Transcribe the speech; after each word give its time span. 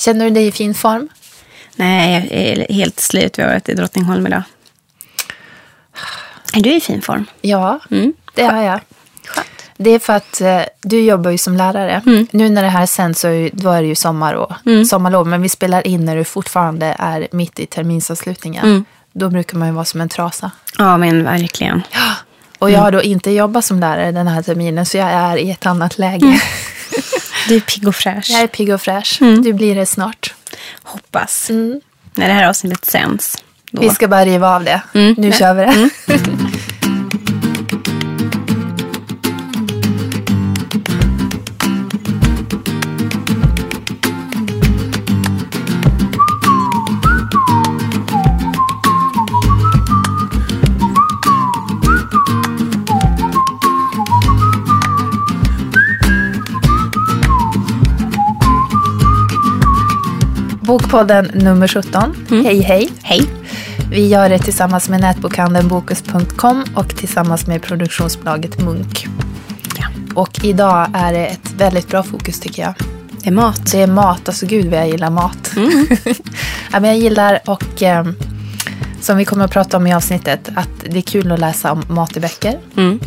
Känner 0.00 0.24
du 0.24 0.30
dig 0.30 0.46
i 0.46 0.52
fin 0.52 0.74
form? 0.74 1.08
Nej, 1.76 2.28
jag 2.30 2.38
är 2.40 2.74
helt 2.74 3.00
slut. 3.00 3.38
Vi 3.38 3.42
har 3.42 3.50
varit 3.50 3.68
i 3.68 3.74
Drottningholm 3.74 4.26
idag. 4.26 4.42
Är 6.52 6.60
du 6.60 6.74
i 6.74 6.80
fin 6.80 7.02
form? 7.02 7.26
Ja, 7.40 7.80
Mm. 7.90 8.12
det 8.34 8.42
har 8.44 8.62
jag. 8.62 8.80
Skönt. 9.26 9.46
Det 9.76 9.90
är 9.90 9.98
för 9.98 10.12
att 10.12 10.40
eh, 10.40 10.60
du 10.82 11.00
jobbar 11.04 11.30
ju 11.30 11.38
som 11.38 11.56
lärare. 11.56 12.02
Mm. 12.06 12.26
Nu 12.30 12.48
när 12.48 12.62
det 12.62 12.68
här 12.68 12.86
sänds 12.86 13.20
så 13.20 13.28
är, 13.28 13.32
ju- 13.32 13.50
då 13.52 13.70
är 13.70 13.82
det 13.82 13.88
ju 13.88 13.94
sommar 13.94 14.34
och 14.34 14.52
sommarlov. 14.88 15.26
Men 15.26 15.42
vi 15.42 15.48
spelar 15.48 15.86
in 15.86 16.04
när 16.04 16.16
du 16.16 16.24
fortfarande 16.24 16.96
är 16.98 17.28
mitt 17.32 17.58
i 17.60 17.66
terminsavslutningen. 17.66 18.64
Mm. 18.64 18.84
Då 19.12 19.28
brukar 19.30 19.58
man 19.58 19.68
ju 19.68 19.74
vara 19.74 19.84
som 19.84 20.00
en 20.00 20.08
trasa. 20.08 20.50
Ja, 20.78 20.96
men 20.96 21.24
verkligen. 21.24 21.82
Och 22.58 22.70
jag 22.70 22.80
har 22.80 22.92
då 22.92 23.02
inte 23.02 23.30
jobbat 23.30 23.64
som 23.64 23.80
lärare 23.80 24.12
den 24.12 24.28
här 24.28 24.42
terminen 24.42 24.86
så 24.86 24.96
jag 24.96 25.08
är 25.10 25.36
i 25.36 25.50
ett 25.50 25.66
annat 25.66 25.98
läge. 25.98 26.40
Mm. 27.40 27.48
Du 27.48 27.56
är 27.56 27.60
pigg 27.60 27.88
och 27.88 27.96
fräsch. 27.96 28.26
Jag 28.30 28.40
är 28.40 28.46
pigg 28.46 28.74
och 28.74 28.80
fräsch. 28.80 29.18
Mm. 29.22 29.42
Du 29.42 29.52
blir 29.52 29.74
det 29.74 29.86
snart. 29.86 30.34
Hoppas. 30.82 31.50
När 32.14 32.28
det 32.28 32.34
här 32.34 32.48
avsnittet 32.48 32.84
sänds. 32.84 33.38
Då. 33.70 33.80
Vi 33.82 33.90
ska 33.90 34.08
bara 34.08 34.24
riva 34.24 34.56
av 34.56 34.64
det. 34.64 34.82
Mm. 34.94 35.14
Nu 35.18 35.32
kör 35.32 35.54
vi 35.54 35.62
det. 35.62 35.90
Bokpodden 60.70 61.30
nummer 61.34 61.68
17. 61.68 62.26
Hej 62.30 62.60
hej. 62.60 62.88
Hej. 63.02 63.22
Vi 63.90 64.08
gör 64.08 64.28
det 64.28 64.38
tillsammans 64.38 64.88
med 64.88 65.00
nätbokhandeln 65.00 65.68
Bokus.com 65.68 66.64
och 66.74 66.96
tillsammans 66.96 67.46
med 67.46 67.62
produktionsbolaget 67.62 68.60
Munk. 68.60 69.06
Ja. 69.78 69.86
Och 70.14 70.44
idag 70.44 70.86
är 70.94 71.12
det 71.12 71.26
ett 71.26 71.52
väldigt 71.56 71.88
bra 71.88 72.02
fokus 72.02 72.40
tycker 72.40 72.62
jag. 72.62 72.74
Det 73.22 73.28
är 73.28 73.32
mat. 73.32 73.72
Det 73.72 73.82
är 73.82 73.86
mat, 73.86 74.28
alltså 74.28 74.46
gud 74.46 74.66
vad 74.66 74.78
jag 74.78 74.88
gillar 74.88 75.10
mat. 75.10 75.52
ja, 76.72 76.80
men 76.80 76.84
jag 76.84 76.98
gillar 76.98 77.40
och 77.46 77.82
eh, 77.82 78.06
som 79.00 79.16
vi 79.16 79.24
kommer 79.24 79.44
att 79.44 79.52
prata 79.52 79.76
om 79.76 79.86
i 79.86 79.94
avsnittet 79.94 80.50
att 80.54 80.84
det 80.90 80.98
är 80.98 81.02
kul 81.02 81.32
att 81.32 81.40
läsa 81.40 81.72
om 81.72 81.82
mat 81.88 82.16
i 82.16 82.20
böcker. 82.20 82.58
Mm. 82.76 83.00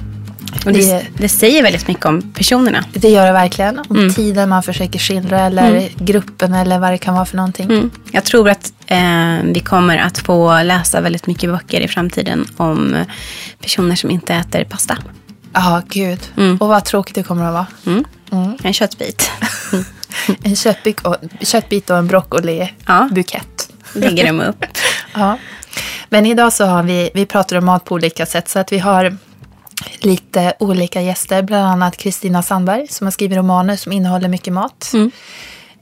Och 0.65 0.73
det, 0.73 0.79
Det- 0.91 1.05
det 1.17 1.29
säger 1.29 1.63
väldigt 1.63 1.87
mycket 1.87 2.05
om 2.05 2.21
personerna. 2.33 2.83
Det 2.93 3.09
gör 3.09 3.25
det 3.25 3.31
verkligen. 3.31 3.79
Om 3.89 4.13
tiden 4.13 4.49
man 4.49 4.63
försöker 4.63 4.99
skildra 4.99 5.39
eller 5.39 5.89
gruppen 5.97 6.53
eller 6.53 6.79
vad 6.79 6.91
det 6.91 6.97
kan 6.97 7.13
vara 7.13 7.25
för 7.25 7.37
någonting. 7.37 7.65
Mm. 7.65 7.91
Jag 8.11 8.23
tror 8.23 8.49
att 8.49 8.73
eh, 8.87 8.97
vi 9.43 9.59
kommer 9.65 9.97
att 9.97 10.17
få 10.17 10.61
läsa 10.63 11.01
väldigt 11.01 11.27
mycket 11.27 11.49
böcker 11.49 11.81
i 11.81 11.87
framtiden 11.87 12.45
om 12.57 12.95
personer 13.61 13.95
som 13.95 14.09
inte 14.11 14.33
äter 14.33 14.63
pasta. 14.63 14.97
Ja, 15.53 15.81
gud. 15.89 16.19
Mm. 16.37 16.57
Och 16.57 16.67
vad 16.67 16.85
tråkigt 16.85 17.15
det 17.15 17.23
kommer 17.23 17.45
att 17.45 17.53
vara. 17.53 17.67
Mm. 17.85 18.57
En 18.63 18.73
köttbit. 18.73 19.31
En 20.43 20.55
köttbit 20.55 20.99
och, 21.01 21.15
köttbit 21.41 21.89
och 21.89 21.97
en 21.97 22.07
broccoli-bukett. 22.07 23.69
Ja. 23.93 23.99
Lägger 23.99 24.25
dem 24.27 24.41
upp. 24.41 24.65
Ja. 25.13 25.37
Men 26.09 26.25
idag 26.25 26.53
så 26.53 26.65
har 26.65 26.83
vi, 26.83 27.09
vi 27.13 27.25
pratar 27.25 27.57
om 27.57 27.65
mat 27.65 27.85
på 27.85 27.95
olika 27.95 28.25
sätt. 28.25 28.49
Så 28.49 28.59
att 28.59 28.71
vi 28.71 28.79
har 28.79 29.17
lite 29.99 30.53
olika 30.59 31.01
gäster. 31.01 31.41
Bland 31.41 31.67
annat 31.67 31.97
Kristina 31.97 32.43
Sandberg 32.43 32.87
som 32.87 33.07
har 33.07 33.11
skrivit 33.11 33.37
romaner 33.37 33.75
som 33.75 33.91
innehåller 33.91 34.27
mycket 34.27 34.53
mat. 34.53 34.91
Mm. 34.93 35.11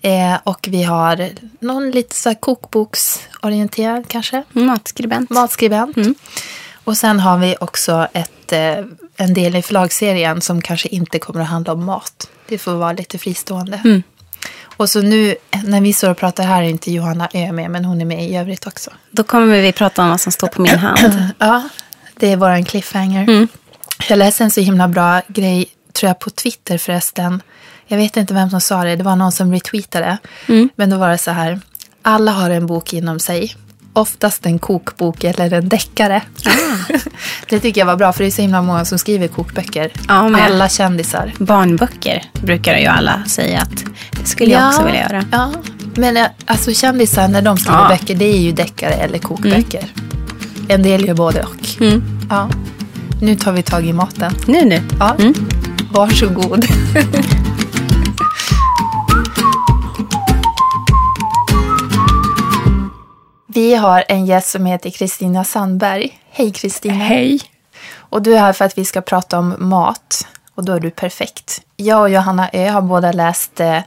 Eh, 0.01 0.39
och 0.43 0.67
vi 0.71 0.83
har 0.83 1.29
någon 1.59 1.91
lite 1.91 2.15
så 2.15 2.29
här 2.29 2.35
kokboksorienterad 2.35 4.07
kanske. 4.07 4.43
Matskribent. 4.51 5.29
Matskribent. 5.29 5.97
Och 6.83 6.97
sen 6.97 7.19
har 7.19 7.37
vi 7.37 7.55
också 7.59 8.07
ett, 8.13 8.51
eh, 8.51 8.85
en 9.17 9.33
del 9.33 9.55
i 9.55 9.61
förlagsserien 9.61 10.41
som 10.41 10.61
kanske 10.61 10.87
inte 10.87 11.19
kommer 11.19 11.41
att 11.41 11.47
handla 11.47 11.73
om 11.73 11.85
mat. 11.85 12.29
Det 12.47 12.57
får 12.57 12.71
vara 12.71 12.93
lite 12.93 13.17
fristående. 13.17 13.81
Mm. 13.83 14.03
Och 14.77 14.89
så 14.89 15.01
nu 15.01 15.35
när 15.63 15.81
vi 15.81 15.93
står 15.93 16.09
och 16.09 16.17
pratar 16.17 16.43
här 16.43 16.63
är 16.63 16.67
inte 16.67 16.91
Johanna 16.91 17.29
Ö 17.33 17.51
med, 17.51 17.71
men 17.71 17.85
hon 17.85 18.01
är 18.01 18.05
med 18.05 18.29
i 18.29 18.35
övrigt 18.35 18.67
också. 18.67 18.91
Då 19.11 19.23
kommer 19.23 19.61
vi 19.61 19.71
prata 19.71 20.03
om 20.03 20.09
vad 20.09 20.21
som 20.21 20.31
står 20.31 20.47
på 20.47 20.61
min 20.61 20.77
hand. 20.79 21.23
Ja, 21.37 21.69
det 22.15 22.31
är 22.31 22.37
våran 22.37 22.65
cliffhanger. 22.65 23.23
Mm. 23.23 23.47
Jag 24.09 24.17
läste 24.19 24.43
en 24.43 24.51
så 24.51 24.61
himla 24.61 24.87
bra 24.87 25.21
grej, 25.27 25.65
tror 25.93 26.07
jag, 26.07 26.19
på 26.19 26.29
Twitter 26.29 26.77
förresten. 26.77 27.41
Jag 27.87 27.97
vet 27.97 28.17
inte 28.17 28.33
vem 28.33 28.49
som 28.49 28.61
sa 28.61 28.83
det, 28.83 28.95
det 28.95 29.03
var 29.03 29.15
någon 29.15 29.31
som 29.31 29.53
retweetade. 29.53 30.17
Mm. 30.47 30.69
Men 30.75 30.89
då 30.89 30.97
var 30.97 31.09
det 31.09 31.17
så 31.17 31.31
här, 31.31 31.59
alla 32.01 32.31
har 32.31 32.49
en 32.49 32.65
bok 32.67 32.93
inom 32.93 33.19
sig. 33.19 33.55
Oftast 33.93 34.45
en 34.45 34.59
kokbok 34.59 35.23
eller 35.23 35.53
en 35.53 35.69
deckare. 35.69 36.21
Ah. 36.45 36.93
det 37.49 37.59
tycker 37.59 37.81
jag 37.81 37.85
var 37.85 37.95
bra, 37.95 38.13
för 38.13 38.23
det 38.23 38.29
är 38.29 38.31
så 38.31 38.41
himla 38.41 38.61
många 38.61 38.85
som 38.85 38.99
skriver 38.99 39.27
kokböcker. 39.27 39.91
Ja, 40.07 40.37
Alla 40.39 40.69
kändisar. 40.69 41.33
Barnböcker 41.39 42.23
brukar 42.41 42.77
ju 42.77 42.85
alla 42.85 43.23
säga 43.27 43.59
att 43.61 43.83
det 44.21 44.25
skulle 44.29 44.51
jag 44.51 44.67
också 44.69 44.83
vilja 44.85 45.01
göra. 45.01 45.25
Ja, 45.31 45.51
men 45.95 46.17
eh, 46.17 46.25
alltså 46.45 46.73
kändisar 46.73 47.27
när 47.27 47.41
de 47.41 47.57
skriver 47.57 47.79
Ja. 47.79 47.87
böcker, 47.89 48.15
det 48.15 48.25
är 48.25 48.39
ju 48.39 48.51
deckare 48.51 48.93
eller 48.93 49.17
kokböcker. 49.19 49.85
En 50.67 50.83
del 50.83 51.07
gör 51.07 51.13
både 51.13 51.43
och. 51.43 51.81
Mm. 51.81 52.03
Ja. 52.29 52.49
Nu 53.23 53.35
tar 53.35 53.51
vi 53.51 53.63
tag 53.63 53.85
i 53.85 53.93
maten. 53.93 54.33
Nu, 54.47 54.65
nu. 54.65 54.81
Ja. 54.99 55.15
Varsågod. 55.91 56.65
Vi 63.47 63.75
har 63.75 64.03
en 64.07 64.25
gäst 64.25 64.49
som 64.49 64.65
heter 64.65 64.89
Kristina 64.89 65.43
Sandberg. 65.43 66.19
Hej 66.29 66.51
Kristina. 66.51 66.93
Hej. 66.93 67.41
Och 67.97 68.21
du 68.21 68.35
är 68.35 68.39
här 68.39 68.53
för 68.53 68.65
att 68.65 68.77
vi 68.77 68.85
ska 68.85 69.01
prata 69.01 69.39
om 69.39 69.55
mat. 69.57 70.27
Och 70.55 70.65
då 70.65 70.73
är 70.73 70.79
du 70.79 70.91
perfekt. 70.91 71.61
Jag 71.75 72.01
och 72.01 72.09
Johanna 72.09 72.49
Ö 72.53 72.69
har 72.69 72.81
båda 72.81 73.11
läst, 73.11 73.59
eh, 73.59 73.79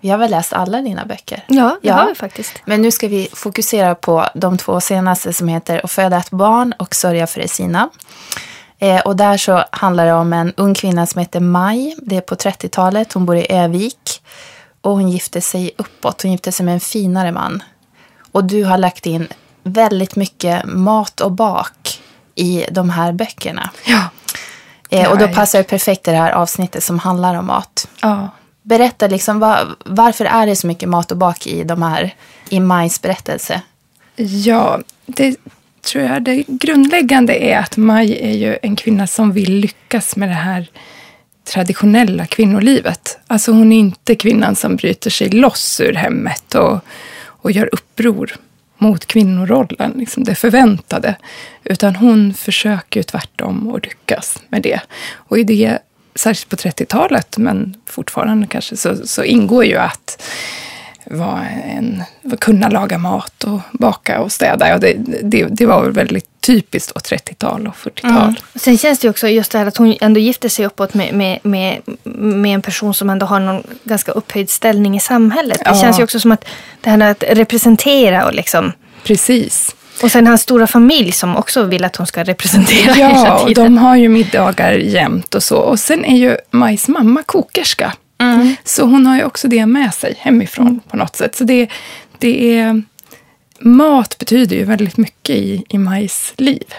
vi 0.00 0.10
har 0.10 0.18
väl 0.18 0.30
läst 0.30 0.52
alla 0.52 0.80
dina 0.80 1.06
böcker? 1.06 1.44
Ja, 1.46 1.78
det 1.82 1.90
har 1.90 2.08
vi 2.08 2.14
faktiskt. 2.14 2.62
Men 2.64 2.82
nu 2.82 2.90
ska 2.90 3.08
vi 3.08 3.28
fokusera 3.32 3.94
på 3.94 4.26
de 4.34 4.58
två 4.58 4.80
senaste 4.80 5.32
som 5.32 5.48
heter 5.48 5.84
Att 5.84 5.90
föda 5.90 6.16
ett 6.16 6.30
barn 6.30 6.74
och 6.78 6.94
Sörja 6.94 7.26
för 7.26 7.40
Esina. 7.40 7.90
Eh, 8.82 9.00
och 9.00 9.16
där 9.16 9.36
så 9.36 9.64
handlar 9.70 10.06
det 10.06 10.12
om 10.12 10.32
en 10.32 10.52
ung 10.56 10.74
kvinna 10.74 11.06
som 11.06 11.18
heter 11.18 11.40
Maj. 11.40 11.96
Det 12.02 12.16
är 12.16 12.20
på 12.20 12.34
30-talet. 12.34 13.12
Hon 13.12 13.26
bor 13.26 13.36
i 13.36 13.52
Övik. 13.52 14.22
Och 14.80 14.92
hon 14.92 15.08
gifte 15.08 15.40
sig 15.40 15.70
uppåt. 15.76 16.22
Hon 16.22 16.32
gifte 16.32 16.52
sig 16.52 16.66
med 16.66 16.74
en 16.74 16.80
finare 16.80 17.32
man. 17.32 17.62
Och 18.32 18.44
du 18.44 18.64
har 18.64 18.78
lagt 18.78 19.06
in 19.06 19.28
väldigt 19.62 20.16
mycket 20.16 20.64
mat 20.64 21.20
och 21.20 21.32
bak 21.32 22.00
i 22.34 22.66
de 22.70 22.90
här 22.90 23.12
böckerna. 23.12 23.70
Ja. 23.84 24.04
Eh, 24.90 25.10
och 25.10 25.18
då 25.18 25.28
passar 25.28 25.58
det 25.58 25.64
perfekt 25.64 26.08
i 26.08 26.10
det 26.10 26.16
här 26.16 26.32
avsnittet 26.32 26.84
som 26.84 26.98
handlar 26.98 27.34
om 27.34 27.46
mat. 27.46 27.88
ja. 28.02 28.28
Berätta 28.62 29.06
liksom, 29.06 29.40
var, 29.40 29.68
varför 29.84 30.24
är 30.24 30.46
det 30.46 30.56
så 30.56 30.66
mycket 30.66 30.88
mat 30.88 31.10
och 31.10 31.16
bak 31.16 31.46
i 31.46 31.64
de 31.64 31.82
här, 31.82 32.14
i 32.48 32.60
Majs 32.60 33.02
berättelse? 33.02 33.62
Ja, 34.16 34.78
det 35.06 35.36
tror 35.82 36.04
jag 36.04 36.22
det 36.22 36.44
grundläggande 36.46 37.34
är 37.44 37.58
att 37.58 37.76
Maj 37.76 38.18
är 38.20 38.36
ju 38.36 38.58
en 38.62 38.76
kvinna 38.76 39.06
som 39.06 39.32
vill 39.32 39.54
lyckas 39.54 40.16
med 40.16 40.28
det 40.28 40.34
här 40.34 40.70
traditionella 41.44 42.26
kvinnolivet. 42.26 43.18
Alltså 43.26 43.52
hon 43.52 43.72
är 43.72 43.78
inte 43.78 44.14
kvinnan 44.14 44.56
som 44.56 44.76
bryter 44.76 45.10
sig 45.10 45.28
loss 45.28 45.80
ur 45.80 45.92
hemmet 45.92 46.54
och, 46.54 46.78
och 47.22 47.52
gör 47.52 47.68
uppror 47.72 48.36
mot 48.78 49.06
kvinnorollen, 49.06 49.92
liksom 49.96 50.24
det 50.24 50.34
förväntade. 50.34 51.16
Utan 51.64 51.96
hon 51.96 52.34
försöker 52.34 53.00
ju 53.00 53.04
tvärtom 53.04 53.74
att 53.74 53.84
lyckas 53.84 54.42
med 54.48 54.62
det. 54.62 54.80
Och 55.12 55.38
i 55.38 55.44
det, 55.44 55.78
särskilt 56.14 56.48
på 56.48 56.56
30-talet, 56.56 57.38
men 57.38 57.74
fortfarande 57.86 58.46
kanske, 58.46 58.76
så, 58.76 59.06
så 59.06 59.24
ingår 59.24 59.64
ju 59.64 59.76
att 59.76 60.22
vara 61.10 61.44
en, 61.48 62.02
kunna 62.40 62.68
laga 62.68 62.98
mat 62.98 63.44
och 63.44 63.60
baka 63.72 64.20
och 64.20 64.32
städa. 64.32 64.68
Ja, 64.68 64.78
det, 64.78 64.94
det, 65.22 65.44
det 65.50 65.66
var 65.66 65.82
väl 65.82 65.92
väldigt 65.92 66.26
typiskt 66.40 66.94
då, 66.94 67.00
30-tal 67.16 67.66
och 67.66 67.74
40-tal. 67.74 68.40
Sen 68.54 68.78
känns 68.78 68.98
det 68.98 69.06
ju 69.06 69.10
också 69.10 69.28
just 69.28 69.52
det 69.52 69.58
här 69.58 69.66
att 69.66 69.76
hon 69.76 69.96
ändå 70.00 70.20
gifter 70.20 70.48
sig 70.48 70.66
uppåt 70.66 70.94
med, 70.94 71.14
med, 71.14 71.38
med, 71.42 71.78
med 72.14 72.54
en 72.54 72.62
person 72.62 72.94
som 72.94 73.10
ändå 73.10 73.26
har 73.26 73.40
någon 73.40 73.62
ganska 73.84 74.12
upphöjd 74.12 74.50
ställning 74.50 74.96
i 74.96 75.00
samhället. 75.00 75.58
Det 75.64 75.70
Ja. 75.70 75.80
känns 75.80 75.98
ju 75.98 76.04
också 76.04 76.20
som 76.20 76.32
att 76.32 76.44
det 76.80 76.90
här 76.90 77.00
att 77.10 77.24
representera 77.28 78.24
och 78.26 78.34
liksom 78.34 78.72
Precis. 79.04 79.76
och 80.02 80.10
sen 80.10 80.26
hans 80.26 80.42
stora 80.42 80.66
familj 80.66 81.12
som 81.12 81.36
också 81.36 81.62
vill 81.62 81.84
att 81.84 81.96
hon 81.96 82.06
ska 82.06 82.24
representera 82.24 82.92
hela 82.92 83.10
Ja, 83.26 83.34
och 83.40 83.48
tiden. 83.48 83.64
de 83.64 83.78
har 83.78 83.96
ju 83.96 84.08
middagar 84.08 84.72
jämt 84.72 85.34
och 85.34 85.42
så. 85.42 85.56
Och 85.56 85.80
sen 85.80 86.04
är 86.04 86.16
ju 86.16 86.36
Majs 86.50 86.88
mamma 86.88 87.22
kokerska. 87.26 87.92
Så 88.64 88.84
hon 88.84 89.06
har 89.06 89.16
ju 89.16 89.24
också 89.24 89.48
det 89.48 89.66
med 89.66 89.94
sig 89.94 90.14
hemifrån 90.18 90.80
på 90.88 90.96
något 90.96 91.16
sätt. 91.16 91.36
Så 91.36 91.44
det, 91.44 91.68
det 92.18 92.58
är... 92.58 92.82
Mat 93.62 94.18
betyder 94.18 94.56
ju 94.56 94.64
väldigt 94.64 94.96
mycket 94.96 95.36
i, 95.36 95.64
i 95.68 95.78
Majs 95.78 96.32
liv. 96.36 96.74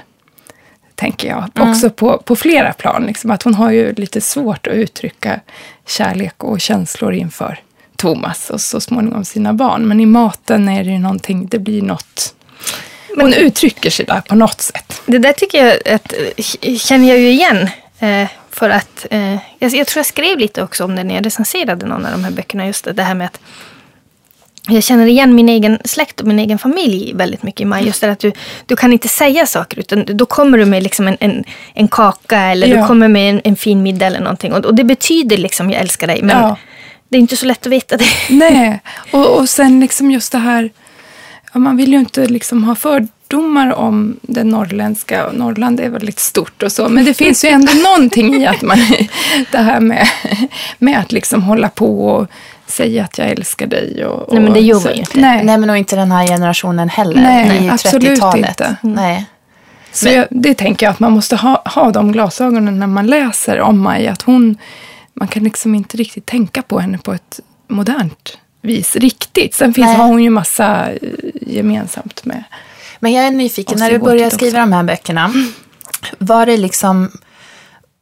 Tänker 0.95 1.27
jag. 1.27 1.49
Också 1.69 1.89
på, 1.89 2.17
på 2.17 2.35
flera 2.35 2.73
plan. 2.73 3.05
Liksom, 3.05 3.31
att 3.31 3.43
hon 3.43 3.53
har 3.53 3.71
ju 3.71 3.93
lite 3.93 4.21
svårt 4.21 4.67
att 4.67 4.73
uttrycka 4.73 5.39
kärlek 5.88 6.43
och 6.43 6.61
känslor 6.61 7.13
inför 7.13 7.59
Thomas 7.95 8.49
och 8.49 8.61
så 8.61 8.81
småningom 8.81 9.25
sina 9.25 9.53
barn. 9.53 9.87
Men 9.87 9.99
i 9.99 10.05
maten 10.05 10.69
är 10.69 10.83
det 10.83 10.89
ju 10.89 10.99
någonting, 10.99 11.47
det 11.47 11.59
blir 11.59 11.81
något... 11.81 12.35
Hon 13.15 13.33
uttrycker 13.33 13.89
sig 13.89 14.05
där 14.05 14.21
på 14.21 14.35
något 14.35 14.61
sätt. 14.61 15.01
Det 15.05 15.17
där 15.17 15.33
tycker 15.33 15.65
jag 15.65 15.95
att, 15.95 16.13
eh, 16.61 16.77
känner 16.77 17.09
jag 17.09 17.19
ju 17.19 17.29
igen. 17.29 17.69
Eh, 17.99 18.27
för 18.51 18.69
att, 18.69 19.06
eh, 19.12 19.33
jag, 19.33 19.74
jag 19.74 19.88
tror 19.88 20.00
jag 20.00 20.06
skrev 20.06 20.38
lite 20.39 20.63
också 20.63 20.83
om 20.86 20.95
det 20.95 21.03
när 21.03 21.15
jag 21.15 21.25
recenserade 21.25 21.86
någon 21.86 22.06
av 22.06 22.12
de 22.12 22.24
här 22.24 22.31
böckerna. 22.31 22.68
Just 22.68 22.86
det, 22.86 22.94
det 22.94 23.03
här 23.03 23.15
med 23.15 23.25
att 23.27 23.39
jag 24.68 24.83
känner 24.83 25.06
igen 25.07 25.36
min 25.36 25.50
egen 25.50 25.80
släkt 25.86 26.21
och 26.21 26.27
min 26.27 26.39
egen 26.39 26.59
familj 26.59 27.13
väldigt 27.15 27.44
mycket 27.44 27.62
i 27.62 27.65
maj. 27.65 27.86
Just 27.86 28.01
det 28.01 28.12
att 28.12 28.19
du, 28.19 28.31
du 28.65 28.75
kan 28.75 28.94
inte 28.94 29.07
säga 29.07 29.45
saker 29.45 29.80
utan 29.80 30.06
då 30.07 30.25
kommer 30.25 30.57
du 30.57 30.65
med 30.65 30.83
liksom 30.83 31.07
en, 31.07 31.18
en, 31.19 31.44
en 31.74 31.88
kaka 31.88 32.39
eller 32.39 32.68
Ja. 32.68 32.81
du 32.81 32.88
kommer 32.88 33.07
med 33.07 33.30
en, 33.30 33.42
en 33.44 33.56
fin 33.56 33.83
middag 33.83 34.06
eller 34.06 34.19
någonting. 34.19 34.54
Och, 34.54 34.65
och 34.65 34.75
det 34.75 34.83
betyder 34.83 35.38
liksom 35.38 35.71
jag 35.71 35.81
älskar 35.81 36.07
dig. 36.07 36.21
Men 36.21 36.38
Ja. 36.38 36.57
det 37.09 37.18
är 37.18 37.19
inte 37.19 37.38
så 37.38 37.45
lätt 37.45 37.65
att 37.65 37.71
veta 37.71 37.97
det. 37.97 38.06
Nej, 38.30 38.80
och, 39.12 39.38
och 39.39 39.50
sen 39.50 39.80
liksom 39.80 40.12
just 40.12 40.31
det 40.31 40.38
här, 40.38 40.69
man 41.54 41.77
vill 41.77 41.92
ju 41.94 42.00
inte 42.00 42.25
liksom 42.27 42.63
ha 42.63 42.75
fördomar 43.31 43.74
om 43.74 44.19
det 44.22 44.44
norrländska. 44.44 45.28
Och 45.28 45.36
Norrland 45.36 45.80
är 45.80 45.89
väldigt 45.89 46.19
stort 46.19 46.63
och 46.63 46.72
så, 46.72 46.89
men 46.89 47.06
det 47.06 47.13
finns 47.13 47.45
ju 47.45 47.50
ändå 47.50 47.72
någonting 47.74 48.36
i 48.36 48.48
att 48.48 48.62
man, 48.62 48.78
det 49.51 49.57
här 49.57 49.80
med, 49.80 50.07
med 50.78 51.00
att 51.00 51.12
liksom 51.12 51.44
hålla 51.44 51.69
på 51.69 52.07
och 52.07 52.28
säga 52.68 53.04
att 53.04 53.18
jag 53.18 53.30
älskar 53.30 53.68
dig. 53.68 54.06
Och, 54.06 54.28
och 54.28 54.33
Nej, 54.33 54.44
men 54.44 54.54
det 54.54 54.60
gör 54.60 54.80
man 54.83 54.94
ju 54.94 55.00
inte. 55.00 55.19
Nej, 55.19 55.44
Nej, 55.44 55.57
men 55.57 55.69
och 55.69 55.78
inte 55.78 55.95
den 55.95 56.12
här 56.12 56.28
generationen 56.28 56.89
heller. 56.89 57.22
Nej, 57.22 57.63
ju 57.63 57.69
absolut 57.69 58.19
30-talet. 58.19 58.50
inte. 58.50 58.75
Nej. 58.81 59.25
Så 59.92 60.10
jag, 60.10 60.28
det 60.30 60.54
tänker 60.54 60.86
jag 60.86 60.94
att 60.94 61.00
man 61.00 61.12
måste 61.12 61.36
ha, 61.36 61.62
ha 61.66 61.92
de 61.92 62.12
glasögonen 62.12 62.80
när 62.80 62.88
man 62.88 63.07
läser 63.07 63.60
om 63.62 63.80
Maj. 63.80 64.07
Att 64.07 64.22
hon, 64.22 64.57
man 65.13 65.28
kan 65.28 65.44
liksom 65.44 65.75
inte 65.75 65.98
riktigt 65.98 66.25
tänka 66.25 66.62
på 66.62 66.80
henne 66.80 66.98
på 66.98 67.13
ett 67.13 67.39
modernt 67.68 68.38
vis 68.62 68.95
riktigt. 68.95 69.54
Sen 69.54 69.74
finns, 69.74 69.88
Nej. 69.88 69.95
har 69.95 70.07
hon 70.07 70.24
ju 70.24 70.30
massa 70.30 70.92
eh, 70.92 70.98
gemensamt 71.42 72.25
med... 72.25 72.44
Men 73.01 73.13
jag 73.13 73.25
är 73.25 73.31
nyfiken, 73.31 73.80
när 73.80 73.92
du 73.92 74.00
började 74.00 74.31
skriva 74.31 74.59
också. 74.59 74.69
de 74.69 74.74
här 74.74 74.83
böckerna, 74.83 75.33
var 76.18 76.45
det 76.45 76.57
liksom 76.57 77.12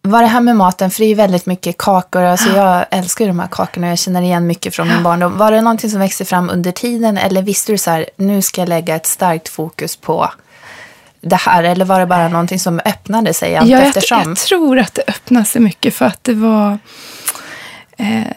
var 0.02 0.22
det 0.22 0.28
här 0.28 0.42
med 0.42 0.56
maten, 0.56 0.92
för 0.92 1.00
det 1.00 1.12
är 1.12 1.16
väldigt 1.16 1.46
mycket 1.46 1.78
kakor, 1.78 2.22
alltså 2.22 2.50
jag 2.50 2.86
älskar 2.92 3.26
ju 3.26 3.30
de 3.32 3.40
här 3.40 3.48
kakorna, 3.48 3.88
jag 3.88 4.00
känner 4.00 4.22
igen 4.22 4.48
mycket 4.48 4.76
från 4.76 4.88
min 4.88 5.04
barndom. 5.04 5.38
Var 5.38 5.52
det 5.52 5.62
någonting 5.62 5.90
som 5.90 6.00
växte 6.00 6.26
fram 6.26 6.50
under 6.50 6.72
tiden? 6.72 7.18
Eller 7.18 7.42
visste 7.42 7.72
du 7.72 7.78
så 7.78 7.92
här, 7.92 8.06
nu 8.16 8.42
ska 8.42 8.62
jag 8.62 8.70
lägga 8.70 8.96
ett 8.96 9.06
starkt 9.06 9.50
fokus 9.50 9.96
på 9.96 10.32
det 11.22 11.36
här, 11.36 11.64
eller 11.64 11.86
var 11.86 12.00
det 12.00 12.06
bara 12.06 12.28
någonting 12.28 12.60
som 12.60 12.82
öppnade 12.86 13.34
sig 13.34 13.56
allt 13.56 13.70
Ja, 13.70 13.78
jag, 13.78 13.88
eftersom? 13.88 14.24
jag 14.28 14.38
tror 14.38 14.80
att 14.80 14.94
det 14.94 15.04
öppnade 15.08 15.46
sig 15.46 15.62
mycket 15.62 15.94
för 15.94 16.06
att 16.06 16.24
det 16.24 16.34
var... 16.34 16.78
Eh, 17.98 18.28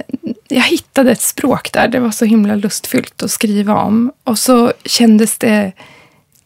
jag 0.48 0.62
hittade 0.62 1.12
ett 1.12 1.20
språk 1.20 1.72
där, 1.72 1.88
det 1.88 2.00
var 2.00 2.10
så 2.10 2.24
himla 2.24 2.54
lustfyllt 2.54 3.22
att 3.22 3.30
skriva 3.30 3.74
om. 3.74 4.12
Och 4.24 4.38
så 4.38 4.72
kändes 4.84 5.38
det 5.38 5.72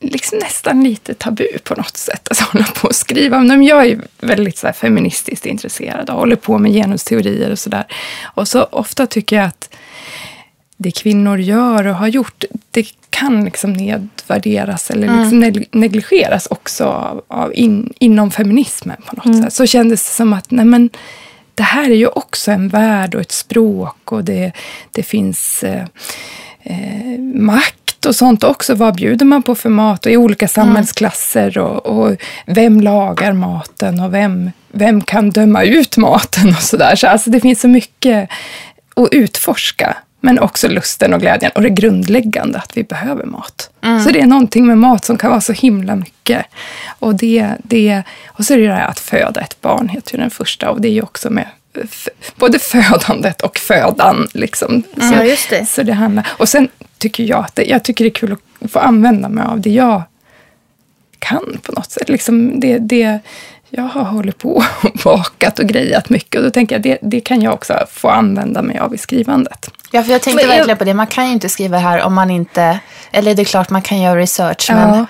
liksom 0.01 0.39
nästan 0.39 0.85
lite 0.85 1.15
tabu 1.15 1.59
på 1.65 1.75
något 1.75 1.97
sätt 1.97 2.29
att 2.29 2.39
hålla 2.39 2.65
på 2.65 2.87
och 2.89 2.95
skriva. 2.95 3.41
Men 3.41 3.63
jag 3.63 3.87
är 3.87 4.01
väldigt 4.21 4.59
så 4.59 4.73
feministiskt 4.73 5.47
intresserad 5.47 6.11
och 6.11 6.17
håller 6.17 6.37
på 6.37 6.59
med 6.59 6.73
genusteorier 6.73 7.51
och 7.51 7.59
sådär. 7.59 7.85
Och 8.25 8.49
så 8.49 8.65
ofta 8.65 9.07
tycker 9.07 9.37
jag 9.37 9.45
att 9.45 9.75
det 10.77 10.91
kvinnor 10.91 11.39
gör 11.39 11.87
och 11.87 11.95
har 11.95 12.09
gjort, 12.09 12.45
det 12.71 12.87
kan 13.11 13.45
liksom 13.45 13.73
nedvärderas 13.73 14.91
eller 14.91 15.19
liksom 15.19 15.45
neg- 15.45 15.69
negligeras 15.73 16.47
också 16.47 16.85
av, 16.85 17.25
av 17.29 17.55
in, 17.55 17.93
inom 17.99 18.31
feminismen 18.31 18.97
på 19.07 19.17
något 19.17 19.43
sätt. 19.43 19.53
Så 19.53 19.67
kändes 19.67 20.05
det 20.09 20.15
som 20.15 20.33
att 20.33 20.51
nej 20.51 20.65
men, 20.65 20.91
det 21.55 21.63
här 21.63 21.91
är 21.91 21.95
ju 21.95 22.07
också 22.09 22.51
en 22.51 22.69
värld 22.69 23.15
och 23.15 23.21
ett 23.21 23.33
språk 23.33 24.13
och 24.13 24.25
det, 24.25 24.53
det 24.93 25.03
finns 25.03 25.63
eh, 25.63 25.85
eh, 26.63 27.19
makt 27.21 27.86
och 28.07 28.17
sånt 28.17 28.45
också. 28.45 28.75
Vad 28.75 28.95
bjuder 28.95 29.27
man 29.27 29.43
på 29.43 29.55
för 29.55 29.69
mat 29.69 30.07
och 30.07 30.13
i 30.13 30.17
olika 30.17 30.49
samhällsklasser 30.49 31.59
och, 31.59 31.87
och 31.87 32.17
vem 32.47 32.81
lagar 32.81 33.33
maten 33.33 34.01
och 34.01 34.15
vem, 34.15 34.51
vem 34.69 35.01
kan 35.01 35.31
döma 35.31 35.63
ut 35.63 35.97
maten 35.97 36.49
och 36.49 36.63
sådär. 36.63 36.97
Så 36.97 37.07
alltså 37.07 37.31
det 37.31 37.41
finns 37.41 37.61
så 37.61 37.69
mycket 37.69 38.29
att 38.97 39.09
utforska. 39.11 39.97
Men 40.21 40.39
också 40.39 40.69
lusten 40.69 41.15
och 41.15 41.21
glädjen 41.21 41.53
och 41.55 41.63
det 41.63 41.71
grundläggande 41.71 42.59
att 42.59 42.77
vi 42.77 42.83
behöver 42.83 43.25
mat. 43.25 43.71
Så 44.05 44.11
det 44.11 44.21
är 44.21 44.27
någonting 44.27 44.67
med 44.67 44.79
mat 44.79 45.05
som 45.05 45.19
kan 45.19 45.31
vara 45.31 45.41
så 45.41 45.53
himla 45.53 45.97
mycket. 45.97 46.47
Och, 46.99 47.15
det, 47.15 47.49
det, 47.63 48.03
och 48.27 48.45
så 48.45 48.55
är 48.55 48.59
det 48.59 48.67
det 48.67 48.75
här 48.75 48.89
att 48.89 49.01
föda 49.01 49.41
ett 49.41 49.61
barn, 49.61 49.89
heter 49.89 50.15
ju 50.15 50.21
den 50.21 50.31
första. 50.31 50.71
Och 50.71 50.81
det 50.81 50.89
är 50.89 50.93
ju 50.93 51.03
också 51.03 51.31
med 51.31 51.47
både 52.37 52.59
födandet 52.59 53.43
och 53.43 53.59
födan. 53.59 54.29
Liksom. 54.33 54.83
Så, 54.97 55.15
Ja, 55.15 55.25
just 55.25 55.51
det. 55.51 55.67
Så 55.67 55.83
det 55.83 55.93
handlar, 55.93 56.27
och 56.31 56.49
sen 56.49 56.69
tycker 56.99 57.25
jag 57.25 57.39
att 57.45 57.55
det, 57.55 57.65
jag 57.65 57.83
tycker 57.85 58.05
det 58.05 58.09
är 58.09 58.15
kul 58.15 58.33
att 58.63 58.71
få 58.73 58.79
använda 58.79 59.29
mig 59.29 59.45
av 59.47 59.61
det 59.61 59.71
jag 59.71 60.03
kan 61.19 61.59
på 61.63 61.73
något 61.73 61.91
sätt. 61.91 62.09
Liksom 62.09 62.61
det, 62.61 62.79
det, 62.79 63.19
jag 63.71 63.83
har 63.83 64.05
hållit 64.05 64.39
på 64.39 64.65
och 64.83 64.99
bakat 65.05 65.59
och 65.59 65.67
grejat 65.67 66.09
mycket 66.11 66.39
och 66.39 66.45
då 66.45 66.51
tänker 66.51 66.75
jag 66.75 66.83
det, 66.83 66.99
det 67.03 67.21
kan 67.21 67.43
jag 67.43 67.55
också 67.55 67.87
få 67.91 68.09
använda 68.09 68.63
mig 68.63 68.79
av 68.79 68.95
i 68.95 68.99
skrivandet. 68.99 69.71
Ja, 69.91 70.03
för 70.03 70.13
jag 70.13 70.23
tänkte 70.23 70.43
Men 70.47 70.51
jag- 70.51 70.57
verkligen 70.57 70.79
på 70.79 70.85
det. 70.85 70.95
Man 70.95 71.07
kan 71.07 71.27
ju 71.27 71.33
inte 71.33 71.49
skriva 71.49 71.79
här 71.79 72.03
om 72.03 72.15
man 72.15 72.31
inte... 72.31 72.79
Eller 73.13 73.35
det 73.35 73.43
är 73.43 73.45
klart 73.45 73.71
man 73.71 73.83
kan 73.83 74.01
göra 74.03 74.21
research, 74.21 74.67
Ja. 74.71 74.75
men 74.77 75.07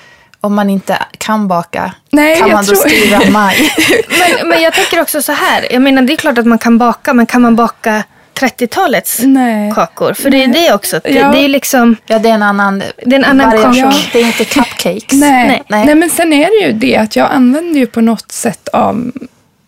om 0.46 0.54
man 0.54 0.70
inte 0.70 0.98
kan 1.18 1.48
baka, 1.48 1.92
Nej, 2.10 2.38
kan 2.38 2.50
man 2.50 2.64
då 2.64 2.72
tror- 2.74 2.88
skriva 2.88 3.30
maj? 3.30 3.56
Men, 4.40 4.48
men 4.48 4.62
jag 4.62 4.72
tänker 4.72 5.00
också 5.00 5.22
så 5.22 5.32
här. 5.32 5.72
Jag 5.72 5.82
menar, 5.82 6.02
det 6.02 6.12
är 6.12 6.16
klart 6.16 6.38
att 6.38 6.46
man 6.46 6.58
kan 6.58 6.78
baka, 6.78 7.14
men 7.14 7.26
kan 7.26 7.42
man 7.42 7.56
baka 7.56 8.02
30-talets 8.34 9.20
Nej. 9.22 9.72
kakor? 9.74 10.12
För 10.14 10.30
det 10.30 10.42
är 10.44 10.48
det 10.48 10.72
också. 10.74 11.00
Det, 11.04 11.10
Ja. 11.10 11.28
det 11.32 11.38
är 11.38 11.48
liksom... 11.48 11.96
Ja, 12.06 12.18
det 12.18 12.28
är 12.28 12.34
en 12.34 12.42
annan, 12.42 12.78
Det 12.78 13.14
är 13.16 13.18
en 13.18 13.24
annan 13.24 13.50
variation. 13.50 13.74
kaka. 13.92 13.96
Det 14.12 14.18
är 14.20 14.26
inte 14.26 14.44
cupcakes. 14.44 15.12
Nej. 15.12 15.64
Nej. 15.68 15.84
Nej. 15.86 15.94
men 15.94 16.10
sen 16.10 16.32
är 16.32 16.46
det 16.60 16.66
ju 16.66 16.72
det 16.72 16.96
att 16.96 17.16
jag 17.16 17.30
använder 17.32 17.80
ju 17.80 17.86
på 17.86 18.00
något 18.00 18.32
sätt 18.32 18.68
av 18.68 19.12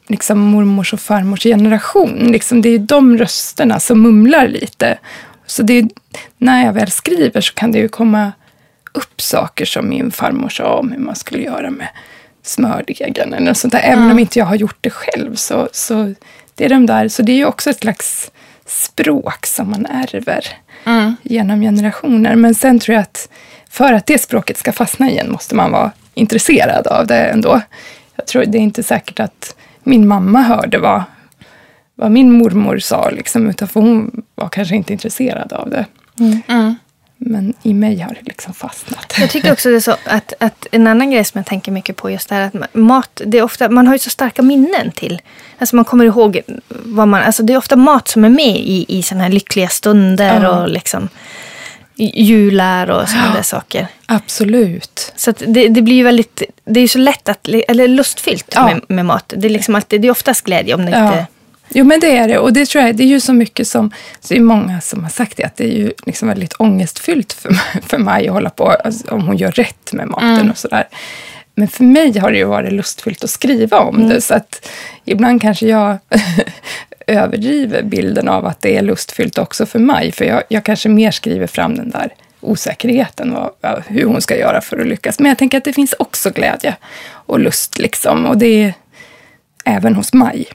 liksom 0.09 0.39
mormors 0.39 0.93
och 0.93 1.01
farmors 1.01 1.43
generation. 1.43 2.29
Liksom 2.33 2.63
det 2.63 2.69
är 2.69 2.79
de 2.79 3.19
rösterna 3.19 3.81
som 3.81 4.03
mumlar 4.03 4.49
lite. 4.49 4.99
Så 5.47 5.63
det 5.63 5.79
är, 5.79 5.89
när 6.39 6.65
jag 6.65 6.73
väl 6.73 6.91
skriver 6.91 7.41
så 7.41 7.55
kan 7.55 7.73
det 7.73 7.79
ju 7.79 7.89
komma 7.89 8.33
upp 8.93 9.21
saker 9.21 9.65
som 9.65 9.89
min 9.89 10.11
farmor 10.11 10.49
sa 10.49 10.75
om 10.79 10.93
hur 10.93 10.99
man 10.99 11.17
skulle 11.17 11.43
göra 11.43 11.71
med 11.71 11.89
smördegen 12.43 13.35
eller 13.35 13.47
något 13.47 13.57
sånt 13.57 13.73
där. 13.73 13.81
Även 13.81 14.11
om 14.11 14.19
inte 14.19 14.39
jag 14.39 14.47
har 14.47 14.55
gjort 14.55 14.79
det 14.81 14.91
själv. 14.91 15.35
Så, 15.35 15.69
så, 15.73 16.15
det 16.55 16.65
är 16.65 16.69
de 16.69 16.87
där, 16.87 17.09
så 17.09 17.23
det 17.23 17.33
är 17.33 17.37
ju 17.37 17.45
också 17.47 17.71
ett 17.71 17.81
slags 17.81 18.31
språk 18.67 19.47
som 19.47 19.71
man 19.71 19.87
ärver 19.87 20.45
genom 21.23 21.61
generationer. 21.61 22.35
Men 22.35 22.55
sen 22.55 22.79
tror 22.79 22.95
jag 22.95 23.03
att 23.03 23.29
för 23.71 23.93
att 23.93 24.07
det 24.07 24.19
språket 24.19 24.57
ska 24.57 24.73
fastna 24.73 25.11
igen 25.11 25.31
måste 25.33 25.55
man 25.55 25.73
vara 25.73 25.91
intresserad 26.15 26.87
av 26.87 27.07
det 27.07 27.25
ändå. 27.25 27.61
Jag 28.17 28.27
tror 28.27 28.45
det 28.45 28.59
är 28.59 28.63
inte 28.63 28.83
säkert 28.83 29.21
att 29.21 29.57
min 29.83 30.09
mamma 30.09 30.43
hörde 30.43 30.79
vad, 30.79 31.03
vad 31.95 32.11
min 32.11 32.33
mormor 32.33 32.79
sa, 32.79 33.11
liksom, 33.11 33.49
utan 33.51 33.69
för 33.69 33.81
hon 33.81 34.23
var 34.35 34.49
kanske 34.49 34.77
inte 34.77 34.93
intresserad 34.93 35.53
av 35.53 35.71
det. 35.71 35.85
Men 37.21 37.55
i 37.63 37.75
mig 37.75 37.99
har 38.01 38.09
det 38.15 38.21
liksom 38.25 38.55
fastnat. 38.55 39.15
Jag 39.21 39.31
tycker 39.31 39.53
också 39.53 39.69
det 39.69 39.77
är 39.77 39.81
så 39.81 39.97
att, 40.05 40.33
att 40.41 40.67
en 40.71 40.87
annan 40.87 41.11
grej 41.11 41.25
som 41.25 41.39
jag 41.39 41.47
tänker 41.47 41.73
mycket 41.73 41.97
på 41.97 42.11
just 42.11 42.29
det 42.29 42.35
här 42.35 42.43
att 42.43 42.53
ma- 42.53 42.67
mat, 42.79 43.23
det 43.27 43.39
är 43.39 43.43
ofta, 43.43 43.69
man 43.69 43.87
har 43.87 43.95
ju 43.95 43.99
så 43.99 44.11
starka 44.11 44.43
minnen 44.43 44.91
till. 44.95 45.23
Alltså 45.59 45.77
man 45.77 45.85
kommer 45.85 46.05
ihåg 46.05 46.41
vad 46.69 47.09
man, 47.09 47.23
alltså 47.23 47.43
det 47.43 47.53
är 47.53 47.57
ofta 47.57 47.77
mat 47.77 48.09
som 48.09 48.25
är 48.25 48.29
med 48.29 48.57
i, 48.57 48.85
i 48.89 49.03
sådana 49.03 49.25
här 49.25 49.31
lyckliga 49.31 49.69
stunder 49.69 50.43
Ja. 50.43 50.63
och 50.63 50.69
liksom 50.69 51.09
jular 52.01 52.91
och 52.91 53.09
sådana 53.09 53.35
där 53.35 53.43
saker. 53.43 53.87
Absolut. 54.07 55.13
Så 55.17 55.33
det, 55.47 55.69
det 55.69 55.83
blir 55.83 55.97
ju 55.97 56.03
väldigt, 56.05 56.43
det 56.65 56.81
är 56.81 56.83
ju 56.83 56.89
så 56.89 56.99
lätt 56.99 57.29
att, 57.29 57.49
eller 57.69 57.89
lustfyllt 57.89 58.53
Ja. 58.55 58.65
med, 58.65 58.81
med 58.89 59.07
mat. 59.07 59.33
Det 59.37 59.47
är 59.47 59.51
liksom 59.51 59.75
alltid, 59.75 60.01
det 60.01 60.09
är 60.09 60.13
oftast 60.13 60.45
glädje 60.45 60.75
om 60.75 60.85
det 60.85 60.91
Ja. 60.91 61.07
inte... 61.07 61.27
Jo, 61.71 61.85
men 61.85 62.01
det 62.01 62.17
är 62.17 62.29
det. 62.29 62.39
Och 62.39 62.53
det 62.53 62.67
tror 62.67 62.85
jag, 62.85 62.97
det 62.97 63.03
är 63.03 63.07
ju 63.09 63.21
så 63.21 63.33
mycket 63.33 63.69
som... 63.69 63.91
Så 64.21 64.35
det 64.35 64.41
är 64.41 64.45
många 64.45 64.81
som 64.81 65.03
har 65.03 65.11
sagt 65.11 65.37
det, 65.37 65.45
att 65.45 65.57
det 65.57 65.65
är 65.65 65.79
ju 65.79 65.93
liksom 66.07 66.29
väldigt 66.29 66.55
ångestfyllt 66.59 67.33
för, 67.33 67.49
mig- 67.51 67.83
för 67.87 67.99
mig 67.99 68.29
att 68.29 68.35
hålla 68.35 68.51
på, 68.51 68.69
alltså, 68.69 69.11
om 69.15 69.27
hon 69.27 69.37
gör 69.37 69.53
rätt 69.53 69.93
med 69.93 70.09
maten 70.09 70.51
och 70.51 70.59
sådär. 70.59 70.89
Men 71.55 71.69
för 71.69 71.85
mig 71.85 72.19
har 72.19 72.31
det 72.33 72.39
ju 72.39 72.45
varit 72.45 72.73
lustfyllt 72.73 73.25
att 73.25 73.31
skriva 73.31 73.79
om 73.81 74.09
det. 74.09 74.21
Så 74.21 74.35
att 74.35 74.69
ibland 75.05 75.43
kanske 75.43 75.67
jag 75.67 75.97
överdriver 77.07 77.83
bilden 77.83 78.29
av 78.29 78.47
att 78.47 78.61
det 78.61 78.77
är 78.77 78.83
lustfyllt 78.83 79.39
också 79.39 79.67
för 79.67 79.79
mig. 79.79 80.13
För 80.13 80.25
jag, 80.25 80.43
jag 80.49 80.65
kanske 80.65 80.89
mer 80.89 81.11
skriver 81.11 81.47
fram 81.47 81.75
den 81.77 81.91
där 81.91 82.09
osäkerheten, 82.41 83.33
vad, 83.61 83.83
hur 83.87 84.05
hon 84.05 84.21
ska 84.23 84.37
göra 84.37 84.61
för 84.61 84.79
att 84.81 84.87
lyckas. 84.87 85.19
Men 85.19 85.29
jag 85.29 85.39
tänker 85.39 85.59
att 85.59 85.65
det 85.65 85.73
finns 85.73 85.95
också 85.99 86.31
glädje 86.31 86.77
och 87.11 87.41
lust 87.41 87.79
liksom. 87.79 88.27
Och 88.27 88.39
det 88.39 88.47
är 88.65 88.73
även 89.65 89.95
hos 89.95 90.13
Maj. 90.13 90.47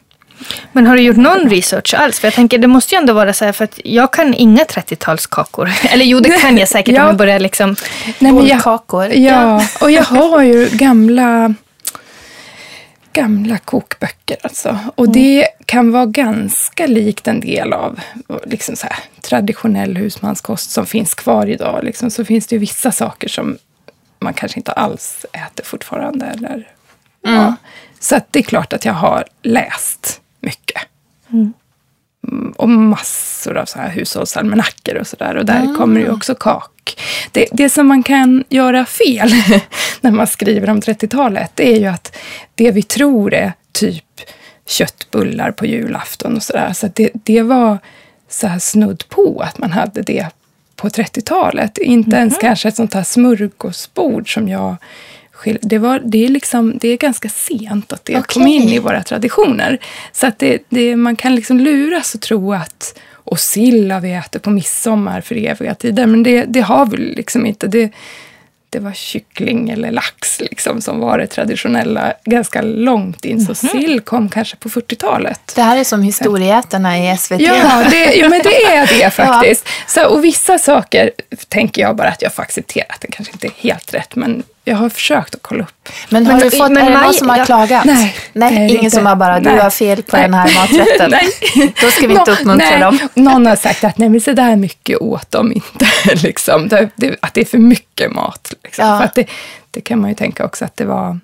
Men 0.71 0.87
har 0.87 0.95
du 0.97 1.01
gjort 1.03 1.17
någon 1.17 1.49
research 1.49 1.93
alls? 1.93 2.19
För 2.19 2.27
jag 2.27 2.33
tänker, 2.33 2.57
det 2.57 2.67
måste 2.67 2.95
ju 2.95 2.99
ändå 2.99 3.13
vara 3.13 3.33
så 3.33 3.45
här, 3.45 3.51
för 3.51 3.63
att 3.63 3.79
jag 3.83 4.13
kan 4.13 4.33
inga 4.33 4.63
30-talskakor. 4.63 5.69
Eller 5.93 6.05
jo, 6.05 6.19
det 6.19 6.29
kan 6.41 6.57
jag 6.57 6.67
säkert 6.69 6.95
Ja. 6.95 7.01
om 7.01 7.07
jag 7.07 7.17
börjar 7.17 7.39
liksom... 7.39 7.75
Nej, 8.19 8.31
men 8.31 8.47
jag, 8.47 8.57
Bollkakor. 8.57 9.05
ja, 9.05 9.67
och 9.81 9.91
jag 9.91 10.03
har 10.03 10.41
ju 10.41 10.69
gamla 10.71 11.53
gamla 13.13 13.57
kokböcker 13.57 14.37
alltså. 14.43 14.77
Och 14.95 15.09
det 15.09 15.47
kan 15.65 15.91
vara 15.91 16.05
ganska 16.05 16.87
likt 16.87 17.27
en 17.27 17.39
del 17.39 17.73
av 17.73 17.99
liksom 18.45 18.75
så 18.75 18.87
här, 18.87 18.97
traditionell 19.21 19.97
husmanskost 19.97 20.71
som 20.71 20.85
finns 20.85 21.13
kvar 21.13 21.45
idag. 21.49 21.79
Liksom, 21.83 22.11
så 22.11 22.25
finns 22.25 22.47
det 22.47 22.55
ju 22.55 22.59
vissa 22.59 22.91
saker 22.91 23.27
som 23.27 23.57
man 24.19 24.33
kanske 24.33 24.59
inte 24.59 24.71
alls 24.71 25.25
äter 25.33 25.63
fortfarande. 25.65 26.25
Eller, 26.25 26.67
ja. 27.21 27.55
Så 27.99 28.19
det 28.31 28.39
är 28.39 28.43
klart 28.43 28.73
att 28.73 28.85
jag 28.85 28.93
har 28.93 29.23
läst 29.43 30.21
mycket. 30.43 30.81
Mm, 31.31 31.53
Och 32.57 32.69
massor 32.69 33.57
av 33.57 33.65
så 33.65 33.79
här 33.79 33.89
hushållsalmanackor 33.89 34.95
och 34.95 35.07
sådär. 35.07 35.35
Och 35.35 35.45
där 35.45 35.75
kommer 35.77 35.95
det 35.99 36.05
ju 36.05 36.11
också 36.11 36.35
kak. 36.35 36.99
Det, 37.31 37.47
det 37.51 37.69
som 37.69 37.87
man 37.87 38.03
kan 38.03 38.43
göra 38.49 38.85
fel 38.85 39.29
när 40.01 40.11
man 40.11 40.27
skriver 40.27 40.69
om 40.69 40.79
30-talet, 40.81 41.51
det 41.55 41.73
är 41.75 41.79
ju 41.79 41.85
att 41.85 42.15
det 42.55 42.71
vi 42.71 42.83
tror 42.83 43.33
är 43.33 43.53
typ 43.71 44.05
köttbullar 44.65 45.51
på 45.51 45.65
julafton 45.65 46.35
och 46.35 46.43
sådär. 46.43 46.73
Så 46.73 46.89
det, 46.93 47.11
det 47.13 47.41
var 47.41 47.77
så 48.29 48.47
här 48.47 48.59
snudd 48.59 49.03
på 49.09 49.39
att 49.39 49.57
man 49.57 49.71
hade 49.71 50.01
det 50.01 50.27
på 50.75 50.89
30-talet. 50.89 51.77
Inte 51.77 52.15
ens 52.17 52.37
kanske 52.37 52.67
ett 52.67 52.75
sånt 52.75 52.93
här 52.93 53.03
smörgåsbord 53.03 54.33
som 54.33 54.49
jag 54.49 54.75
skil- 55.43 55.59
det, 55.61 55.77
var, 55.77 56.01
det, 56.03 56.25
är 56.25 56.29
liksom, 56.29 56.77
det 56.81 56.87
är 56.87 56.97
ganska 56.97 57.29
sent 57.29 57.93
att 57.93 58.05
det 58.05 58.17
Okej. 58.17 58.23
kom 58.33 58.47
in 58.47 58.69
i 58.69 58.79
våra 58.79 59.03
traditioner. 59.03 59.79
Så 60.11 60.27
att 60.27 60.39
det, 60.39 60.63
det, 60.69 60.95
man 60.95 61.15
kan 61.15 61.35
liksom 61.35 61.59
luras 61.59 62.15
och 62.15 62.21
tro 62.21 62.53
att 62.53 62.99
och 63.25 63.39
sill 63.39 63.91
har 63.91 64.01
vi 64.01 64.13
ätit 64.13 64.41
på 64.41 64.49
midsommar 64.49 65.21
för 65.21 65.35
eviga 65.35 65.75
tider. 65.75 66.05
Men 66.05 66.23
det, 66.23 66.45
det 66.45 66.61
har 66.61 66.85
vi 66.85 66.97
liksom 66.97 67.45
inte. 67.45 67.67
Det, 67.67 67.91
det 68.69 68.79
var 68.79 68.93
kyckling 68.93 69.69
eller 69.69 69.91
lax 69.91 70.39
liksom, 70.41 70.81
som 70.81 70.99
var 70.99 71.17
det 71.17 71.27
traditionella 71.27 72.13
ganska 72.25 72.61
långt 72.61 73.25
in. 73.25 73.45
Så 73.45 73.55
sill 73.55 73.99
kom 73.99 74.29
kanske 74.29 74.55
på 74.55 74.69
40-talet. 74.69 75.51
Det 75.55 75.61
här 75.61 75.77
är 75.77 75.83
som 75.83 76.01
historieätarna 76.01 77.13
i 77.13 77.17
SVT. 77.17 77.41
Ja, 77.41 77.85
det, 77.89 78.13
ja, 78.15 78.29
men 78.29 78.41
det 78.43 78.63
är 78.63 78.99
det 78.99 79.09
faktiskt. 79.13 79.67
Så, 79.87 80.05
och 80.07 80.23
vissa 80.23 80.59
saker 80.59 81.11
tänker 81.47 81.81
jag 81.81 81.95
bara 81.95 82.07
att 82.07 82.21
jag 82.21 82.33
får 82.33 82.43
acceptera. 82.43 82.85
Att 82.89 83.01
det 83.01 83.07
kanske 83.11 83.33
inte 83.33 83.47
är 83.47 83.53
helt 83.57 83.93
rätt, 83.93 84.15
men 84.15 84.43
jag 84.63 84.75
har 84.75 84.89
försökt 84.89 85.35
att 85.35 85.41
kolla 85.41 85.63
upp. 85.63 85.89
Men 86.09 86.25
har 86.25 86.33
Men- 86.33 86.41
du 86.43 86.57
fått, 86.57 86.71
men 86.71 86.83
är 86.87 86.91
det 86.91 87.01
någon 87.01 87.13
som 87.13 87.29
har 87.29 87.37
ja. 87.37 87.45
klagat? 87.45 87.85
Nej, 87.85 88.15
Nej 88.33 88.53
ingen 88.71 88.83
inte. 88.83 88.95
som 88.95 89.05
har 89.05 89.15
bara, 89.15 89.39
du 89.39 89.49
Nej. 89.49 89.59
har 89.59 89.69
fel 89.69 90.03
på 90.03 90.15
Nej. 90.17 90.25
den 90.25 90.33
här 90.33 90.53
maträtten. 90.55 91.11
Nej. 91.55 91.73
Då 91.81 91.87
ska 91.89 92.07
vi 92.07 92.13
inte 92.13 92.31
Nå- 92.31 92.37
uppmuntra 92.37 92.69
nej, 92.69 92.79
dem. 92.79 92.99
Någon 93.13 93.45
har 93.45 93.55
sagt 93.55 93.83
att 93.83 93.97
nej, 93.97 94.09
men 94.09 94.21
så 94.21 94.33
där 94.33 94.55
mycket 94.55 94.97
åt 95.01 95.31
de 95.31 95.51
inte. 95.53 95.85
Liksom. 96.15 96.67
Det, 96.67 96.89
det, 96.95 97.15
att 97.21 97.33
det 97.33 97.41
är 97.41 97.45
för 97.45 97.57
mycket 97.57 98.11
mat. 98.11 98.53
Liksom. 98.63 98.85
Ja. 98.87 98.97
För 98.97 99.05
att 99.05 99.15
det, 99.15 99.25
det 99.71 99.81
kan 99.81 99.99
man 100.01 100.09
ju 100.09 100.15
tänka 100.15 100.45
också 100.45 100.65
att 100.65 100.77
det 100.77 100.85
var 100.85 101.19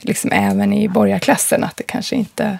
liksom 0.00 0.32
även 0.32 0.72
i 0.72 0.88
borgarklassen 0.88 1.64
att 1.64 1.76
det 1.76 1.82
kanske 1.84 2.16
inte, 2.16 2.58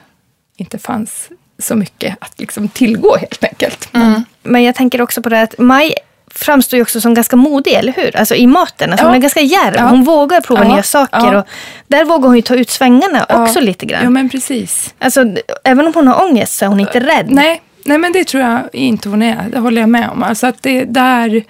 inte 0.56 0.78
fanns 0.78 1.28
så 1.58 1.76
mycket 1.76 2.16
att 2.20 2.40
liksom 2.40 2.68
tillgå 2.68 3.16
helt 3.16 3.44
enkelt. 3.44 3.88
Men, 3.92 4.24
Men 4.42 4.62
jag 4.62 4.74
tänker 4.74 5.00
också 5.00 5.22
på 5.22 5.28
det 5.28 5.42
att 5.42 5.54
Maj 5.58 5.94
framstår 6.34 6.76
ju 6.76 6.82
också 6.82 7.00
som 7.00 7.14
ganska 7.14 7.36
modig, 7.36 7.72
eller 7.72 7.92
hur? 7.92 8.16
Alltså 8.16 8.34
i 8.34 8.46
maten. 8.46 8.90
Alltså 8.90 9.04
Ja. 9.04 9.08
Hon 9.08 9.16
är 9.16 9.20
ganska 9.20 9.40
djärv. 9.40 9.74
Ja. 9.76 9.82
Hon 9.88 10.04
vågar 10.04 10.40
prova 10.40 10.64
Ja. 10.64 10.72
nya 10.74 10.82
saker. 10.82 11.32
Ja. 11.32 11.38
Och 11.38 11.46
där 11.88 12.04
vågar 12.04 12.26
hon 12.28 12.36
ju 12.36 12.42
ta 12.42 12.54
ut 12.54 12.70
svängarna 12.70 13.26
också 13.28 13.60
lite 13.60 13.86
grann. 13.86 14.04
Ja, 14.04 14.10
men 14.10 14.28
precis. 14.28 14.94
Alltså, 14.98 15.24
även 15.64 15.86
om 15.86 15.94
hon 15.94 16.08
har 16.08 16.22
ångest 16.24 16.54
så 16.58 16.64
är 16.64 16.68
hon 16.68 16.80
inte 16.80 17.00
rädd. 17.00 17.26
Nej, 17.30 17.62
nej, 17.84 17.98
men 17.98 18.12
det 18.12 18.24
tror 18.24 18.42
jag 18.42 18.60
inte 18.72 19.08
hon 19.08 19.22
är. 19.22 19.48
Det 19.52 19.58
håller 19.58 19.80
jag 19.82 19.88
med 19.88 20.10
om. 20.10 20.22
Alltså 20.22 20.46
att 20.46 20.62
det 20.62 20.84
där 20.84 21.44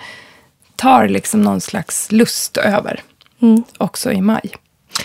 tar 0.76 1.08
liksom 1.08 1.42
någon 1.42 1.60
slags 1.60 2.12
lust 2.12 2.56
över. 2.56 3.00
Mm. 3.42 3.62
Också 3.78 4.12
i 4.12 4.20
maj. 4.20 4.50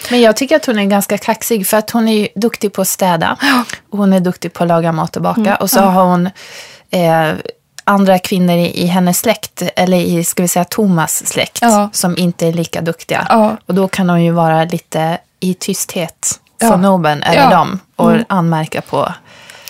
Men 0.10 0.22
jag 0.22 0.36
tycker 0.36 0.56
att 0.56 0.66
hon 0.66 0.80
är 0.80 0.86
ganska 0.86 1.18
kaxig 1.18 1.68
för 1.68 1.78
att 1.78 1.92
hon 1.92 2.08
är 2.08 2.14
ju 2.18 2.28
duktig 2.36 2.74
på 2.74 2.82
att 2.82 2.88
städa. 2.88 3.38
Och 3.90 3.98
hon 3.98 4.14
är 4.14 4.20
duktig 4.20 4.54
på 4.54 4.64
att 4.64 4.68
laga 4.68 4.92
mat 4.92 5.16
och 5.16 5.22
baka. 5.22 5.42
Mm, 5.42 5.56
Och 5.60 5.70
så 5.70 5.80
har 5.80 6.04
hon 6.06 6.26
eh, 6.92 7.30
andra 7.88 8.20
kvinnor 8.20 8.56
i, 8.58 8.82
i 8.84 8.86
hennes 8.86 9.20
släkt, 9.20 9.64
eller 9.76 9.98
i, 9.98 10.24
ska 10.24 10.44
vi 10.44 10.48
säga 10.48 10.66
Thomas 10.66 11.26
släkt, 11.28 11.60
Ja. 11.62 11.90
som 11.94 12.18
inte 12.18 12.48
är 12.48 12.54
lika 12.54 12.82
duktiga. 12.82 13.28
Ja. 13.30 13.58
Och 13.66 13.74
då 13.74 13.88
kan 13.88 14.10
hon 14.10 14.24
ju 14.24 14.32
vara 14.32 14.64
lite 14.66 15.18
i 15.40 15.54
tysthet 15.54 16.40
Ja. 16.60 16.78
Nobel 16.78 17.24
över 17.24 17.36
Ja. 17.36 17.50
dem 17.50 17.80
och 17.96 18.12
Mm. 18.12 18.26
anmärka 18.30 18.82
på. 18.82 19.14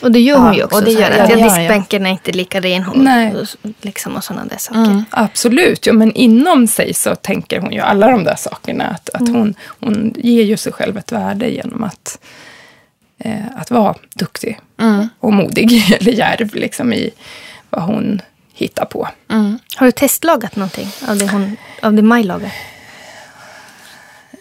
Och 0.02 0.12
det 0.12 0.20
gör 0.20 0.38
hon 0.38 0.48
Ja, 0.48 0.56
ju 0.56 0.64
också. 0.64 0.78
och 0.78 0.84
det 0.84 0.92
gör- 0.92 1.10
det 1.28 1.36
ja, 1.40 1.44
diskbänken 1.44 2.06
är 2.06 2.10
inte 2.10 2.32
lika 2.32 2.60
ren. 2.60 2.84
Hon, 2.84 3.04
Nej. 3.04 3.34
Liksom 3.82 4.16
och 4.16 4.24
sådana 4.24 4.46
där 4.46 4.58
saker. 4.58 4.80
Mm. 4.80 5.06
Absolut, 5.10 5.86
ja, 5.86 5.94
men 5.94 6.12
inom 6.14 6.68
sig 6.68 6.94
så 6.94 7.16
tänker 7.16 7.60
hon 7.60 7.72
ju 7.74 7.80
alla 7.80 8.12
de 8.12 8.24
där 8.24 8.36
sakerna. 8.36 8.84
Att, 8.88 9.10
att 9.10 9.22
Mm. 9.22 9.36
hon, 9.36 9.54
hon 9.80 10.14
ger 10.18 10.44
ju 10.44 10.58
sig 10.58 10.72
själv 10.74 10.98
ett 10.98 11.12
värde 11.12 11.50
genom 11.50 11.84
att, 11.84 12.20
eh, 13.20 13.46
att 13.58 13.72
vara 13.72 13.96
duktig 14.16 14.60
Mm. 14.82 15.10
och 15.20 15.34
modig 15.34 15.96
eller 16.00 16.12
djärv 16.12 16.56
liksom, 16.56 16.94
i 16.94 17.10
vad 17.76 17.84
hon 17.84 18.22
hittar 18.54 18.86
på. 18.86 19.08
Mm. 19.32 19.60
Har 19.76 19.86
du 19.86 19.92
testlagat 19.92 20.56
någonting 20.56 20.88
av 21.08 21.18
det, 21.18 21.28
hon, 21.32 21.58
av 21.82 21.94
det 21.94 22.02
Maj 22.02 22.24
lagar? 22.24 22.52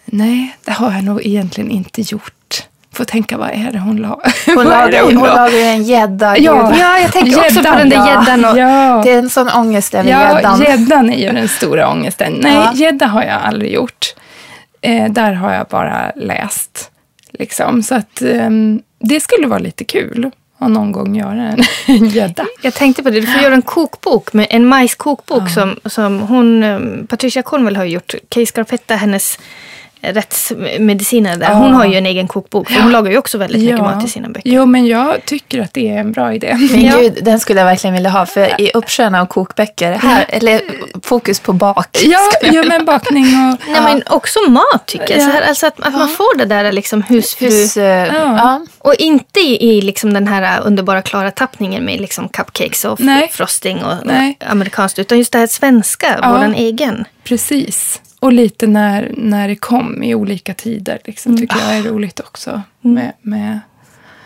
Nej, 0.05 0.57
det 0.65 0.73
har 0.73 0.93
jag 0.93 1.05
nog 1.05 1.27
egentligen 1.27 1.71
inte 1.71 2.01
gjort. 2.01 2.63
Får 2.93 3.05
tänka, 3.05 3.37
vad 3.37 3.51
är 3.51 3.71
det 3.73 3.79
hon 3.79 3.97
la? 3.97 4.21
Hon 4.47 4.65
lagar, 4.65 5.03
hon 5.05 5.15
la? 5.15 5.27
lagar 5.35 5.59
en 5.59 5.83
gädda. 5.83 6.39
Ja. 6.39 6.73
Ja, 6.79 6.99
jag 6.99 7.13
tänker 7.13 7.39
också 7.41 7.63
på 7.63 7.77
den 7.77 7.89
där 7.89 7.97
Ja. 7.97 8.09
gäddan. 8.09 8.45
Och, 8.45 8.59
Ja. 8.59 9.01
Det 9.05 9.11
är 9.13 9.19
en 9.19 9.31
sån 9.31 9.49
ångest 9.49 9.95
över 9.95 10.11
Ja, 10.11 10.37
gäddan. 10.37 10.61
gäddan 10.61 11.11
är 11.11 11.19
ju 11.19 11.33
den 11.33 11.49
stora 11.49 11.91
ångesten. 11.91 12.33
Nej, 12.43 12.55
Ja. 12.55 12.73
gädda 12.75 13.07
har 13.07 13.23
jag 13.23 13.41
aldrig 13.45 13.73
gjort. 13.73 14.15
Eh, 14.81 15.13
där 15.13 15.33
har 15.33 15.53
jag 15.55 15.67
bara 15.67 16.13
läst. 16.17 16.91
Liksom. 17.31 17.83
Så 17.83 17.95
att 17.95 18.23
ehm, 18.23 18.83
det 19.01 19.21
skulle 19.21 19.47
vara 19.47 19.59
lite 19.59 19.85
kul 19.85 20.31
att 20.65 20.71
någon 20.71 20.93
gång 20.93 21.17
göra 21.17 21.57
en 21.87 22.09
gädda. 22.09 22.47
Jag 22.63 22.75
tänkte 22.75 23.03
på 23.03 23.11
det, 23.11 23.21
du 23.21 23.27
får 23.27 23.43
göra 23.43 23.55
en 23.55 23.63
kokbok, 23.63 24.33
med 24.33 24.47
en 24.51 24.67
majskokbok 24.67 25.51
som, 25.51 25.77
som 25.85 26.21
hon, 26.21 26.63
um, 26.63 27.07
Patricia 27.07 27.43
Cornwell 27.43 27.77
har 27.77 27.85
gjort. 27.85 28.15
Kay 28.29 28.47
Scarpetta, 28.47 28.97
hennes 28.97 29.39
rättsmedicinare 30.13 31.37
där, 31.37 31.47
Ja. 31.51 31.55
hon 31.55 31.73
har 31.73 31.85
ju 31.87 31.95
en 31.95 32.07
egen 32.07 32.29
kokbok. 32.29 32.73
Hon 32.83 32.93
lagar 32.93 33.11
ju 33.11 33.19
också 33.19 33.39
väldigt 33.39 33.63
mycket 33.63 33.79
mat 33.79 34.05
i 34.05 34.09
sina 34.09 34.29
böcker. 34.29 34.51
Jo, 34.51 34.67
men 34.67 34.87
jag 34.87 35.25
tycker 35.25 35.61
att 35.63 35.73
det 35.75 35.91
är 35.91 35.99
en 35.99 36.13
bra 36.13 36.35
idé. 36.35 36.57
Men 36.71 36.85
Ja. 36.85 36.99
gud, 36.99 37.19
den 37.23 37.41
skulle 37.41 37.61
jag 37.61 37.67
verkligen 37.67 37.95
vilja 37.95 38.11
ha. 38.11 38.27
För 38.27 38.61
i 38.61 38.71
uppsjön 38.75 39.15
av 39.15 39.27
kokböcker, 39.27 39.93
här, 39.93 40.25
eller 40.29 40.61
fokus 41.03 41.41
på 41.41 41.53
bak. 41.53 41.89
Ja, 42.05 42.19
ja 42.43 42.63
men 42.69 42.85
bakning 42.85 43.25
och... 43.25 43.69
Nej, 43.69 43.81
men 43.83 44.03
också 44.07 44.39
mat 44.49 44.87
tycker 44.87 45.19
jag. 45.19 45.25
Här, 45.25 45.43
alltså 45.43 45.67
att, 45.67 45.81
att 45.81 45.93
man 45.95 46.09
får 46.09 46.39
det 46.39 46.45
där 46.45 46.73
liksom 46.73 47.03
husfru. 47.03 47.47
Hus, 47.47 47.77
eh, 47.77 48.15
ja. 48.15 48.61
Och 48.79 48.95
inte 48.99 49.41
i, 49.41 49.69
i 49.77 49.81
liksom 49.83 50.13
den 50.15 50.29
här 50.29 50.61
underbara 50.65 51.03
klara 51.03 51.31
tappningen 51.31 51.85
med 51.85 52.01
liksom 52.01 52.29
cupcakes 52.29 52.85
och 52.85 53.01
Nej. 53.01 53.29
frosting 53.33 53.85
och, 53.85 53.93
och 53.93 54.51
amerikanskt. 54.51 54.99
Utan 54.99 55.19
just 55.19 55.33
det 55.33 55.39
här 55.39 55.47
svenska, 55.47 56.19
Ja. 56.23 56.29
våran 56.33 56.55
egen. 56.55 57.05
Precis. 57.25 58.01
Och 58.25 58.33
lite 58.33 58.67
när, 58.67 59.13
när 59.17 59.49
det 59.49 59.57
kom 59.57 60.03
i 60.03 60.15
olika 60.15 60.55
tider. 60.55 60.99
Liksom, 61.05 61.37
tycker 61.37 61.59
jag 61.59 61.77
är 61.77 61.83
roligt 61.83 62.21
också. 62.21 62.63
Med, 62.81 63.13
med, 63.23 63.61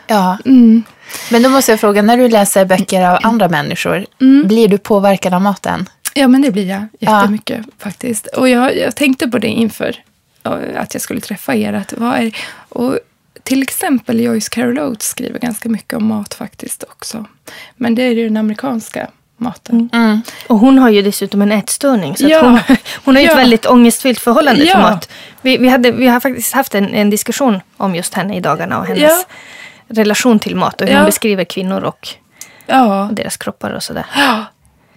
ja. 0.06 0.38
mm. 0.44 0.82
Men 1.30 1.42
då 1.42 1.48
måste 1.48 1.72
jag 1.72 1.80
fråga, 1.80 2.02
när 2.02 2.16
du 2.16 2.28
läser 2.28 2.64
böcker 2.64 3.08
av 3.08 3.18
andra 3.22 3.48
människor, 3.48 4.06
blir 4.44 4.68
du 4.68 4.78
påverkad 4.78 5.34
av 5.34 5.42
maten? 5.42 5.88
Ja, 6.14 6.28
men 6.28 6.42
det 6.42 6.50
blir 6.50 6.68
jag 6.68 6.86
jättemycket 7.00 7.66
faktiskt. 7.78 8.26
Och 8.26 8.48
jag, 8.48 8.76
jag 8.76 8.96
tänkte 8.96 9.28
på 9.28 9.38
det 9.38 9.48
inför 9.48 9.96
att 10.76 10.94
jag 10.94 11.02
skulle 11.02 11.20
träffa 11.20 11.54
er. 11.54 11.72
Att 11.72 11.92
vad 11.92 12.18
är, 12.18 12.36
och 12.68 12.98
till 13.42 13.62
exempel 13.62 14.20
Joyce 14.20 14.48
Carol 14.48 14.78
Oates 14.78 15.08
skriver 15.08 15.38
ganska 15.38 15.68
mycket 15.68 15.94
om 15.94 16.06
mat 16.06 16.34
faktiskt 16.34 16.82
också. 16.82 17.24
Men 17.76 17.94
det 17.94 18.02
är 18.02 18.10
ju 18.10 18.24
den 18.24 18.36
amerikanska 18.36 19.08
maten. 19.38 19.90
Mm. 19.92 20.20
Och 20.46 20.58
hon 20.58 20.78
har 20.78 20.90
ju 20.90 21.02
dessutom 21.02 21.42
en 21.42 21.52
ätstörning. 21.52 22.16
Så 22.16 22.24
att 22.24 22.30
Ja. 22.30 22.40
hon, 22.42 22.60
hon 23.04 23.14
har 23.14 23.20
ju 23.22 23.26
Ja. 23.26 23.32
ett 23.32 23.38
väldigt 23.38 23.66
ångestfyllt 23.66 24.18
förhållande 24.20 24.60
till 24.60 24.68
Ja. 24.70 24.78
mat. 24.78 25.08
Vi, 25.42 25.56
vi, 25.56 25.68
hade, 25.68 25.90
vi 25.90 26.06
har 26.06 26.20
faktiskt 26.20 26.52
haft 26.54 26.74
en, 26.74 26.94
en 26.94 27.10
diskussion 27.10 27.60
om 27.76 27.94
just 27.94 28.14
henne 28.14 28.36
i 28.36 28.40
dagarna 28.40 28.78
och 28.78 28.86
hennes 28.86 29.02
Ja. 29.02 29.24
relation 29.88 30.38
till 30.38 30.56
mat 30.56 30.80
och 30.80 30.86
hur 30.86 30.94
Ja. 30.94 31.00
hon 31.00 31.06
beskriver 31.06 31.44
kvinnor 31.44 31.80
och 31.80 32.08
Ja, 32.66 33.08
deras 33.12 33.36
kroppar 33.36 33.70
och 33.70 33.82
sådär. 33.82 34.06
ja 34.16 34.44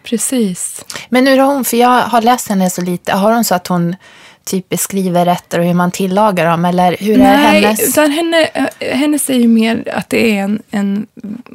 precis. 0.04 0.86
Men 1.10 1.28
hur 1.28 1.38
har 1.38 1.54
hon, 1.54 1.66
för 1.66 1.78
jag 1.78 2.02
har 2.02 2.22
läst 2.22 2.48
henne 2.50 2.70
så 2.70 2.82
lite, 2.82 3.14
har 3.14 3.32
hon 3.32 3.44
så 3.44 3.56
att 3.56 3.68
hon 3.68 3.96
typ 4.44 4.70
beskriver 4.70 5.26
rätter 5.26 5.60
och 5.60 5.66
hur 5.66 5.74
man 5.74 5.92
tillagar 5.92 6.46
dem? 6.46 6.66
Eller 6.66 6.96
hur 7.00 7.14
är 7.14 7.18
Nej, 7.18 7.62
hennes? 7.62 7.90
utan 7.90 8.12
henne, 8.12 8.50
eh, 8.54 8.98
hennes 8.98 9.30
är 9.30 9.36
ju 9.38 9.48
mer 9.48 9.84
att 9.94 10.10
det 10.10 10.38
är 10.38 10.44
en, 10.44 10.62
en, 10.72 11.08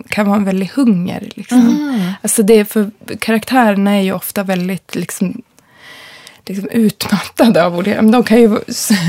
kan 0.09 0.27
vara 0.27 0.37
en 0.37 0.45
väldig 0.45 0.71
hunger. 0.75 1.29
Liksom. 1.35 1.61
Mm. 1.61 2.13
Alltså 2.23 2.43
det 2.43 2.55
är 2.59 2.65
för, 2.65 2.91
karaktärerna 3.19 3.91
är 3.91 4.01
ju 4.03 4.13
ofta 4.13 4.43
väldigt 4.43 4.95
liksom, 4.95 5.43
liksom 6.47 6.69
utmattade 6.69 7.65
av 7.65 7.77
olika... 7.79 8.03
De 8.03 8.25
kan 8.25 8.41
ju 8.41 8.59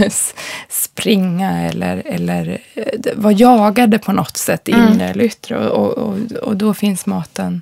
springa 0.69 1.61
eller, 1.69 2.03
eller 2.05 2.61
eh, 2.75 2.83
vara 3.15 3.33
jagade 3.33 3.99
på 3.99 4.11
något 4.11 4.37
sätt, 4.37 4.67
Mm. 4.67 4.93
inre 4.93 5.09
eller 5.09 5.23
yttre. 5.23 5.69
Och, 5.69 5.97
och, 5.97 6.17
och, 6.43 6.57
då 6.57 6.73
finns 6.73 7.05
maten... 7.05 7.61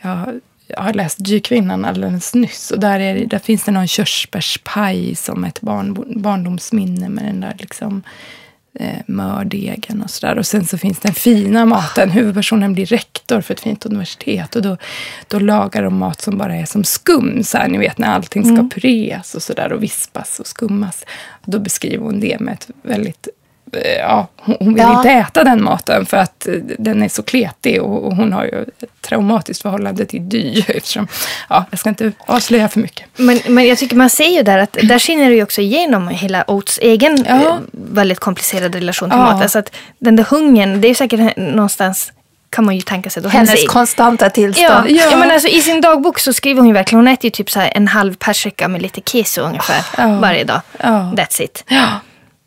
Jag, 0.00 0.40
jag 0.66 0.80
har 0.82 0.92
läst 0.92 1.24
Dykvinnan 1.24 1.84
alldeles 1.84 2.34
nyss 2.34 2.70
och 2.70 2.80
där, 2.80 3.00
är, 3.00 3.26
där 3.26 3.38
finns 3.38 3.64
det 3.64 3.72
någon 3.72 3.86
körsbärspaj 3.88 5.14
som 5.14 5.44
ett 5.44 5.60
barn, 5.60 6.04
barndomsminne 6.22 7.08
med 7.08 7.24
den 7.24 7.40
där 7.40 7.54
liksom 7.58 8.02
eh, 8.80 8.98
mördegen 9.06 10.02
och 10.02 10.10
sådär. 10.10 10.38
Och 10.38 10.46
sen 10.46 10.66
så 10.66 10.78
finns 10.78 10.98
den 10.98 11.14
fina 11.14 11.64
maten. 11.64 12.10
Huvudpersonen 12.10 12.72
blir 12.72 12.86
rektor 12.86 13.40
för 13.40 13.54
ett 13.54 13.60
fint 13.60 13.86
universitet 13.86 14.56
och 14.56 14.62
då, 14.62 14.76
då 15.28 15.38
lagar 15.38 15.82
de 15.82 15.96
mat 15.98 16.20
som 16.20 16.38
bara 16.38 16.56
är 16.56 16.64
som 16.66 16.84
skum. 16.84 17.42
Så 17.42 17.58
här, 17.58 17.68
ni 17.68 17.78
vet 17.78 17.98
när 17.98 18.08
allting 18.08 18.42
ska 18.44 18.52
Mm. 18.52 18.70
pureas 18.70 19.34
och 19.34 19.42
sådär 19.42 19.72
och 19.72 19.82
vispas 19.82 20.40
och 20.40 20.46
skummas. 20.46 21.04
Då 21.44 21.58
beskriver 21.58 22.04
hon 22.04 22.20
det 22.20 22.40
med 22.40 22.54
ett 22.54 22.68
väldigt 22.82 23.28
Ja, 23.98 24.26
hon 24.36 24.74
vill 24.74 24.82
Ja. 24.82 24.96
inte 24.96 25.10
äta 25.10 25.44
den 25.44 25.64
maten 25.64 26.06
för 26.06 26.16
att 26.16 26.46
eh, 26.46 26.52
den 26.78 27.02
är 27.02 27.08
så 27.08 27.22
kletig 27.22 27.82
och 27.82 28.16
hon 28.16 28.32
har 28.32 28.44
ju 28.44 28.62
ett 28.62 29.00
traumatiskt 29.00 29.62
förhållande 29.62 30.06
till 30.06 30.28
dy. 30.28 30.62
Eftersom, 30.68 31.08
ja, 31.48 31.64
jag 31.70 31.78
ska 31.78 31.88
inte 31.88 32.12
avslöja 32.26 32.68
för 32.68 32.80
mycket. 32.80 33.06
Men, 33.16 33.40
men 33.48 33.66
jag 33.66 33.78
tycker 33.78 33.96
man 33.96 34.10
ser 34.10 34.28
ju 34.36 34.42
där 34.42 34.58
att 34.58 34.72
där 34.82 34.98
skiner 34.98 35.28
det 35.28 35.34
ju 35.36 35.42
också 35.42 35.60
igenom 35.60 36.08
hela 36.08 36.44
Oates 36.50 36.78
egen 36.82 37.24
Ja. 37.28 37.34
eh, 37.34 37.56
väldigt 37.72 38.20
komplicerade 38.20 38.78
relation 38.78 39.10
till 39.10 39.18
Ja. 39.18 39.24
mat. 39.32 39.42
Alltså 39.42 39.58
att 39.58 39.72
den 39.98 40.16
där 40.16 40.24
hungern, 40.24 40.80
det 40.80 40.86
är 40.86 40.90
ju 40.90 40.94
säkert 40.94 41.36
någonstans 41.36 42.12
kan 42.50 42.64
man 42.64 42.74
ju 42.76 42.80
tänka 42.80 43.10
sig. 43.10 43.22
Då 43.22 43.28
Hennes 43.28 43.50
hennes- 43.50 43.66
konstanta 43.68 44.30
tillstånd. 44.30 44.90
Ja. 44.90 45.08
ja. 45.10 45.16
men 45.16 45.30
alltså, 45.30 45.48
I 45.48 45.60
sin 45.60 45.80
dagbok 45.80 46.18
så 46.18 46.32
skriver 46.32 46.60
hon 46.60 46.68
ju 46.68 46.74
verkligen, 46.74 46.98
hon 47.06 47.08
äter 47.12 47.24
ju 47.24 47.30
typ 47.30 47.50
så 47.50 47.60
här 47.60 47.72
en 47.74 47.88
halv 47.88 48.14
persika 48.14 48.68
med 48.68 48.82
lite 48.82 49.00
keso 49.00 49.40
ungefär 49.42 49.84
Ja. 49.98 50.18
varje 50.20 50.44
dag. 50.44 50.60
Ja. 50.82 51.12
That's 51.16 51.42
it. 51.42 51.64
Ja, 51.68 51.88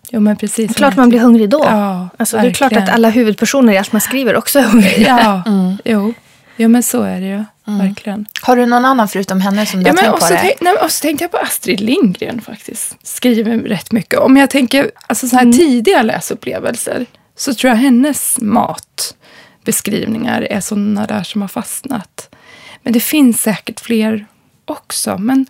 jo, 0.10 0.20
men 0.20 0.38
precis. 0.38 0.76
Klart 0.76 0.96
man 0.96 1.10
blir 1.10 1.20
hungrig 1.20 1.50
då. 1.50 1.62
Ja, 1.66 2.10
alltså, 2.18 2.38
det 2.38 2.48
är 2.48 2.54
klart 2.54 2.74
att 2.74 2.90
alla 2.90 3.10
huvudpersoner 3.10 3.74
i 3.74 3.78
allt 3.78 3.92
man 3.92 4.02
skriver 4.02 4.36
också 4.36 4.60
är 4.60 4.64
hungriga. 4.64 5.42
Ja, 5.46 5.78
jo. 5.86 6.14
jo, 6.58 6.70
men 6.70 6.84
så 6.84 7.02
är 7.02 7.22
det 7.22 7.28
ju. 7.28 7.44
Verkligen. 7.78 8.26
Har 8.42 8.56
du 8.56 8.66
någon 8.66 8.86
annan 8.86 9.08
förutom 9.08 9.42
henne 9.42 9.66
som 9.66 9.84
du 9.84 9.90
Ja, 9.90 9.94
har 9.94 9.98
tänkt 10.02 10.14
och, 10.14 10.20
på 10.20 10.26
så 10.26 10.34
det? 10.34 10.40
tänk, 10.40 10.62
nej, 10.62 10.74
men 10.74 10.84
och 10.86 10.92
så 10.92 11.02
tänkte 11.02 11.24
jag 11.24 11.32
på 11.32 11.38
Astrid 11.38 11.80
Lindgren 11.80 12.42
faktiskt. 12.42 12.98
Skriver 13.04 13.58
rätt 13.58 13.92
mycket. 13.92 14.20
Om 14.20 14.38
jag 14.38 14.50
tänker 14.50 14.92
alltså, 15.08 15.28
så 15.28 15.36
här 15.36 15.44
Mm. 15.44 15.58
tidiga 15.58 16.02
läsupplevelser 16.02 17.06
så 17.36 17.54
tror 17.54 17.70
jag 17.70 17.78
hennes 17.78 18.38
matbeskrivningar 18.42 20.42
är 20.42 20.60
sådana 20.62 21.06
där 21.08 21.24
som 21.24 21.42
har 21.42 21.48
fastnat. 21.48 22.36
Men 22.84 22.94
det 22.94 23.00
finns 23.00 23.42
säkert 23.42 23.80
fler 23.80 24.26
också. 24.66 25.18
Men 25.18 25.46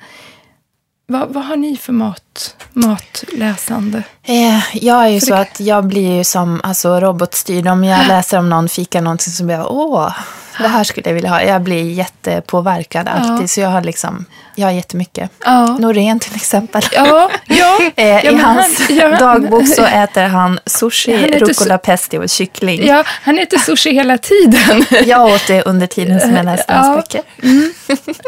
vad, 1.10 1.34
vad 1.34 1.46
har 1.46 1.56
ni 1.56 1.78
för 1.78 1.94
mat, 1.94 2.56
matläsande? 2.74 4.04
Eh, 4.24 4.60
jag 4.74 5.04
är 5.06 5.10
ju 5.10 5.20
så 5.20 5.34
att 5.34 5.60
jag 5.60 5.86
blir 5.86 6.18
ju 6.18 6.24
som 6.24 6.62
alltså, 6.64 7.00
robotstyrd. 7.00 7.68
Om 7.68 7.84
jag 7.84 8.08
läser 8.08 8.38
om 8.40 8.50
någon 8.50 8.70
fikar 8.70 9.02
någonting 9.02 9.34
så 9.34 9.44
blir 9.44 9.56
jag 9.56 9.72
åh, 9.72 10.12
det 10.60 10.68
här 10.68 10.84
skulle 10.84 11.08
jag 11.10 11.14
vilja 11.14 11.30
ha. 11.30 11.42
Jag 11.44 11.62
blir 11.62 11.84
jättepåverkad 11.92 13.08
alltid. 13.08 13.50
Så 13.50 13.62
jag 13.62 13.70
har 13.70 13.82
liksom, 13.82 14.26
jag 14.56 14.68
har 14.68 14.72
jättemycket. 14.72 15.32
Ja. 15.46 15.66
Norén 15.78 16.20
till 16.20 16.36
exempel. 16.36 16.82
Ja, 16.92 17.30
ja. 17.46 17.80
Eh, 17.96 18.08
ja 18.08 18.32
I 18.32 18.36
hans 18.36 18.90
han- 19.02 19.12
dagbok 19.20 19.68
så 19.68 19.84
äter 19.86 20.24
han 20.28 20.60
sushi, 20.66 21.12
Han 21.32 21.40
rucola 21.40 21.78
pesto 21.78 22.18
och 22.18 22.30
kyckling. 22.30 22.86
Ja, 22.88 23.04
han 23.08 23.40
äter 23.40 23.58
sushi 23.58 23.92
hela 23.92 24.18
tiden. 24.18 24.86
Jag 25.06 25.26
åt 25.26 25.48
det 25.48 25.62
under 25.64 25.88
tiden 25.88 26.20
som 26.20 26.36
jag 26.36 26.46
läste 26.46 26.74
hans 26.74 26.88
Ja. 26.88 26.96
böcker. 26.96 27.22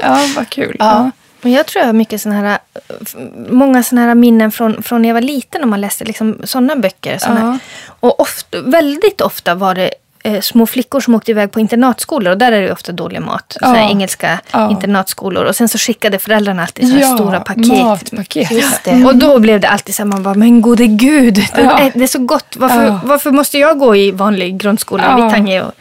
Ja, 0.02 0.20
vad 0.36 0.50
kul. 0.50 0.76
Ja. 0.80 1.12
Ja. 1.42 1.48
Men 1.50 1.52
jag 1.52 1.66
tror 1.66 1.80
jag 1.80 1.88
har 1.88 1.94
mycket 1.94 2.22
såna 2.22 2.36
här, 2.36 2.60
eh, 2.74 3.18
många 3.50 3.84
såna 3.84 4.02
här 4.02 4.16
minnen 4.16 4.52
från, 4.52 4.84
från 4.84 5.02
när 5.02 5.10
jag 5.10 5.14
var 5.14 5.22
liten 5.22 5.64
om 5.64 5.70
man 5.70 5.82
läste 5.82 6.04
liksom 6.06 6.38
sådana 6.44 6.76
böcker. 6.76 7.18
Såna. 7.18 7.40
Ja. 7.40 7.58
Och 8.00 8.20
ofta, 8.20 8.62
väldigt 8.62 9.22
ofta 9.22 9.56
var 9.56 9.76
det 9.76 9.92
eh, 10.24 10.42
små 10.42 10.66
flickor 10.66 11.00
som 11.00 11.16
åkte 11.16 11.32
iväg 11.32 11.52
på 11.52 11.60
internatskolor 11.60 12.32
och 12.32 12.38
där 12.38 12.52
är 12.52 12.62
det 12.62 12.68
ju 12.68 12.72
ofta 12.74 12.92
dålig 12.92 13.22
mat. 13.22 13.58
Ja. 13.62 13.68
Såna 13.68 13.80
här 13.80 13.90
engelska 13.90 14.40
Ja. 14.52 14.72
internatskolor. 14.72 15.44
Och 15.46 15.56
sen 15.56 15.68
så 15.70 15.78
skickade 15.78 16.20
föräldrarna 16.20 16.62
alltid 16.62 16.88
såna 16.90 17.00
här 17.06 17.16
stora 17.16 17.40
paket. 17.40 17.68
matpaket. 17.84 18.52
Just 18.52 18.84
det. 18.84 19.06
Och 19.06 19.16
då 19.16 19.40
blev 19.40 19.60
det 19.60 19.68
alltid 19.70 19.96
så 19.96 20.02
här, 20.02 20.08
man 20.08 20.24
bara, 20.24 20.34
men 20.34 20.62
gode 20.62 20.88
gud, 20.88 21.34
det, 21.34 21.50
Ja. 21.62 21.80
är, 21.80 21.92
det 21.96 22.04
är 22.04 22.08
så 22.08 22.20
gott. 22.20 22.56
Varför, 22.58 22.86
Ja. 22.86 23.00
varför 23.04 23.32
måste 23.32 23.58
jag 23.58 23.80
gå 23.80 23.96
i 23.96 24.12
vanlig 24.12 24.58
grundskola 24.58 25.04
Ja. 25.04 25.20
i 25.20 25.24
Vittangi 25.26 25.60
och 25.62 25.72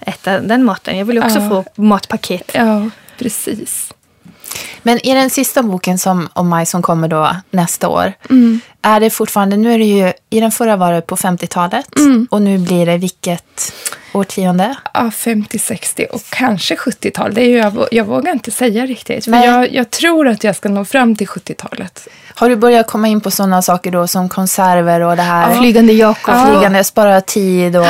äta 0.00 0.38
den 0.40 0.64
maten? 0.64 0.98
Jag 0.98 1.04
vill 1.04 1.16
ju 1.16 1.24
också 1.24 1.38
Ja. 1.38 1.48
få 1.48 1.64
matpaket. 1.82 2.50
Ja, 2.54 2.90
precis. 3.18 3.92
Men 4.82 5.06
i 5.06 5.14
den 5.14 5.30
sista 5.30 5.62
boken 5.62 5.98
som, 5.98 6.28
om 6.32 6.48
maj 6.48 6.66
som 6.66 6.82
kommer 6.82 7.08
då 7.08 7.36
nästa 7.50 7.88
år, 7.88 8.12
Mm. 8.30 8.60
är 8.82 9.00
det 9.00 9.10
fortfarande, 9.10 9.56
nu 9.56 9.74
är 9.74 9.78
det 9.78 9.84
ju, 9.84 10.12
i 10.30 10.40
den 10.40 10.50
förra 10.52 10.76
var 10.76 10.92
det 10.92 11.00
på 11.00 11.16
50-talet 11.16 11.96
Mm. 11.96 12.28
och 12.30 12.42
nu 12.42 12.58
blir 12.58 12.86
det 12.86 12.96
vilket 12.98 13.72
årtionde? 14.12 14.74
Ja, 14.94 15.10
50, 15.10 15.58
60 15.58 16.06
och 16.12 16.22
kanske 16.30 16.74
70-tal. 16.74 17.34
Det 17.34 17.40
är 17.42 17.48
ju, 17.48 17.56
jag, 17.56 17.88
jag 17.90 18.04
vågar 18.04 18.32
inte 18.32 18.50
säga 18.50 18.86
riktigt. 18.86 19.26
Nej. 19.26 19.46
jag, 19.46 19.72
jag 19.74 19.90
tror 19.90 20.28
att 20.28 20.44
jag 20.44 20.56
ska 20.56 20.68
nå 20.68 20.84
fram 20.84 21.16
till 21.16 21.26
70-talet. 21.28 22.08
Har 22.34 22.48
du 22.48 22.56
börjat 22.56 22.86
komma 22.86 23.08
in 23.08 23.20
på 23.20 23.30
sådana 23.30 23.62
saker 23.62 23.90
då 23.90 24.06
som 24.06 24.28
konserver 24.28 25.00
och 25.00 25.16
det 25.16 25.22
här? 25.22 25.58
Flygande 25.58 25.92
Jakob. 25.92 26.34
Ja. 26.34 26.46
Flygande, 26.46 26.84
spara 26.84 27.20
tid 27.20 27.76
och... 27.76 27.86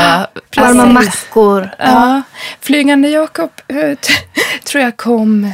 Varma 0.57 0.87
mackor. 0.87 1.71
Ja. 1.79 2.23
Flygande 2.61 3.09
Jakob 3.09 3.51
eh, 3.69 3.99
tror 4.65 4.83
jag 4.85 4.97
kom... 4.97 5.53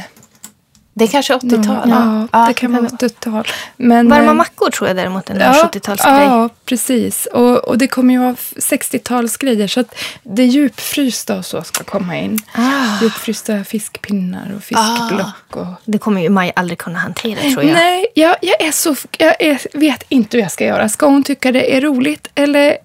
Det 0.97 1.03
är 1.05 1.07
kanske 1.07 1.33
80-tal? 1.33 1.89
Ja, 2.31 2.45
det 2.47 2.53
kan 2.53 2.71
vara 2.73 2.83
80-tal. 2.87 3.47
Men, 3.77 4.09
Varma 4.09 4.31
eh, 4.31 4.33
mackor 4.33 4.69
tror 4.69 4.87
jag 4.89 4.97
däremot 4.97 5.29
är 5.29 5.33
en 5.33 5.39
Ja, 5.41 5.69
70-talsgrej. 5.73 6.23
ja, 6.23 6.49
precis. 6.65 7.25
Och, 7.25 7.57
och 7.57 7.77
det 7.77 7.87
kommer 7.87 8.13
ju 8.13 8.19
vara 8.19 8.35
60-talsgrejer. 8.55 9.67
Så 9.67 9.79
att 9.79 9.95
det 10.23 10.45
djupfrysta 10.45 11.37
och 11.37 11.45
så 11.45 11.61
ska 11.61 11.83
komma 11.83 12.17
in. 12.17 12.39
Ah. 12.53 13.01
Djupfrysta 13.01 13.63
fiskpinnar 13.63 14.53
och 14.55 14.63
fiskblock. 14.63 15.55
Och... 15.55 15.65
Det 15.85 15.97
kommer 15.97 16.21
ju 16.21 16.29
Maj 16.29 16.51
aldrig 16.55 16.77
kunna 16.77 16.99
hantera 16.99 17.41
tror 17.41 17.63
jag. 17.63 17.73
Nej, 17.73 18.05
jag, 18.13 18.35
jag, 18.41 18.61
är 18.61 18.71
så, 18.71 18.95
jag 19.17 19.35
är, 19.41 19.77
vet 19.77 20.03
inte 20.09 20.37
hur 20.37 20.41
jag 20.41 20.51
ska 20.51 20.65
göra. 20.65 20.89
Ska 20.89 21.05
hon 21.05 21.23
tycka 21.23 21.51
det 21.51 21.77
är 21.77 21.81
roligt 21.81 22.27
eller 22.35 22.77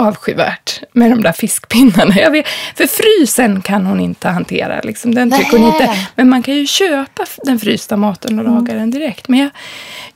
avskyvärt 0.00 0.82
med 0.92 1.10
de 1.10 1.22
där 1.22 1.32
fiskpinnarna? 1.32 2.14
Jag 2.16 2.30
vet, 2.30 2.46
för 2.76 2.86
frysen 2.86 3.62
kan 3.62 3.86
hon 3.86 4.00
inte 4.00 4.28
hantera. 4.28 4.80
Liksom. 4.80 5.14
Den 5.14 5.30
tycker 5.30 5.58
hon 5.58 5.66
inte. 5.66 5.96
Men 6.14 6.28
man 6.28 6.42
kan 6.42 6.54
ju 6.54 6.66
köpa 6.66 7.26
den 7.44 7.58
frysta 7.58 7.96
maten 7.96 8.38
och 8.38 8.44
laga 8.44 8.74
den 8.74 8.90
direkt. 8.90 9.28
Men 9.28 9.38
jag, 9.38 9.50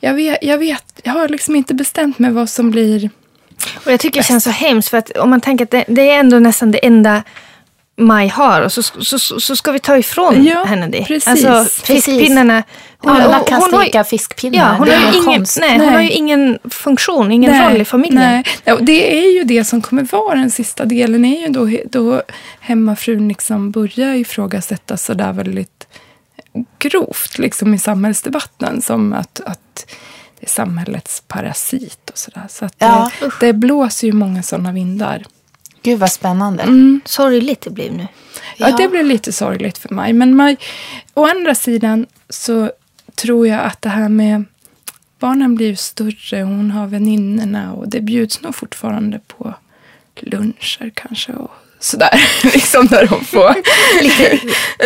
jag, 0.01 0.15
vet, 0.15 0.39
jag, 0.43 0.59
vet, 0.59 1.01
jag 1.03 1.13
har 1.13 1.29
liksom 1.29 1.57
inte 1.57 1.75
bestämt 1.75 2.19
mig 2.19 2.31
vad 2.31 2.49
som 2.49 2.71
blir... 2.71 3.11
Och 3.85 3.93
jag 3.93 4.01
tycker 4.01 4.21
det 4.21 4.27
känns 4.27 4.45
så 4.45 4.51
hemskt 4.51 4.89
för 4.89 4.99
att 4.99 5.11
om 5.11 5.31
man 5.31 5.41
tänker 5.41 5.65
att 5.65 5.71
det, 5.71 5.85
det 5.89 6.11
är 6.11 6.21
ändå 6.21 6.39
nästan 6.39 6.71
det 6.71 6.87
enda 6.87 7.23
Maj 7.97 8.29
har 8.29 8.61
och 8.63 8.73
så, 8.73 8.83
så, 8.83 9.19
så, 9.19 9.41
så 9.41 9.57
ska 9.57 9.73
vi 9.73 9.79
ta 9.79 9.97
ifrån 9.99 10.45
Ja, 10.45 10.65
henne 10.65 10.87
det. 10.89 11.05
precis. 11.05 11.45
Alltså 11.47 11.83
fiskpinnarna. 11.85 12.63
Alla 13.07 13.41
och- 13.41 13.49
kan 13.49 13.61
hon 13.63 13.73
har 13.75 13.83
ju- 13.83 13.89
steka 13.89 14.05
fiskpinnar. 14.05 14.59
Ja, 14.59 14.75
hon 14.79 14.89
har, 14.89 15.13
ingen, 15.13 15.25
konst. 15.25 15.59
nej, 15.61 15.71
hon 15.71 15.79
Nej. 15.87 15.95
har 15.95 16.03
ju 16.03 16.11
ingen 16.11 16.59
funktion, 16.71 17.33
ingen 17.33 17.53
Nej, 17.53 17.73
roll 17.73 17.81
i 17.81 17.85
familjen. 17.85 18.43
Nej. 18.65 18.77
Det 18.81 19.19
är 19.27 19.35
ju 19.39 19.45
det 19.45 19.65
som 19.65 19.83
kommer 19.83 20.03
vara 20.03 20.35
den 20.35 20.51
sista 20.51 20.85
delen. 20.85 21.25
är 21.25 21.41
ju 21.41 21.49
då, 21.49 21.69
då 21.91 22.23
hemmafrun 22.61 23.29
liksom 23.29 23.71
börjar 23.71 24.15
ifrågasätta 24.15 24.97
sådär 24.97 25.33
väldigt 25.33 25.87
grovt 26.79 27.39
liksom 27.39 27.75
i 27.75 27.79
samhällsdebatten. 27.79 28.83
Som 28.83 29.13
att, 29.13 29.41
att 29.47 29.87
det 30.41 30.47
är 30.47 30.51
samhällets 30.51 31.23
parasit 31.29 32.11
och 32.13 32.19
sådär. 32.19 32.45
Så 32.49 32.65
att 32.65 32.75
Ja. 32.79 33.11
det, 33.21 33.47
det 33.47 33.53
blåser 33.53 34.07
ju 34.07 34.13
många 34.13 34.43
sådana 34.43 34.73
vindar. 34.73 35.25
Gud 35.85 35.99
vad 35.99 36.13
spännande. 36.13 36.63
Mm. 36.63 37.01
Sorgligt 37.05 37.61
det 37.61 37.71
blev 37.71 37.93
nu. 37.93 38.07
Ja, 38.57 38.69
Ja. 38.71 38.77
det 38.77 38.89
blev 38.89 39.05
lite 39.07 39.33
sorgligt 39.33 39.79
för 39.79 39.89
mig. 39.95 40.13
Men 40.13 40.37
Maj, 40.37 40.57
å 41.15 41.27
andra 41.27 41.55
sidan 41.55 42.07
så 42.29 42.71
tror 43.15 43.47
jag 43.49 43.61
att 43.65 43.83
det 43.83 43.89
här 43.89 44.09
med 44.09 44.45
barnen 45.19 45.55
blir 45.55 45.75
större. 45.75 46.43
Hon 46.43 46.71
har 46.71 46.87
väninnorna 46.87 47.73
och 47.73 47.89
det 47.89 48.01
bjuds 48.01 48.43
nog 48.43 48.55
fortfarande 48.55 49.21
på 49.27 49.55
luncher 50.21 50.91
kanske. 50.95 51.33
Och 51.33 51.51
sådär, 51.81 52.29
liksom 52.43 52.87
där 52.87 53.07
de 53.07 53.25
får 53.25 53.55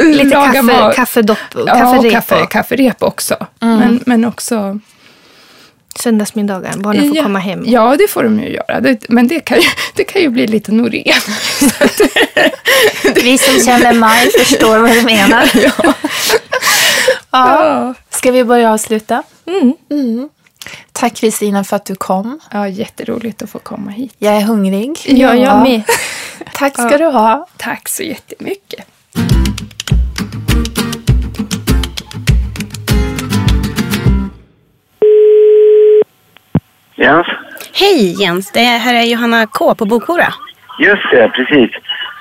Lite 0.12 0.24
laga 0.24 0.46
kaffe, 0.52 0.62
mat. 0.62 0.94
kaffedopp, 0.96 1.38
Ja, 1.66 1.98
och 1.98 2.02
kafferep 2.04 2.12
kaffe, 2.12 2.42
och 2.42 2.50
kafferep 2.50 3.02
också. 3.02 3.46
Men, 3.60 4.00
men 4.06 4.24
också... 4.24 4.80
söndagsmiddagar. 5.98 6.74
Barnen 6.76 7.08
får 7.08 7.16
ja, 7.16 7.22
komma 7.22 7.38
hem. 7.38 7.62
Ja, 7.66 7.96
det 7.98 8.08
får 8.08 8.22
de 8.22 8.40
ju 8.40 8.48
göra. 8.48 8.80
Det, 8.80 9.08
men 9.08 9.28
det 9.28 9.40
kan 9.40 9.60
ju, 9.60 9.68
det 9.94 10.04
kan 10.04 10.22
ju 10.22 10.28
bli 10.28 10.46
lite 10.46 10.72
Norén. 10.72 11.20
Vi 13.14 13.38
som 13.38 13.60
känner 13.60 13.92
Maj 13.92 14.30
förstår 14.38 14.78
vad 14.78 14.90
du 14.90 15.02
menar. 15.02 15.50
ja. 15.54 15.94
Ja. 17.30 17.64
Ja. 17.64 17.94
Ska 18.10 18.30
vi 18.30 18.44
börja 18.44 18.72
avsluta? 18.72 19.22
Mm. 19.90 20.28
Tack 20.92 21.14
Kristina 21.14 21.64
för 21.64 21.76
att 21.76 21.84
du 21.84 21.94
kom. 21.94 22.40
ja, 22.50 22.68
jätteroligt 22.68 23.42
att 23.42 23.50
få 23.50 23.58
komma 23.58 23.90
hit. 23.90 24.14
Jag 24.18 24.36
är 24.36 24.40
hungrig. 24.40 24.98
Ja, 25.06 25.34
jag 25.34 25.62
med. 25.62 25.82
Tack 26.54 26.72
ska 26.72 26.98
du 26.98 27.04
ha. 27.04 27.48
Tack 27.56 27.88
så 27.88 28.02
jättemycket. 28.02 28.86
Jens? 36.98 37.26
Hej 37.72 38.22
Jens, 38.22 38.50
det 38.52 38.60
här 38.60 38.94
är 38.94 39.02
Johanna 39.02 39.46
K 39.46 39.74
på 39.74 39.84
Bokora. 39.84 40.34
Just 40.80 41.02
det, 41.12 41.28
precis. 41.28 41.70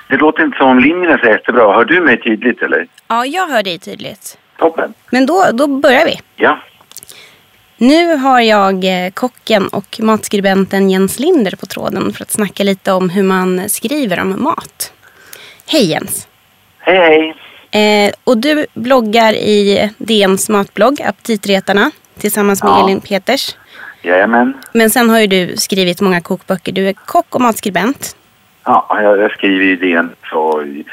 Det 0.08 0.16
låter 0.16 0.42
inte 0.44 0.58
som 0.58 0.68
om 0.68 0.78
linjen 0.78 1.10
är 1.12 1.18
så 1.18 1.26
jättebra. 1.26 1.72
Hör 1.72 1.84
du 1.84 2.00
mig 2.00 2.20
tydligt 2.20 2.62
eller? 2.62 2.86
Ja, 3.08 3.26
jag 3.26 3.46
hör 3.48 3.62
dig 3.62 3.78
tydligt. 3.78 4.38
Toppen. 4.58 4.94
Men 5.10 5.26
då, 5.26 5.44
då 5.52 5.66
börjar 5.66 6.04
vi. 6.04 6.20
Ja. 6.36 6.58
Nu 7.76 8.16
har 8.16 8.40
jag 8.40 8.84
eh, 8.84 9.10
kocken 9.14 9.68
och 9.68 9.96
matskribenten 10.02 10.90
Jens 10.90 11.18
Linder 11.18 11.56
på 11.56 11.66
tråden 11.66 12.12
för 12.12 12.22
att 12.22 12.30
snacka 12.30 12.64
lite 12.64 12.92
om 12.92 13.10
hur 13.10 13.22
man 13.22 13.68
skriver 13.68 14.20
om 14.20 14.42
mat. 14.42 14.92
Hej 15.66 15.90
Jens! 15.90 16.28
Hej, 16.78 16.96
hej. 16.96 17.34
Eh, 18.06 18.12
och 18.24 18.38
du 18.38 18.66
bloggar 18.74 19.32
i 19.32 19.90
DNs 19.98 20.48
matblogg 20.48 21.02
Aptitretarna 21.02 21.90
tillsammans 22.18 22.62
med 22.62 22.70
Ja. 22.70 22.84
Elin 22.84 23.00
Peters. 23.00 23.56
Jajamän. 24.02 24.54
Men 24.72 24.90
sen 24.90 25.10
har 25.10 25.20
ju 25.20 25.26
du 25.26 25.56
skrivit 25.56 26.00
många 26.00 26.20
kokböcker. 26.20 26.72
Du 26.72 26.88
är 26.88 26.92
kock 26.92 27.34
och 27.34 27.40
matskribent. 27.40 28.16
Ja, 28.64 28.98
jag, 29.02 29.30
skriver 29.32 29.76
DN 29.76 30.10
och 30.32 30.62
i, 30.62 30.84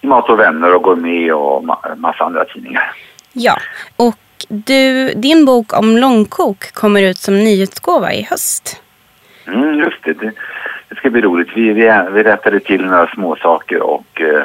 i 0.00 0.06
Mat 0.06 0.30
och 0.30 0.38
vänner 0.40 0.74
och 0.74 0.82
går 0.82 0.96
med 0.96 1.34
och 1.34 1.62
ma- 1.62 1.96
massa 1.96 2.24
andra 2.24 2.44
tidningar. 2.44 2.92
Ja, 3.32 3.56
och 3.96 4.16
du, 4.48 5.08
din 5.14 5.44
bok 5.44 5.78
om 5.78 5.96
långkok 5.98 6.72
kommer 6.72 7.02
ut 7.02 7.18
som 7.18 7.44
nyutgåva 7.44 8.12
i 8.12 8.22
höst. 8.30 8.80
Mm, 9.46 9.74
just 9.78 10.02
det. 10.04 10.12
det. 10.12 10.32
Det 10.88 10.94
ska 10.96 11.10
bli 11.10 11.20
roligt. 11.20 11.48
Vi, 11.56 11.62
vi, 11.72 11.92
vi 12.12 12.22
rättade 12.22 12.60
till 12.60 12.84
några 12.84 13.06
små 13.06 13.36
saker 13.36 13.82
och, 13.82 14.20
eh, 14.20 14.42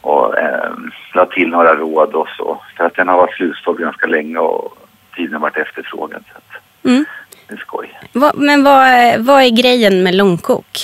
och 0.00 0.38
eh, 0.38 0.70
la 1.14 1.26
till 1.26 1.48
några 1.48 1.74
råd 1.74 2.14
och 2.14 2.28
så. 2.36 2.60
För 2.76 2.84
att 2.84 2.94
den 2.94 3.08
har 3.08 3.16
varit 3.16 3.34
slutsåld 3.36 3.78
ganska 3.78 4.06
länge 4.06 4.38
och 4.38 4.78
tiden 5.16 5.32
har 5.32 5.40
varit 5.40 5.56
efterfrågad. 5.56 6.24
Så 6.32 6.38
att 6.38 6.62
Mm. 6.84 7.04
Är 7.52 7.56
skoj. 7.56 8.00
Va, 8.12 8.32
men 8.34 8.64
vad, 8.64 8.84
vad 9.18 9.42
är 9.42 9.62
grejen 9.62 10.02
med 10.02 10.14
långkok? 10.14 10.78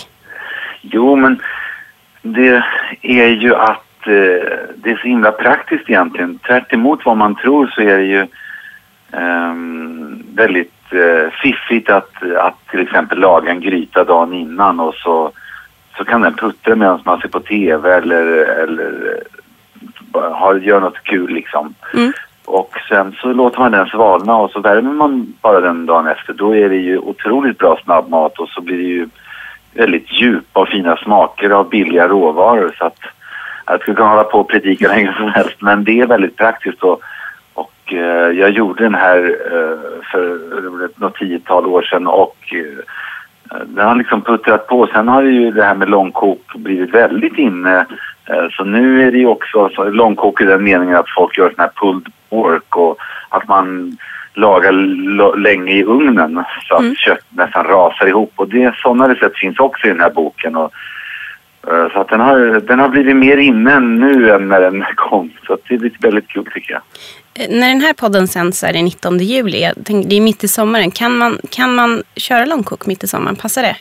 Jo, 0.80 1.16
men 1.16 1.42
det 2.22 2.62
är 3.02 3.28
ju 3.28 3.54
att 3.54 4.06
eh, 4.06 4.58
det 4.76 4.90
är 4.90 4.96
så 4.96 5.08
himla 5.08 5.32
praktiskt 5.32 5.90
egentligen. 5.90 6.38
Tvärt 6.38 6.72
emot 6.72 7.00
vad 7.04 7.16
man 7.16 7.34
tror 7.34 7.66
så 7.66 7.80
är 7.80 7.98
det 7.98 8.04
ju 8.04 8.26
ehm, 9.12 10.22
väldigt 10.34 10.92
eh, 10.92 11.30
fiffigt 11.42 11.90
att, 11.90 12.22
att 12.38 12.66
till 12.70 12.80
exempel 12.80 13.18
laga 13.18 13.50
en 13.50 13.60
gryta 13.60 14.04
dagen 14.04 14.32
innan 14.32 14.80
och 14.80 14.94
så, 14.94 15.32
så 15.96 16.04
kan 16.04 16.20
den 16.20 16.34
puttra 16.34 16.76
medan 16.76 17.00
man 17.04 17.20
ser 17.20 17.28
på 17.28 17.40
TV 17.40 17.94
eller, 17.94 18.26
eller 18.62 19.22
bara 19.98 20.34
har, 20.34 20.54
gör 20.54 20.80
något 20.80 21.04
kul 21.04 21.30
liksom. 21.30 21.74
Mm. 21.94 22.12
Och 22.48 22.76
sen 22.88 23.16
så 23.20 23.32
låter 23.32 23.58
man 23.58 23.72
den 23.72 23.86
svalna 23.86 24.36
och 24.36 24.50
så 24.50 24.60
värmer 24.60 24.92
man 24.92 25.34
bara 25.42 25.60
den 25.60 25.86
dagen 25.86 26.06
efter. 26.06 26.32
Då 26.32 26.56
är 26.56 26.68
det 26.68 26.76
ju 26.76 26.98
otroligt 26.98 27.58
bra 27.58 27.78
snabbmat 27.84 28.38
och 28.38 28.48
så 28.48 28.60
blir 28.60 28.76
det 28.76 28.82
ju 28.82 29.08
väldigt 29.74 30.20
djupa 30.20 30.60
och 30.60 30.68
fina 30.68 30.96
smaker 30.96 31.50
av 31.50 31.68
billiga 31.68 32.08
råvaror. 32.08 32.74
Så 32.78 32.84
att 32.84 32.98
jag 33.66 33.80
skulle 33.80 33.96
kunna 33.96 34.08
hålla 34.08 34.24
på 34.24 34.40
och 34.40 34.48
predika 34.48 34.88
hur 34.88 34.94
länge 34.96 35.14
som 35.16 35.28
helst. 35.28 35.56
Men 35.58 35.84
det 35.84 36.00
är 36.00 36.06
väldigt 36.06 36.36
praktiskt 36.36 36.82
och, 36.82 37.00
och 37.54 37.92
eh, 37.92 38.30
jag 38.30 38.50
gjorde 38.50 38.82
den 38.82 38.94
här 38.94 39.18
eh, 39.52 40.02
för 40.12 41.00
något 41.00 41.14
tiotal 41.14 41.66
år 41.66 41.82
sedan 41.82 42.06
och 42.06 42.36
eh, 42.52 42.84
den 43.66 43.88
har 43.88 43.96
liksom 43.96 44.22
puttrat 44.22 44.66
på. 44.66 44.86
Sen 44.86 45.08
har 45.08 45.22
ju 45.22 45.50
det 45.50 45.64
här 45.64 45.74
med 45.74 45.90
långkok 45.90 46.54
blivit 46.54 46.94
väldigt 46.94 47.38
inne. 47.38 47.86
Eh, 48.26 48.48
så 48.50 48.64
nu 48.64 49.06
är 49.06 49.12
det 49.12 49.18
ju 49.18 49.26
också 49.26 49.68
så 49.74 49.84
långkok 49.84 50.40
i 50.40 50.44
den 50.44 50.64
meningen 50.64 50.96
att 50.96 51.14
folk 51.16 51.38
gör 51.38 51.50
sån 51.50 51.60
här 51.60 51.70
pulled 51.80 52.12
pork 52.30 52.76
och 52.76 52.98
att 53.28 53.48
man 53.48 53.96
lagar 54.34 54.72
länge 55.36 55.72
i 55.72 55.84
ugnen 55.84 56.44
så 56.68 56.74
att 56.74 56.98
kött 56.98 57.24
nästan 57.28 57.64
rasar 57.64 58.06
ihop. 58.06 58.32
Och 58.36 58.48
det, 58.48 58.74
sådana 58.76 59.08
recept 59.08 59.38
finns 59.38 59.58
också 59.58 59.86
i 59.86 59.90
den 59.90 60.00
här 60.00 60.10
boken. 60.10 60.56
Och, 60.56 60.72
eh, 61.68 61.92
så 61.92 62.00
att 62.00 62.08
den 62.08 62.20
har, 62.20 62.60
den 62.60 62.78
har 62.78 62.88
blivit 62.88 63.16
mer 63.16 63.36
inne 63.36 63.80
nu 63.80 64.30
än 64.30 64.48
när 64.48 64.60
den 64.60 64.84
kom. 64.96 65.30
Så 65.46 65.58
det 65.68 65.74
är 65.74 66.02
väldigt 66.02 66.28
kul 66.28 66.46
tycker 66.54 66.72
jag. 66.72 66.82
Eh, 67.34 67.60
När 67.60 67.68
den 67.68 67.80
här 67.80 67.92
podden 67.92 68.28
sänds 68.28 68.64
är 68.64 68.72
det 68.72 68.82
19 68.82 69.18
juli. 69.18 69.72
Tänker, 69.84 70.08
det 70.08 70.16
är 70.16 70.20
mitt 70.20 70.44
i 70.44 70.48
sommaren. 70.48 70.90
Kan 70.90 71.18
man, 71.18 71.38
kan 71.50 71.74
man 71.74 72.02
köra 72.16 72.44
långkok 72.44 72.86
mitt 72.86 73.04
i 73.04 73.06
sommaren? 73.06 73.36
Passar 73.36 73.62
det? 73.62 73.76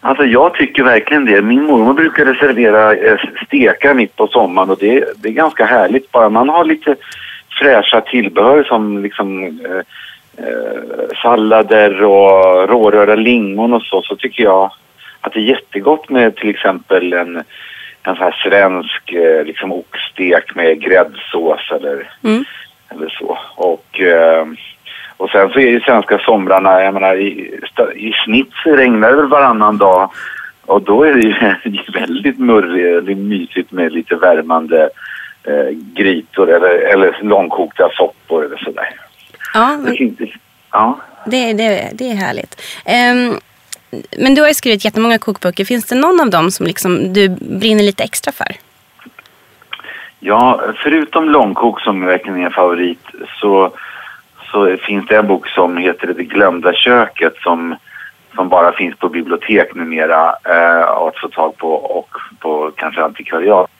Alltså 0.00 0.24
jag 0.24 0.54
tycker 0.54 0.82
verkligen 0.84 1.24
det. 1.24 1.42
Min 1.42 1.62
mormor 1.62 1.94
brukade 1.94 2.34
servera 2.34 2.94
eh, 2.94 3.18
stekar 3.46 3.94
mitt 3.94 4.16
på 4.16 4.26
sommaren 4.26 4.70
och 4.70 4.78
det, 4.80 5.04
det 5.16 5.28
är 5.28 5.32
ganska 5.32 5.64
härligt. 5.64 6.12
Bara 6.12 6.28
man 6.28 6.48
har 6.48 6.64
lite 6.64 6.96
fräscha 7.58 8.00
tillbehör 8.00 8.64
som 8.64 9.02
liksom 9.02 9.44
eh, 9.44 9.82
eh, 10.46 11.16
sallader 11.22 12.02
och 12.02 12.68
rårörda 12.68 13.14
lingon 13.14 13.72
och 13.72 13.82
så, 13.82 14.02
så 14.02 14.16
tycker 14.16 14.42
jag 14.42 14.70
att 15.20 15.32
det 15.32 15.38
är 15.40 15.42
jättegott 15.42 16.08
med 16.08 16.36
till 16.36 16.50
exempel 16.50 17.12
en, 17.12 17.36
en 17.36 17.44
sån 18.16 18.16
här 18.16 18.36
svensk 18.48 19.12
eh, 19.12 19.44
liksom 19.44 19.72
oxstek 19.72 20.54
med 20.54 20.80
gräddsås 20.80 21.70
eller, 21.70 22.10
Mm. 22.24 22.44
eller 22.90 23.08
så. 23.08 23.38
Och, 23.54 24.00
eh, 24.00 24.46
och 25.16 25.30
sen 25.30 25.48
så 25.48 25.58
är 25.58 25.70
ju 25.70 25.80
svenska 25.80 26.18
somrarna, 26.18 26.82
jag 26.82 26.94
menar 26.94 27.16
i, 27.16 27.60
i 27.94 28.12
snitt 28.24 28.50
så 28.64 28.76
regnar 28.76 29.10
det 29.10 29.16
väl 29.16 29.28
varannan 29.28 29.78
dag 29.78 30.10
och 30.66 30.82
då 30.82 31.02
är 31.04 31.14
det 31.14 31.20
ju 31.20 31.34
väldigt 32.00 32.38
murrigt, 32.38 33.18
mysigt 33.18 33.72
med 33.72 33.92
lite 33.92 34.16
värmande 34.16 34.90
eh, 35.46 35.76
grytor 35.94 36.50
eller, 36.50 36.92
eller 36.92 37.18
långkokta 37.22 37.90
soppor 37.92 38.44
eller 38.44 38.56
sådär. 38.56 38.88
Ja, 39.54 39.78
Det 39.84 40.30
ja. 40.72 40.98
det, 41.26 41.52
det, 41.52 41.90
det 41.92 42.10
är 42.10 42.14
härligt. 42.14 42.62
Ehm, 42.84 43.34
men 44.18 44.34
du 44.34 44.40
har 44.40 44.48
ju 44.48 44.54
skrivit 44.54 44.84
jättemånga 44.84 45.18
kokböcker. 45.18 45.64
Finns 45.64 45.86
det 45.86 45.94
någon 45.94 46.20
av 46.20 46.30
dem 46.30 46.50
som 46.50 46.66
liksom 46.66 47.12
du 47.12 47.28
brinner 47.28 47.82
lite 47.82 48.04
extra 48.04 48.32
för? 48.32 48.56
Ja, 50.20 50.60
förutom 50.82 51.28
långkok 51.28 51.80
som 51.80 52.06
verkligen 52.06 52.40
är 52.40 52.44
en 52.44 52.50
favorit 52.50 53.06
så, 53.40 53.72
så 54.52 54.76
finns 54.76 55.06
det 55.06 55.16
en 55.16 55.26
bok 55.26 55.48
som 55.48 55.76
heter 55.76 56.06
Det 56.06 56.24
glömda 56.24 56.72
köket 56.72 57.36
som, 57.36 57.76
som 58.34 58.48
bara 58.48 58.72
finns 58.72 58.96
på 58.96 59.08
bibliotek 59.08 59.74
numera 59.74 60.34
eh, 60.44 60.88
att 60.88 61.18
få 61.18 61.28
tag 61.28 61.56
på 61.56 61.72
och 61.74 62.10
på 62.40 62.72
kanske 62.76 63.02
antikvariat. 63.02 63.70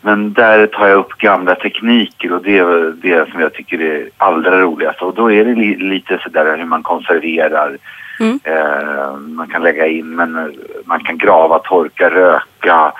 Men 0.00 0.32
där 0.32 0.66
tar 0.66 0.86
jag 0.88 0.98
upp 0.98 1.12
gamla 1.18 1.54
tekniker 1.54 2.32
och 2.32 2.42
det 2.42 2.58
är 2.58 2.94
det 3.02 3.30
som 3.30 3.40
jag 3.40 3.52
tycker 3.52 3.80
är 3.80 4.08
allra 4.16 4.60
roligast. 4.60 5.02
Och 5.02 5.14
då 5.14 5.32
är 5.32 5.44
det 5.44 5.54
li, 5.54 5.76
lite 5.76 6.18
sådär 6.22 6.56
hur 6.58 6.64
man 6.64 6.82
konserverar. 6.82 7.76
Mm. 8.20 8.40
Eh, 8.44 9.16
man 9.16 9.48
kan 9.48 9.62
lägga 9.62 9.86
in, 9.86 10.16
men 10.16 10.36
eh, 10.36 10.44
man 10.84 11.00
kan 11.00 11.18
grava, 11.18 11.58
torka, 11.58 12.10
röka, 12.10 12.92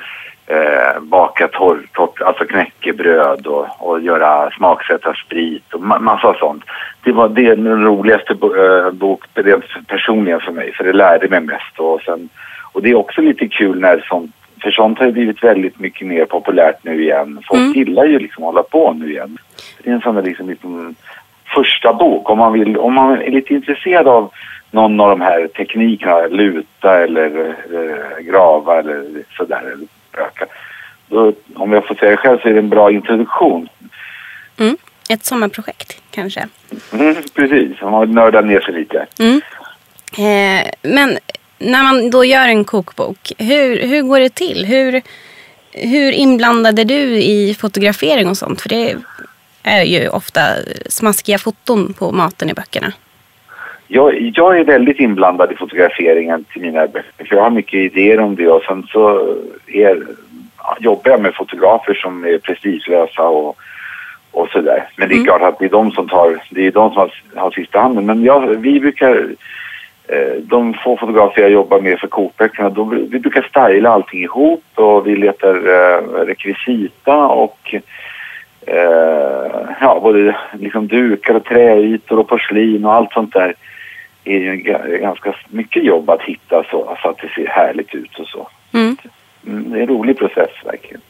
eh, 0.46 1.00
baka 1.00 1.48
torr, 1.48 1.86
torrt, 1.92 2.20
alltså 2.22 2.44
knäckebröd 2.44 3.46
och, 3.46 3.66
och 3.78 4.00
göra 4.00 4.50
smaksätta 4.50 5.14
sprit 5.14 5.74
och 5.74 5.80
ma- 5.80 6.00
massa 6.00 6.34
sånt. 6.34 6.64
Det 7.02 7.12
var 7.12 7.28
det 7.28 7.46
är 7.46 7.56
den 7.56 7.84
roligaste 7.84 8.34
bo, 8.34 8.56
eh, 8.56 8.90
bok 8.90 9.24
rent 9.34 9.64
personligen 9.86 10.40
för 10.40 10.52
mig, 10.52 10.72
för 10.72 10.84
det 10.84 10.92
lärde 10.92 11.28
mig 11.28 11.40
mest. 11.40 11.78
Och, 11.78 12.00
sen, 12.04 12.28
och 12.72 12.82
det 12.82 12.90
är 12.90 12.94
också 12.94 13.20
lite 13.20 13.48
kul 13.48 13.80
när 13.80 14.04
sånt, 14.08 14.34
för 14.66 14.70
sånt 14.72 14.98
har 14.98 15.06
ju 15.06 15.12
blivit 15.12 15.44
väldigt 15.44 15.78
mycket 15.78 16.06
mer 16.06 16.24
populärt 16.24 16.84
nu 16.84 17.02
igen. 17.02 17.40
Folk 17.48 17.60
Mm. 17.60 17.72
gillar 17.72 18.04
ju 18.04 18.18
liksom 18.18 18.44
att 18.44 18.48
hålla 18.54 18.62
på 18.62 18.92
nu 18.92 19.10
igen. 19.10 19.38
Det 19.82 19.90
är 19.90 19.94
en 19.94 20.00
sån 20.00 20.14
där 20.14 20.22
liksom, 20.22 20.48
liksom 20.48 20.94
första 21.54 21.92
bok. 21.92 22.30
Om 22.30 22.38
man, 22.38 22.52
vill, 22.52 22.76
om 22.76 22.94
man 22.94 23.12
är 23.22 23.30
lite 23.30 23.54
intresserad 23.54 24.08
av 24.08 24.32
någon 24.70 25.00
av 25.00 25.08
de 25.10 25.20
här 25.20 25.46
teknikerna, 25.46 26.26
luta 26.26 26.98
eller 27.04 27.48
eh, 27.48 28.24
grava 28.24 28.78
eller 28.78 29.04
sådär, 29.36 29.60
eller 29.60 29.86
röka. 30.12 30.46
Då, 31.08 31.32
om 31.54 31.72
jag 31.72 31.86
får 31.86 31.94
säga 31.94 32.10
det 32.10 32.16
själv 32.16 32.38
så 32.38 32.48
är 32.48 32.52
det 32.52 32.58
en 32.58 32.68
bra 32.68 32.90
introduktion. 32.90 33.68
Mm. 34.58 34.76
Ett 35.10 35.24
sommarprojekt 35.24 36.02
kanske? 36.10 36.48
Mm, 36.92 37.14
precis, 37.34 37.82
om 37.82 37.92
man 37.92 38.10
nördar 38.12 38.42
ner 38.42 38.60
sig 38.60 38.74
lite. 38.74 39.06
Mm. 39.20 39.40
Eh, 40.18 40.66
men 40.82 41.18
när 41.58 41.82
man 41.82 42.10
då 42.10 42.24
gör 42.24 42.48
en 42.48 42.64
kokbok, 42.64 43.32
hur, 43.38 43.86
hur 43.86 44.02
går 44.02 44.20
det 44.20 44.34
till? 44.34 44.64
Hur, 44.66 45.02
hur 45.72 46.12
inblandad 46.12 46.78
är 46.78 46.84
du 46.84 47.16
i 47.16 47.56
fotografering 47.60 48.28
och 48.28 48.36
sånt? 48.36 48.60
För 48.60 48.68
det 48.68 48.94
är 49.62 49.82
ju 49.82 50.08
ofta 50.08 50.40
smaskiga 50.88 51.38
foton 51.38 51.92
på 51.92 52.12
maten 52.12 52.50
i 52.50 52.54
böckerna. 52.54 52.92
Jag, 53.88 54.32
jag 54.34 54.58
är 54.58 54.64
väldigt 54.64 55.00
inblandad 55.00 55.52
i 55.52 55.56
fotograferingen 55.56 56.44
till 56.44 56.62
mina 56.62 56.86
böcker. 56.86 57.24
För 57.24 57.36
jag 57.36 57.42
har 57.42 57.50
mycket 57.50 57.74
idéer 57.74 58.20
om 58.20 58.36
det 58.36 58.48
och 58.48 58.62
sen 58.62 58.86
så 58.92 59.34
är, 59.66 60.02
jobbar 60.80 61.10
jag 61.10 61.20
med 61.22 61.34
fotografer 61.34 61.94
som 61.94 62.24
är 62.24 62.38
prestigelösa 62.38 63.22
och, 63.22 63.56
och 64.30 64.48
sådär. 64.48 64.88
Men 64.96 65.08
det 65.08 65.14
är 65.14 65.16
Mm. 65.16 65.24
klart 65.26 65.42
att 65.42 65.58
det 65.58 65.64
är 65.64 65.68
de 65.70 65.90
som 65.92 66.08
tar, 66.08 66.38
det 66.50 66.66
är 66.66 66.70
de 66.70 66.90
som 66.92 66.98
har, 66.98 67.12
har 67.40 67.50
sista 67.50 67.80
handen. 67.80 68.06
Men 68.06 68.24
jag, 68.24 68.40
vi 68.46 68.80
brukar, 68.80 69.26
de 70.42 70.74
få 70.74 70.96
fotografer 70.96 71.42
jag 71.42 71.50
jobbar 71.50 71.80
med 71.80 71.98
för 71.98 72.06
kokböckerna, 72.08 72.70
då, 72.70 72.84
vi 72.84 73.18
brukar 73.18 73.42
styla 73.42 73.90
allting 73.90 74.22
ihop 74.22 74.64
och 74.74 75.06
vi 75.06 75.16
letar 75.16 75.54
eh, 75.54 76.24
rekvisita 76.26 77.16
och 77.16 77.74
eh, 78.66 79.76
ja, 79.80 80.00
både 80.02 80.36
liksom 80.52 80.88
dukar 80.88 81.34
och 81.34 81.44
träytor 81.44 82.18
och 82.18 82.28
porslin 82.28 82.84
och 82.84 82.94
allt 82.94 83.12
sånt 83.12 83.32
där 83.32 83.54
är 84.24 84.38
ju 84.38 84.52
ga- 84.52 84.98
ganska 84.98 85.34
mycket 85.48 85.84
jobb 85.84 86.10
att 86.10 86.22
hitta 86.22 86.64
så, 86.70 86.96
så 87.02 87.08
att 87.08 87.18
det 87.18 87.28
ser 87.28 87.46
härligt 87.46 87.94
ut 87.94 88.18
och 88.18 88.26
så. 88.26 88.48
Mm. 88.72 88.96
Mm, 89.46 89.70
det 89.70 89.78
är 89.78 89.82
en 89.82 89.88
rolig 89.88 90.18
process 90.18 90.50
verkligen. 90.64 91.00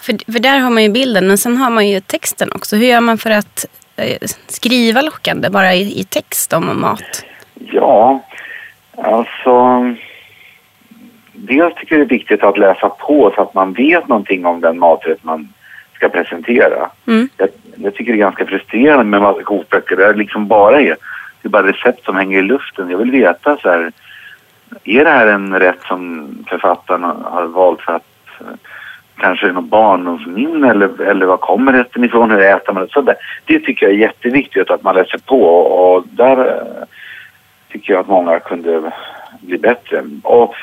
För, 0.00 0.32
för 0.32 0.38
där 0.38 0.58
har 0.58 0.70
man 0.70 0.82
ju 0.82 0.88
bilden, 0.88 1.26
men 1.26 1.38
sen 1.38 1.56
har 1.56 1.70
man 1.70 1.88
ju 1.88 2.00
texten 2.00 2.52
också. 2.52 2.76
Hur 2.76 2.86
gör 2.86 3.00
man 3.00 3.18
för 3.18 3.30
att 3.30 3.66
eh, 3.96 4.18
skriva 4.46 5.02
lockande 5.02 5.50
bara 5.50 5.74
i, 5.74 6.00
i 6.00 6.04
text 6.04 6.52
om 6.52 6.80
mat? 6.80 7.24
Ja, 7.58 8.20
alltså... 8.96 9.84
Dels 11.38 11.74
tycker 11.74 11.94
jag 11.94 12.08
det 12.08 12.14
är 12.14 12.18
viktigt 12.18 12.42
att 12.42 12.58
läsa 12.58 12.88
på 12.88 13.32
så 13.34 13.42
att 13.42 13.54
man 13.54 13.72
vet 13.72 14.08
någonting 14.08 14.46
om 14.46 14.60
den 14.60 14.78
maträtt 14.78 15.24
man 15.24 15.52
ska 15.94 16.08
presentera. 16.08 16.90
Mm. 17.06 17.28
Jag, 17.36 17.48
jag 17.76 17.94
tycker 17.94 18.12
det 18.12 18.18
är 18.18 18.20
ganska 18.20 18.46
frustrerande 18.46 19.20
med 19.20 19.44
kokböcker 19.44 19.96
där 19.96 20.12
det 20.12 20.18
liksom 20.18 20.48
bara 20.48 20.80
är, 20.80 20.96
det 21.42 21.48
är 21.48 21.48
bara 21.48 21.66
recept 21.66 22.04
som 22.04 22.16
hänger 22.16 22.38
i 22.38 22.42
luften. 22.42 22.90
Jag 22.90 22.98
vill 22.98 23.10
veta 23.10 23.56
så 23.56 23.68
här, 23.68 23.92
är 24.84 25.04
det 25.04 25.10
här 25.10 25.26
en 25.26 25.60
rätt 25.60 25.82
som 25.82 26.28
författaren 26.48 27.02
har 27.02 27.46
valt 27.46 27.80
för 27.80 27.92
att 27.92 28.06
eh, 28.40 28.46
kanske 29.16 29.48
är 29.48 29.52
något 29.52 29.64
barndomsminne 29.64 30.70
eller, 30.70 31.00
eller 31.00 31.26
var 31.26 31.36
kommer 31.36 31.72
rätten 31.72 32.04
ifrån, 32.04 32.30
hur 32.30 32.40
äter 32.40 32.72
man 32.72 32.82
det? 32.82 32.92
Så 32.92 33.00
där. 33.00 33.16
Det 33.44 33.60
tycker 33.60 33.86
jag 33.86 33.94
är 33.94 33.98
jätteviktigt 33.98 34.70
att 34.70 34.82
man 34.82 34.94
läser 34.94 35.18
på 35.18 35.42
och, 35.42 35.96
och 35.96 36.04
där 36.10 36.38
eh, 36.38 36.84
tycker 37.68 37.92
jag 37.92 38.00
att 38.00 38.08
många 38.08 38.40
kunde 38.40 38.92
bli 39.40 39.58
bättre. 39.58 40.02
Och 40.22 40.54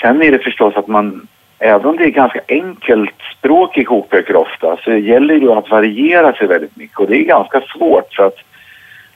sen 0.00 0.22
är 0.22 0.32
det 0.32 0.38
förstås 0.38 0.76
att 0.76 0.88
man, 0.88 1.26
även 1.58 1.86
om 1.86 1.96
det 1.96 2.04
är 2.04 2.10
ganska 2.10 2.40
enkelt 2.48 3.14
språk 3.38 3.78
i 3.78 3.84
kokböcker 3.84 4.36
ofta, 4.36 4.76
så 4.84 4.92
gäller 4.92 5.34
det 5.34 5.40
ju 5.40 5.52
att 5.52 5.70
variera 5.70 6.32
sig 6.32 6.46
väldigt 6.46 6.76
mycket 6.76 6.98
och 6.98 7.08
det 7.08 7.16
är 7.16 7.24
ganska 7.24 7.60
svårt 7.60 8.14
för 8.14 8.26
att 8.26 8.38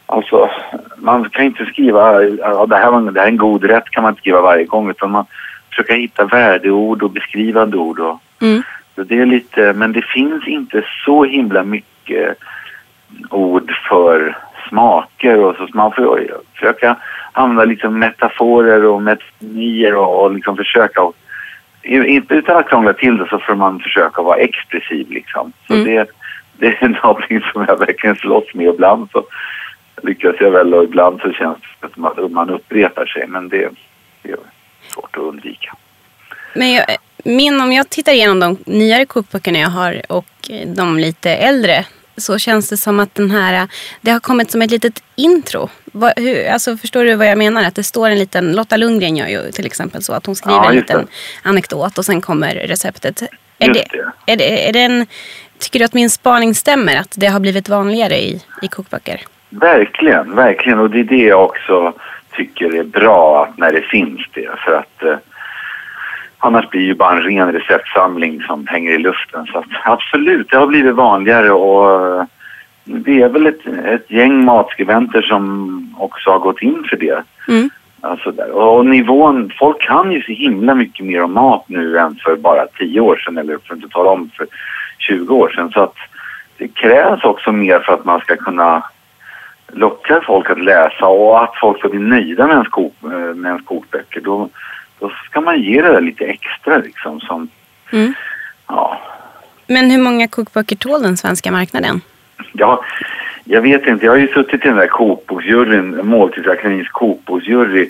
Alltså, 0.09 0.51
man 0.97 1.31
kan 1.31 1.45
inte 1.45 1.65
skriva 1.65 2.23
ja, 2.23 2.67
det, 2.67 2.77
här 2.77 2.91
var, 2.91 3.11
det 3.11 3.21
här 3.21 3.27
är 3.27 3.31
en 3.31 3.37
god 3.37 3.65
rätt 3.65 3.91
kan 3.91 4.03
man 4.03 4.12
inte 4.12 4.21
skriva 4.21 4.41
varje 4.41 4.65
gång 4.65 4.91
utan 4.91 5.11
man 5.11 5.25
försöker 5.69 5.95
hitta 5.97 6.25
värdeord 6.25 7.03
och 7.03 7.11
beskrivande 7.11 7.77
ord. 7.77 8.01
Och, 8.01 8.21
Mm. 8.41 8.62
så 8.95 9.03
det 9.03 9.19
är 9.19 9.27
lite, 9.27 9.73
men 9.73 9.93
det 9.93 10.03
finns 10.03 10.47
inte 10.47 10.85
så 11.05 11.25
himla 11.25 11.62
mycket 11.62 12.39
ord 13.31 13.73
för 13.89 14.39
smaker 14.68 15.38
och 15.38 15.57
så, 15.57 15.68
man 15.74 15.92
får 15.92 16.31
försöka 16.55 16.96
använda 17.33 17.64
liksom 17.64 17.98
metaforer 17.98 18.85
och 18.85 19.02
metonyer 19.02 19.94
och, 19.94 20.22
och 20.22 20.33
liksom 20.35 20.57
försöka 20.57 21.02
och, 21.02 21.16
inte 21.85 22.35
utan 22.35 22.57
att 22.57 22.68
krångla 22.68 22.92
till 22.92 23.16
det 23.16 23.26
så 23.31 23.38
får 23.38 23.55
man 23.55 23.81
försöka 23.81 24.22
vara 24.22 24.38
expressiv 24.38 25.11
liksom. 25.11 25.52
Så 25.66 25.74
Mm. 25.74 25.85
det, 25.87 26.11
det 26.59 26.66
är 26.66 26.88
någonting 27.02 27.40
som 27.52 27.64
jag 27.68 27.79
verkligen 27.79 28.16
slåss 28.16 28.55
med 28.55 28.66
ibland 28.66 29.09
så 29.12 29.24
lyckas 30.02 30.37
jag 30.40 30.50
väl 30.50 30.74
och 30.74 30.85
ibland 30.85 31.20
så 31.20 31.33
känns 31.33 31.59
det 31.81 31.88
som 31.94 32.05
att 32.05 32.31
man 32.31 32.50
upprepar 32.50 33.07
sig 33.07 33.26
men 33.26 33.48
det, 33.48 33.68
det 34.22 34.31
är 34.31 34.37
svårt 34.88 35.16
att 35.16 35.22
undvika. 35.22 35.74
Men 36.55 36.72
jag, 36.72 36.85
min, 37.24 37.61
om 37.61 37.72
jag 37.72 37.90
tittar 37.90 38.12
igenom 38.12 38.40
de 38.40 38.57
nyare 38.66 39.07
kokböckerna 39.07 39.59
jag 39.59 39.68
har 39.68 40.02
och 40.09 40.50
de 40.76 40.98
lite 40.98 41.31
äldre 41.31 41.85
så 42.16 42.38
känns 42.38 42.68
det 42.68 42.76
som 42.76 43.00
att 43.00 43.14
den 43.14 43.31
här, 43.31 43.68
det 44.00 44.11
har 44.11 44.20
kommit 44.20 44.50
som 44.50 44.62
ett 44.62 44.70
litet 44.70 45.02
intro. 45.16 45.68
Vad, 45.85 46.12
hur, 46.16 46.48
alltså 46.48 46.76
förstår 46.76 47.05
du 47.05 47.14
vad 47.14 47.26
jag 47.26 47.38
menar? 47.38 47.64
Att 47.64 47.74
det 47.74 47.83
står 47.83 48.11
en 48.11 48.18
liten, 48.18 48.52
Lotta 48.52 48.76
Lundgren 48.76 49.16
gör 49.16 49.29
ju 49.29 49.50
till 49.52 49.66
exempel 49.66 50.02
så 50.02 50.12
att 50.12 50.26
hon 50.26 50.37
skriver 50.37 50.57
Ja, 50.59 50.68
en 50.70 50.76
liten 50.76 51.00
det. 51.00 51.48
anekdot 51.48 51.98
och 51.98 52.05
sen 52.05 52.20
kommer 52.20 52.55
receptet. 52.55 53.22
Är 53.59 53.68
det. 53.74 53.85
Är 54.26 54.37
det, 54.37 54.68
är 54.68 54.72
det 54.72 54.81
en, 54.81 55.07
tycker 55.59 55.79
du 55.79 55.85
att 55.85 55.94
min 55.94 56.11
spaning 56.11 56.55
stämmer? 56.55 56.96
Att 56.96 57.14
det 57.16 57.26
har 57.26 57.40
blivit 57.40 57.68
vanligare 57.68 58.16
i, 58.16 58.42
i 58.62 58.68
kokböcker? 58.68 59.20
Verkligen, 59.48 60.35
verkligen. 60.37 60.79
Och 60.79 60.90
det 60.90 61.00
är 61.00 61.05
det 61.05 61.24
jag 61.24 61.44
också 61.44 61.92
tycker 62.37 62.74
är 62.74 62.85
bra 62.85 63.44
att 63.44 63.59
när 63.59 63.72
det 63.72 63.83
finns 63.83 64.20
det. 64.35 64.50
För 64.64 64.72
att 64.72 65.02
eh, 65.02 65.16
annars 66.38 66.70
blir 66.70 66.81
det 66.81 66.87
ju 66.87 66.94
bara 66.94 67.16
en 67.16 67.22
ren 67.22 67.53
receptsamling 67.53 68.42
som 68.42 68.66
hänger 68.66 68.90
i 68.90 68.99
luften. 68.99 69.46
Så 69.46 69.64
absolut, 69.85 70.51
det 70.51 70.57
har 70.57 70.66
blivit 70.66 70.94
vanligare 70.94 71.51
och 71.51 72.18
eh, 72.18 72.25
det 72.85 73.22
är 73.22 73.29
väl 73.29 73.46
ett, 73.46 73.66
ett 73.66 74.11
gäng 74.11 74.44
matskribenter 74.44 75.22
som 75.22 75.94
också 75.99 76.31
har 76.31 76.38
gått 76.38 76.62
in 76.62 76.85
för 76.90 76.96
det. 76.96 77.22
Mm. 77.49 77.70
Alltså. 78.01 78.31
Och 78.31 78.87
nivån, 78.87 79.53
folk 79.59 79.81
kan 79.81 80.12
ju 80.12 80.22
så 80.22 80.33
himla 80.33 80.75
mycket 80.75 81.07
mer 81.07 81.22
om 81.22 81.33
mat 81.33 81.64
nu 81.68 81.99
än 81.99 82.16
för 82.25 82.37
bara 82.37 82.66
10 82.66 83.01
år 83.01 83.16
sedan 83.16 83.38
eller 83.38 83.59
för 83.59 83.75
att 83.75 83.83
inte 83.83 83.88
tala 83.88 84.11
om 84.11 84.31
för 84.37 84.46
20 84.99 85.35
år 85.35 85.49
sedan. 85.49 85.70
Så 85.70 85.81
att 85.81 85.96
det 86.59 86.68
krävs 86.68 87.25
också 87.25 87.53
mer 87.53 87.79
för 87.79 87.92
att 87.92 88.05
man 88.05 88.20
ska 88.20 88.37
kunna 88.37 88.83
locka 89.72 90.20
folk 90.27 90.51
att 90.51 90.64
läsa 90.64 91.07
och 91.07 91.42
att 91.42 91.57
folk 91.61 91.79
ska 91.79 91.88
bli 91.88 91.99
nöjda 91.99 92.46
med 92.46 92.53
ens, 92.53 92.68
kok, 92.68 92.94
eh, 93.03 93.09
med 93.11 93.49
ens 93.49 93.64
kokböcker. 93.64 94.20
Då, 94.20 94.49
då 94.99 95.13
ska 95.25 95.41
man 95.41 95.61
ge 95.63 95.83
det 95.83 95.89
där 95.93 96.01
lite 96.01 96.25
extra 96.25 96.79
liksom 96.79 97.21
som, 97.21 97.49
Mm. 97.93 98.15
ja, 98.69 99.01
Men 99.67 99.91
hur 99.91 99.99
många 100.03 100.29
kokböcker 100.29 100.77
tål 100.77 101.03
den 101.03 101.17
svenska 101.17 101.51
marknaden? 101.53 102.01
Ja, 102.53 102.85
jag 103.45 103.61
vet 103.63 103.87
inte. 103.87 104.05
Jag 104.07 104.13
har 104.13 104.19
ju 104.19 104.29
suttit 104.29 104.65
i 104.65 104.69
den 104.69 104.77
där 104.77 104.87
kokboksjuryn, 104.87 106.01
Måltidsakademins 106.07 106.89
kokboksjury 106.89 107.87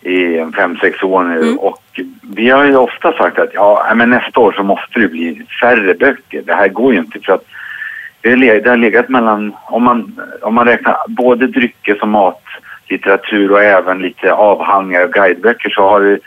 i 0.00 0.44
fem, 0.56 0.76
sex 0.80 1.02
år 1.02 1.22
nu 1.24 1.40
Mm. 1.42 1.58
och 1.58 2.00
vi 2.22 2.50
har 2.50 2.64
ju 2.64 2.76
ofta 2.76 3.12
sagt 3.12 3.38
att 3.38 3.50
ja, 3.54 3.92
men 3.94 4.10
nästa 4.10 4.40
år 4.40 4.52
så 4.52 4.62
måste 4.62 5.00
det 5.00 5.08
bli 5.08 5.46
färre 5.60 5.94
böcker. 5.94 6.42
Det 6.42 6.54
här 6.54 6.68
går 6.68 6.92
ju 6.92 6.98
inte 6.98 7.20
för 7.20 7.32
att 7.32 7.44
det 8.20 8.30
har 8.30 8.76
legat, 8.76 9.08
mellan, 9.08 9.54
om 9.66 9.82
man, 9.84 10.20
om 10.42 10.54
man 10.54 10.66
räknar 10.66 10.96
både 11.08 11.46
dryckes 11.46 11.98
och 12.02 12.08
matlitteratur 12.08 13.52
och 13.52 13.62
även 13.62 13.98
lite 13.98 14.32
avhandlingar 14.32 15.04
och 15.04 15.12
guideböcker 15.12 15.70
så 15.70 15.82
har 15.82 16.00
det 16.00 16.18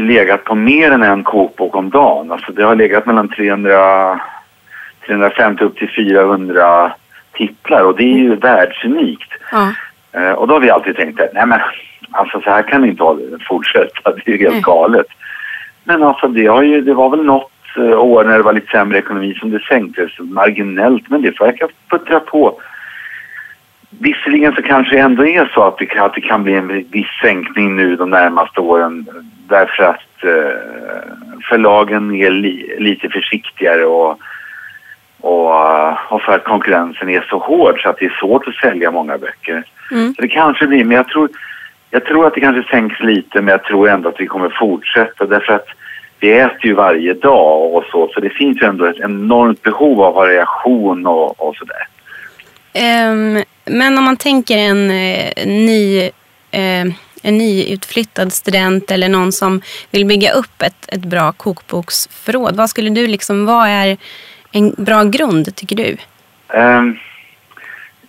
legat 0.00 0.44
på 0.44 0.54
mer 0.54 0.90
än 0.90 1.02
en 1.02 1.24
kokbok 1.24 1.76
om 1.76 1.90
dagen. 1.90 2.32
Alltså 2.32 2.52
det 2.52 2.62
har 2.62 2.74
legat 2.74 3.06
mellan 3.06 3.28
300 3.28 4.20
350 5.06 5.64
upp 5.64 5.76
till 5.76 5.90
400 5.90 6.92
titlar 7.32 7.82
och 7.82 7.96
det 7.96 8.02
är 8.02 8.18
ju 8.18 8.36
världsunikt. 8.36 9.32
Ja. 9.52 9.72
Eh, 10.12 10.32
och 10.32 10.48
då 10.48 10.54
har 10.54 10.60
vi 10.60 10.70
alltid 10.70 10.96
tänkt 10.96 11.20
att 11.20 11.34
nej 11.34 11.46
men 11.46 11.60
alltså 12.10 12.40
så 12.40 12.50
här 12.50 12.62
kan 12.62 12.82
det 12.82 12.88
inte 12.88 13.16
fortsätta, 13.48 14.12
det 14.12 14.22
är 14.26 14.32
ju 14.32 14.38
helt 14.38 14.52
Nej. 14.52 14.62
galet. 14.62 15.06
Men 15.84 16.02
alltså 16.02 16.28
det, 16.28 16.46
har 16.46 16.62
ju, 16.62 16.80
det 16.80 16.94
var 16.94 17.10
väl 17.10 17.24
något 17.24 17.52
eh, 17.76 18.00
år 18.00 18.24
när 18.24 18.36
det 18.36 18.42
var 18.42 18.52
lite 18.52 18.70
sämre 18.70 18.98
ekonomi 18.98 19.34
som 19.34 19.50
det 19.50 19.60
sänktes 19.60 20.10
marginellt 20.18 21.08
men 21.08 21.22
det 21.22 21.40
verkar 21.40 21.68
puttra 21.90 22.20
på. 22.20 22.60
Visserligen 24.02 24.54
så 24.54 24.62
kanske 24.62 24.96
det 24.96 25.00
ändå 25.02 25.26
är 25.26 25.50
så 25.54 25.62
att 25.62 25.78
det, 25.78 25.86
kan- 25.86 26.06
att 26.06 26.14
det 26.14 26.20
kan 26.20 26.42
bli 26.44 26.54
en 26.54 26.84
viss 26.90 27.06
sänkning 27.22 27.76
nu 27.76 27.96
de 27.96 28.10
närmaste 28.10 28.60
åren 28.60 29.06
därför 29.48 29.82
att 29.82 30.24
eh, 30.24 30.58
förlagen 31.48 32.14
är 32.14 32.30
li, 32.30 32.76
lite 32.78 33.08
försiktigare 33.08 33.84
och, 33.84 34.18
och, 35.20 36.12
och 36.12 36.22
för 36.22 36.32
att 36.34 36.44
konkurrensen 36.44 37.08
är 37.08 37.26
så 37.30 37.38
hård 37.38 37.82
så 37.82 37.88
att 37.88 37.98
det 37.98 38.04
är 38.04 38.16
svårt 38.20 38.48
att 38.48 38.54
sälja 38.54 38.90
många 38.90 39.18
böcker. 39.18 39.64
Mm. 39.90 40.14
Så 40.14 40.22
det 40.22 40.28
kanske 40.28 40.66
blir, 40.66 40.84
men 40.84 40.96
jag 40.96 41.08
tror, 41.08 41.28
jag 41.90 42.04
tror 42.04 42.26
att 42.26 42.34
det 42.34 42.40
kanske 42.40 42.70
sänks 42.70 43.00
lite 43.00 43.42
men 43.42 43.52
jag 43.52 43.64
tror 43.64 43.88
ändå 43.88 44.08
att 44.08 44.20
vi 44.20 44.26
kommer 44.26 44.48
fortsätta 44.58 45.26
därför 45.26 45.52
att 45.52 45.66
vi 46.20 46.32
äter 46.32 46.66
ju 46.66 46.74
varje 46.74 47.14
dag 47.14 47.74
och 47.74 47.84
så 47.90 48.08
så 48.14 48.20
det 48.20 48.30
finns 48.30 48.62
ju 48.62 48.66
ändå 48.66 48.84
ett 48.84 49.00
enormt 49.00 49.62
behov 49.62 50.02
av 50.02 50.14
variation 50.14 51.06
och, 51.06 51.48
och 51.48 51.56
sådär. 51.56 51.86
Ehm, 52.74 53.42
men 53.64 53.98
om 53.98 54.04
man 54.04 54.16
tänker 54.16 54.58
en 54.58 54.90
eh, 54.90 55.46
ny, 55.46 56.02
eh, 56.50 56.86
en 57.22 57.38
nyutflyttad 57.38 58.32
student 58.32 58.90
eller 58.90 59.08
någon 59.08 59.32
som 59.32 59.60
vill 59.90 60.06
bygga 60.06 60.32
upp 60.32 60.62
ett, 60.62 60.88
ett 60.88 61.04
bra 61.04 61.32
kokboksförråd. 61.32 62.56
Vad 62.56 62.70
skulle 62.70 62.90
du 62.90 63.06
liksom, 63.06 63.46
vad 63.46 63.68
är 63.68 63.96
en 64.52 64.74
bra 64.78 65.04
grund 65.04 65.56
tycker 65.56 65.76
du? 65.76 65.96
Um, 66.58 66.98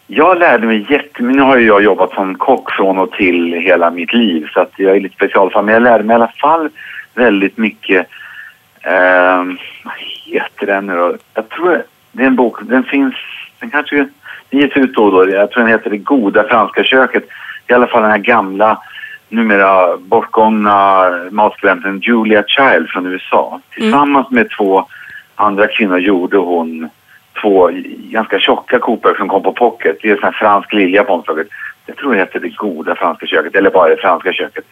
jag 0.07 0.39
lärde 0.39 0.67
mig 0.67 0.85
jättemycket. 0.89 1.35
Nu 1.35 1.41
har 1.41 1.57
ju 1.57 1.67
jag 1.67 1.83
jobbat 1.83 2.13
som 2.13 2.35
kock 2.35 2.71
från 2.71 2.97
och 2.97 3.11
till 3.11 3.53
hela 3.53 3.91
mitt 3.91 4.13
liv 4.13 4.47
så 4.53 4.59
att 4.59 4.71
jag 4.75 4.95
är 4.95 4.99
lite 4.99 5.15
specialfall. 5.15 5.65
Men 5.65 5.73
jag 5.73 5.83
lärde 5.83 6.03
mig 6.03 6.13
i 6.13 6.15
alla 6.15 6.33
fall 6.41 6.69
väldigt 7.13 7.57
mycket. 7.57 8.07
Um, 8.85 9.57
vad 9.83 9.93
heter 10.25 10.65
den 10.65 10.85
nu 10.85 10.95
då? 10.95 11.17
Jag 11.33 11.49
tror 11.49 11.83
det 12.11 12.23
är 12.23 12.27
en 12.27 12.35
bok. 12.35 12.57
Den 12.61 12.83
finns, 12.83 13.15
den 13.59 13.69
kanske 13.69 14.07
den 14.53 14.61
ges 14.61 14.77
ut 14.77 14.93
då 14.93 15.03
och 15.03 15.11
då. 15.11 15.29
Jag 15.29 15.51
tror 15.51 15.63
den 15.63 15.71
heter 15.71 15.89
Det 15.89 15.97
goda 15.97 16.43
franska 16.43 16.83
köket. 16.83 17.23
I 17.67 17.73
alla 17.73 17.87
fall 17.87 18.01
den 18.01 18.11
här 18.11 18.17
gamla, 18.17 18.77
numera 19.29 19.97
bortgångna 19.97 21.09
matskribenten 21.31 21.99
Julia 21.99 22.43
Child 22.47 22.89
från 22.89 23.05
USA. 23.05 23.61
Tillsammans 23.73 24.31
med 24.31 24.49
två 24.57 24.85
andra 25.35 25.67
kvinnor 25.67 25.99
gjorde 25.99 26.37
hon 26.37 26.89
två 27.41 27.69
ganska 28.11 28.39
tjocka 28.39 28.79
kokböcker 28.79 29.17
som 29.17 29.29
kom 29.29 29.43
på 29.43 29.53
pocket. 29.53 29.97
Det 30.01 30.07
är 30.07 30.11
en 30.11 30.17
sån 30.17 30.25
här 30.25 30.39
fransk 30.39 30.73
lilja 30.73 31.03
på 31.03 31.13
omslaget. 31.13 31.47
Jag 31.85 31.97
tror 31.97 32.13
det 32.13 32.19
heter 32.19 32.39
Det 32.39 32.49
goda 32.49 32.95
franska 32.95 33.25
köket, 33.25 33.55
eller 33.55 33.69
bara 33.69 33.89
Det 33.89 34.01
franska 34.01 34.33
köket. 34.33 34.65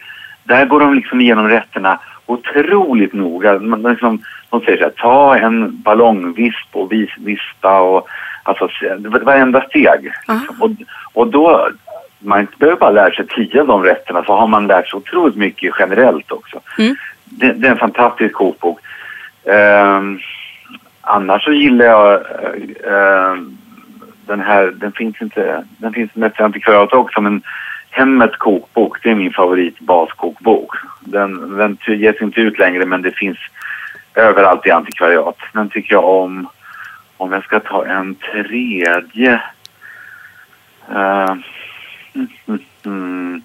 Där 0.44 0.66
går 0.66 0.80
de 0.80 0.94
liksom 0.94 1.20
igenom 1.20 1.48
rätterna 1.48 1.98
otroligt 2.26 3.12
noga. 3.12 3.58
Man, 3.58 3.82
liksom, 3.82 4.22
de 4.50 4.60
säger 4.60 4.78
så 4.78 4.84
här, 4.84 4.90
ta 4.90 5.36
en 5.36 5.82
ballongvisp 5.82 6.68
och 6.72 6.92
vis, 6.92 7.10
vispa 7.18 7.80
och 7.80 8.08
alltså 8.42 8.68
varenda 9.22 9.60
steg. 9.60 10.02
Liksom. 10.02 10.56
Och, 10.60 10.70
och 11.12 11.26
då, 11.28 11.68
man 12.18 12.46
behöver 12.58 12.78
bara 12.78 12.90
lära 12.90 13.14
sig 13.14 13.26
tio 13.26 13.60
av 13.60 13.66
de 13.66 13.82
rätterna 13.82 14.24
så 14.24 14.32
har 14.32 14.46
man 14.46 14.66
lärt 14.66 14.88
sig 14.88 14.96
otroligt 14.96 15.36
mycket 15.36 15.74
generellt 15.78 16.32
också. 16.32 16.60
Mm. 16.78 16.96
Det, 17.24 17.52
det 17.52 17.66
är 17.66 17.72
en 17.72 17.78
fantastisk 17.78 18.34
kokbok. 18.34 18.80
Ehm, 19.44 20.18
annars 21.00 21.44
så 21.44 21.52
gillar 21.52 21.86
jag 21.86 22.14
eh, 22.84 23.36
den 24.26 24.40
här, 24.40 24.72
den 24.76 24.92
finns 24.92 25.22
inte, 25.22 25.64
den 25.78 25.92
finns 25.92 26.14
mest 26.14 26.40
antikvariat 26.40 26.92
också 26.92 27.20
men 27.20 27.42
Hemmets 27.94 28.36
kokbok, 28.36 29.02
det 29.02 29.10
är 29.10 29.14
min 29.14 29.32
favorit 29.32 29.80
baskokbok. 29.80 30.76
Den, 31.00 31.56
den 31.56 31.78
ges 31.86 32.22
inte 32.22 32.40
ut 32.40 32.58
längre 32.58 32.86
men 32.86 33.02
det 33.02 33.10
finns 33.10 33.38
överallt 34.14 34.66
i 34.66 34.70
antikvariat. 34.70 35.36
Den 35.52 35.68
tycker 35.68 35.94
jag 35.94 36.04
om. 36.04 36.48
Om 37.22 37.32
jag 37.32 37.44
ska 37.44 37.60
ta 37.60 37.86
en 37.86 38.14
tredje. 38.14 39.40
Uh, 40.90 41.36
mm, 42.14 42.28
mm, 42.46 42.60
mm. 42.84 43.42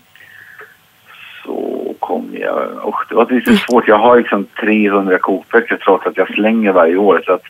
så 1.44 1.96
kommer 2.00 2.40
jag... 2.40 2.88
Usch, 2.88 3.10
det 3.10 3.16
var 3.16 3.32
lite 3.32 3.58
svårt. 3.58 3.88
Jag 3.88 3.98
har 3.98 4.18
liksom 4.18 4.46
300 4.60 5.18
kokböcker 5.18 5.78
trots 5.78 6.08
att 6.08 6.18
jag 6.18 6.28
slänger 6.28 6.72
varje 6.72 6.98
år. 6.98 7.22
Så 7.26 7.34
att, 7.34 7.44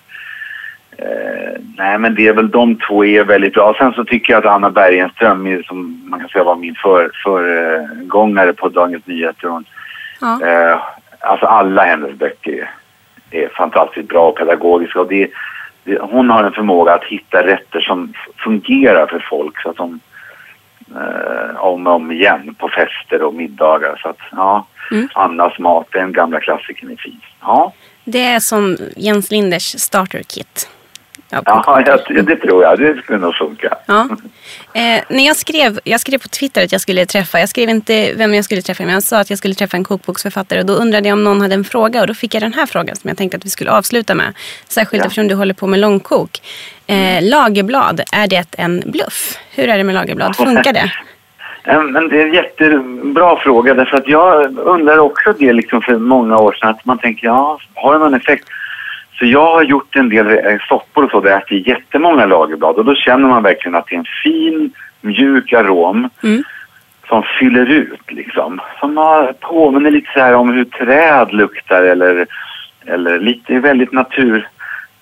uh, 0.99 1.61
nej, 1.77 1.97
men 1.97 2.15
det 2.15 2.27
är 2.27 2.33
väl 2.33 2.49
de 2.49 2.75
två 2.75 3.05
är 3.05 3.23
väldigt 3.23 3.53
bra. 3.53 3.75
Sen 3.77 3.93
så 3.93 4.05
tycker 4.05 4.33
jag 4.33 4.45
att 4.45 4.53
Anna 4.53 4.69
Bergenström, 4.69 5.63
som 5.63 6.01
man 6.09 6.19
kan 6.19 6.29
säga 6.29 6.43
var 6.43 6.55
min 6.55 6.75
föregångare 7.23 8.47
för, 8.47 8.53
på 8.53 8.69
Dagens 8.69 9.07
Nyheter. 9.07 9.47
Hon, 9.47 9.65
ja. 10.21 10.39
uh, 10.73 10.81
alltså 11.19 11.45
alla 11.45 11.83
hennes 11.83 12.13
böcker 12.13 12.69
är 13.31 13.47
fantastiskt 13.47 14.09
bra 14.09 14.29
och 14.29 14.37
pedagogiska. 14.37 14.99
Och 14.99 15.07
det, 15.07 15.31
hon 16.01 16.29
har 16.29 16.43
en 16.43 16.51
förmåga 16.51 16.93
att 16.93 17.03
hitta 17.03 17.45
rätter 17.45 17.79
som 17.79 18.13
fungerar 18.43 19.07
för 19.07 19.25
folk 19.29 19.61
så 19.61 19.69
att 19.69 19.77
de 19.77 19.99
eh, 20.95 21.55
om 21.57 21.87
och 21.87 21.93
om 21.93 22.11
igen 22.11 22.55
på 22.59 22.69
fester 22.69 23.21
och 23.21 23.33
middagar. 23.33 23.99
Så 24.01 24.09
att, 24.09 24.19
ja, 24.31 24.67
mm. 24.91 25.09
Annas 25.13 25.59
mat, 25.59 25.87
den 25.91 26.13
gamla 26.13 26.39
klassikern 26.39 26.91
är 26.91 26.95
fin. 26.95 27.21
Ja. 27.41 27.73
Det 28.03 28.25
är 28.25 28.39
som 28.39 28.77
Jens 28.95 29.31
Linders 29.31 29.79
starter 29.79 30.21
Ja, 31.29 31.83
ja, 31.85 32.21
det 32.21 32.35
tror 32.35 32.63
jag. 32.63 32.79
Det 32.79 33.01
skulle 33.01 33.17
nog 33.17 33.35
funka. 33.35 33.77
Ja. 33.85 34.07
Eh, 34.73 35.01
när 35.09 35.25
jag, 35.25 35.35
skrev, 35.35 35.79
jag 35.83 35.99
skrev 35.99 36.17
på 36.17 36.27
Twitter 36.27 36.63
att 36.63 36.71
jag 36.71 36.81
skulle 36.81 37.05
träffa, 37.05 37.39
jag 37.39 37.49
skrev 37.49 37.69
inte 37.69 38.13
vem 38.17 38.33
jag 38.33 38.45
skulle 38.45 38.61
träffa, 38.61 38.83
men 38.83 38.93
jag 38.93 39.03
sa 39.03 39.19
att 39.19 39.29
jag 39.29 39.39
skulle 39.39 39.53
träffa 39.53 39.77
en 39.77 39.83
kokboksförfattare. 39.83 40.59
Och 40.59 40.65
då 40.65 40.73
undrade 40.73 41.09
jag 41.09 41.13
om 41.13 41.23
någon 41.23 41.41
hade 41.41 41.53
en 41.53 41.63
fråga 41.63 42.01
och 42.01 42.07
då 42.07 42.13
fick 42.13 42.35
jag 42.35 42.43
den 42.43 42.53
här 42.53 42.65
frågan 42.65 42.95
som 42.95 43.07
jag 43.07 43.17
tänkte 43.17 43.37
att 43.37 43.45
vi 43.45 43.49
skulle 43.49 43.71
avsluta 43.71 44.15
med. 44.15 44.33
Särskilt 44.67 45.03
ja. 45.03 45.07
eftersom 45.07 45.27
du 45.27 45.35
håller 45.35 45.53
på 45.53 45.67
med 45.67 45.79
långkok. 45.79 46.41
Eh, 46.87 47.29
lagerblad, 47.29 48.01
är 48.13 48.27
det 48.27 48.55
en 48.57 48.83
bluff? 48.85 49.37
Hur 49.55 49.69
är 49.69 49.77
det 49.77 49.83
med 49.83 49.95
lagerblad? 49.95 50.35
Funkar 50.35 50.73
det? 50.73 50.91
Men 51.67 52.09
det 52.09 52.21
är 52.21 52.27
en 52.27 52.33
jättebra 52.33 53.37
fråga 53.37 53.73
därför 53.73 53.97
att 53.97 54.07
jag 54.07 54.57
undrar 54.57 54.97
också 54.97 55.33
det 55.39 55.53
liksom 55.53 55.81
för 55.81 55.97
många 55.97 56.37
år 56.37 56.53
sedan 56.53 56.69
att 56.69 56.85
man 56.85 56.97
tänker, 56.97 57.27
ja, 57.27 57.59
har 57.73 57.93
det 57.93 57.99
någon 57.99 58.13
effekt? 58.13 58.47
Så 59.19 59.25
jag 59.25 59.53
har 59.53 59.63
gjort 59.63 59.95
en 59.95 60.09
del 60.09 60.27
eh, 60.27 60.57
soppor 60.69 61.03
och 61.03 61.11
så 61.11 61.21
där 61.21 61.29
jag 61.29 61.41
äter 61.41 61.67
jättemånga 61.67 62.25
lagerblad 62.25 62.75
och 62.75 62.85
då 62.85 62.95
känner 62.95 63.29
man 63.29 63.43
verkligen 63.43 63.75
att 63.75 63.87
det 63.87 63.95
är 63.95 63.99
en 63.99 64.05
fin, 64.23 64.71
mjuk 65.01 65.53
arom 65.53 66.09
mm. 66.23 66.43
som 67.07 67.23
fyller 67.39 67.65
ut 67.65 68.11
liksom. 68.11 68.61
Som 68.79 68.97
har, 68.97 69.33
påminner 69.33 69.91
lite 69.91 70.11
så 70.13 70.19
här 70.19 70.33
om 70.33 70.53
hur 70.53 70.65
träd 70.65 71.33
luktar 71.33 71.83
eller, 71.83 72.27
eller 72.85 73.19
lite 73.19 73.59
väldigt 73.59 73.91
natur. 73.91 74.47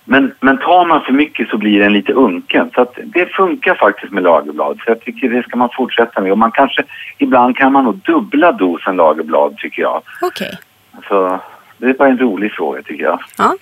Men, 0.04 0.34
men 0.40 0.58
tar 0.58 0.86
man 0.86 1.00
för 1.00 1.12
mycket 1.12 1.48
så 1.48 1.56
blir 1.56 1.80
den 1.80 1.92
lite 1.92 2.12
unken. 2.12 2.70
Så 2.74 2.86
det 3.04 3.26
funkar 3.26 3.74
faktiskt 3.74 4.12
med 4.12 4.22
lagerblad. 4.22 4.76
Så 4.84 4.90
jag 4.90 5.00
tycker 5.00 5.28
det 5.28 5.42
ska 5.42 5.56
man 5.56 5.70
fortsätta 5.76 6.20
med. 6.20 6.32
Och 6.32 6.38
man 6.38 6.50
kanske, 6.50 6.82
ibland 7.18 7.56
kan 7.56 7.72
man 7.72 7.84
nog 7.84 7.96
dubbla 7.96 8.52
dosen 8.52 8.96
lagerblad 8.96 9.56
tycker 9.58 9.82
jag. 9.82 10.02
Okej. 10.22 10.48
Okay. 10.48 11.08
Så 11.08 11.40
det 11.78 11.86
är 11.86 11.94
bara 11.94 12.08
en 12.08 12.18
rolig 12.18 12.52
fråga 12.52 12.82
tycker 12.82 13.04
jag. 13.04 13.18
Ja. 13.38 13.54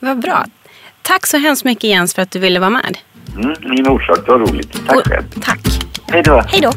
Vad 0.00 0.18
bra. 0.18 0.46
Tack 1.02 1.26
så 1.26 1.36
hemskt 1.36 1.64
mycket 1.64 1.84
Jens 1.90 2.14
för 2.14 2.22
att 2.22 2.30
du 2.30 2.38
ville 2.38 2.60
vara 2.60 2.70
med. 2.70 2.98
Mm, 3.34 3.54
min 3.60 3.88
orsak, 3.88 4.18
det 4.24 4.30
var 4.30 4.38
roligt. 4.38 4.86
Tack 4.86 5.06
själv. 5.08 5.24
Tack. 5.42 5.60
Hej 6.08 6.22
då. 6.22 6.44
Hej 6.48 6.60
då. 6.60 6.72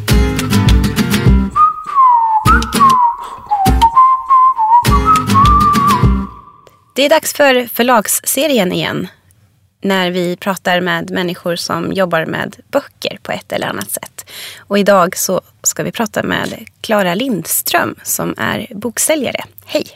Det 6.95 7.05
är 7.05 7.09
dags 7.09 7.33
för 7.33 7.67
förlagsserien 7.73 8.71
igen. 8.71 9.07
När 9.81 10.11
vi 10.11 10.37
pratar 10.37 10.81
med 10.81 11.11
människor 11.11 11.55
som 11.55 11.93
jobbar 11.93 12.25
med 12.25 12.55
böcker 12.71 13.19
på 13.21 13.31
ett 13.31 13.51
eller 13.51 13.67
annat 13.67 13.91
sätt. 13.91 14.29
Och 14.57 14.79
idag 14.79 15.17
så 15.17 15.41
ska 15.63 15.83
vi 15.83 15.91
prata 15.91 16.23
med 16.23 16.67
Klara 16.81 17.15
Lindström 17.15 17.95
som 18.03 18.35
är 18.37 18.67
boksäljare. 18.71 19.43
Hej! 19.65 19.87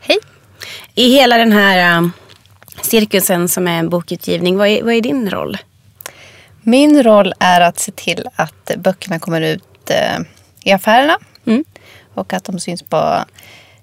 Hej! 0.00 0.18
I 0.94 1.10
hela 1.12 1.38
den 1.38 1.52
här 1.52 1.98
um, 1.98 2.12
cirkusen 2.82 3.48
som 3.48 3.68
är 3.68 3.78
en 3.78 3.88
bokutgivning. 3.88 4.58
Vad 4.58 4.68
är, 4.68 4.82
vad 4.82 4.94
är 4.94 5.00
din 5.00 5.30
roll? 5.30 5.58
Min 6.62 7.02
roll 7.02 7.34
är 7.38 7.60
att 7.60 7.78
se 7.78 7.92
till 7.92 8.28
att 8.36 8.70
böckerna 8.76 9.18
kommer 9.18 9.40
ut 9.40 9.90
eh, 9.90 10.18
i 10.62 10.72
affärerna. 10.72 11.18
Mm. 11.46 11.64
Och 12.14 12.32
att 12.32 12.44
de 12.44 12.60
syns 12.60 12.82
på, 12.82 13.24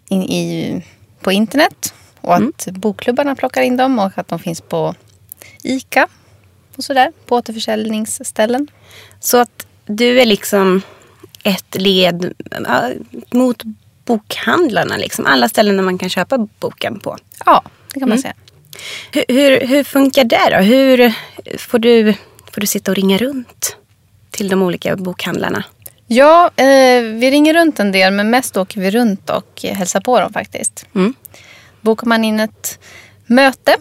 in, 0.07 0.23
i, 0.23 0.81
på 1.21 1.31
internet. 1.31 1.93
Och 2.21 2.35
att 2.35 2.67
mm. 2.67 2.79
bokklubbarna 2.79 3.35
plockar 3.35 3.61
in 3.61 3.77
dem 3.77 3.99
och 3.99 4.11
att 4.15 4.27
de 4.27 4.39
finns 4.39 4.61
på 4.61 4.95
ICA. 5.63 6.07
Och 6.75 6.83
sådär, 6.83 7.11
på 7.25 7.35
återförsäljningsställen. 7.35 8.67
Så 9.19 9.37
att 9.37 9.67
du 9.85 10.21
är 10.21 10.25
liksom 10.25 10.81
ett 11.43 11.75
led 11.75 12.33
mot 13.31 13.63
bokhandlarna. 14.05 14.97
Liksom. 14.97 15.25
Alla 15.25 15.49
ställen 15.49 15.75
där 15.75 15.83
man 15.83 15.97
kan 15.97 16.09
köpa 16.09 16.47
boken 16.59 16.99
på. 16.99 17.17
Ja, 17.45 17.63
det 17.93 17.99
kan 17.99 18.09
man 18.09 18.17
mm. 18.17 18.21
säga. 18.21 18.33
Hur, 19.11 19.25
hur, 19.27 19.67
hur, 19.67 19.83
funkar 19.83 20.23
det 20.23 20.49
då? 20.51 20.57
Hur 20.57 21.13
får 21.57 21.79
du, 21.79 22.13
får 22.51 22.61
du 22.61 22.67
sitta 22.67 22.91
och 22.91 22.95
ringa 22.95 23.17
runt 23.17 23.77
till 24.31 24.49
de 24.49 24.61
olika 24.61 24.95
bokhandlarna? 24.95 25.63
Ja, 26.07 26.51
eh, 26.55 27.01
vi 27.01 27.31
ringer 27.31 27.53
runt 27.53 27.79
en 27.79 27.91
del 27.91 28.13
men 28.13 28.29
mest 28.29 28.57
åker 28.57 28.81
vi 28.81 28.91
runt 28.91 29.29
och 29.29 29.61
hälsar 29.63 30.01
på 30.01 30.19
dem 30.19 30.33
faktiskt. 30.33 30.85
Mm. 30.95 31.13
Bokar 31.81 32.07
man 32.07 32.23
in 32.23 32.39
ett 32.39 32.79
möte 33.25 33.75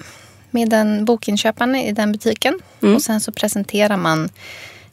med 0.50 0.70
den 0.70 1.04
bokinköparen 1.04 1.76
i 1.76 1.92
den 1.92 2.12
butiken 2.12 2.60
mm. 2.82 2.94
och 2.94 3.02
sen 3.02 3.20
så 3.20 3.32
presenterar 3.32 3.96
man 3.96 4.28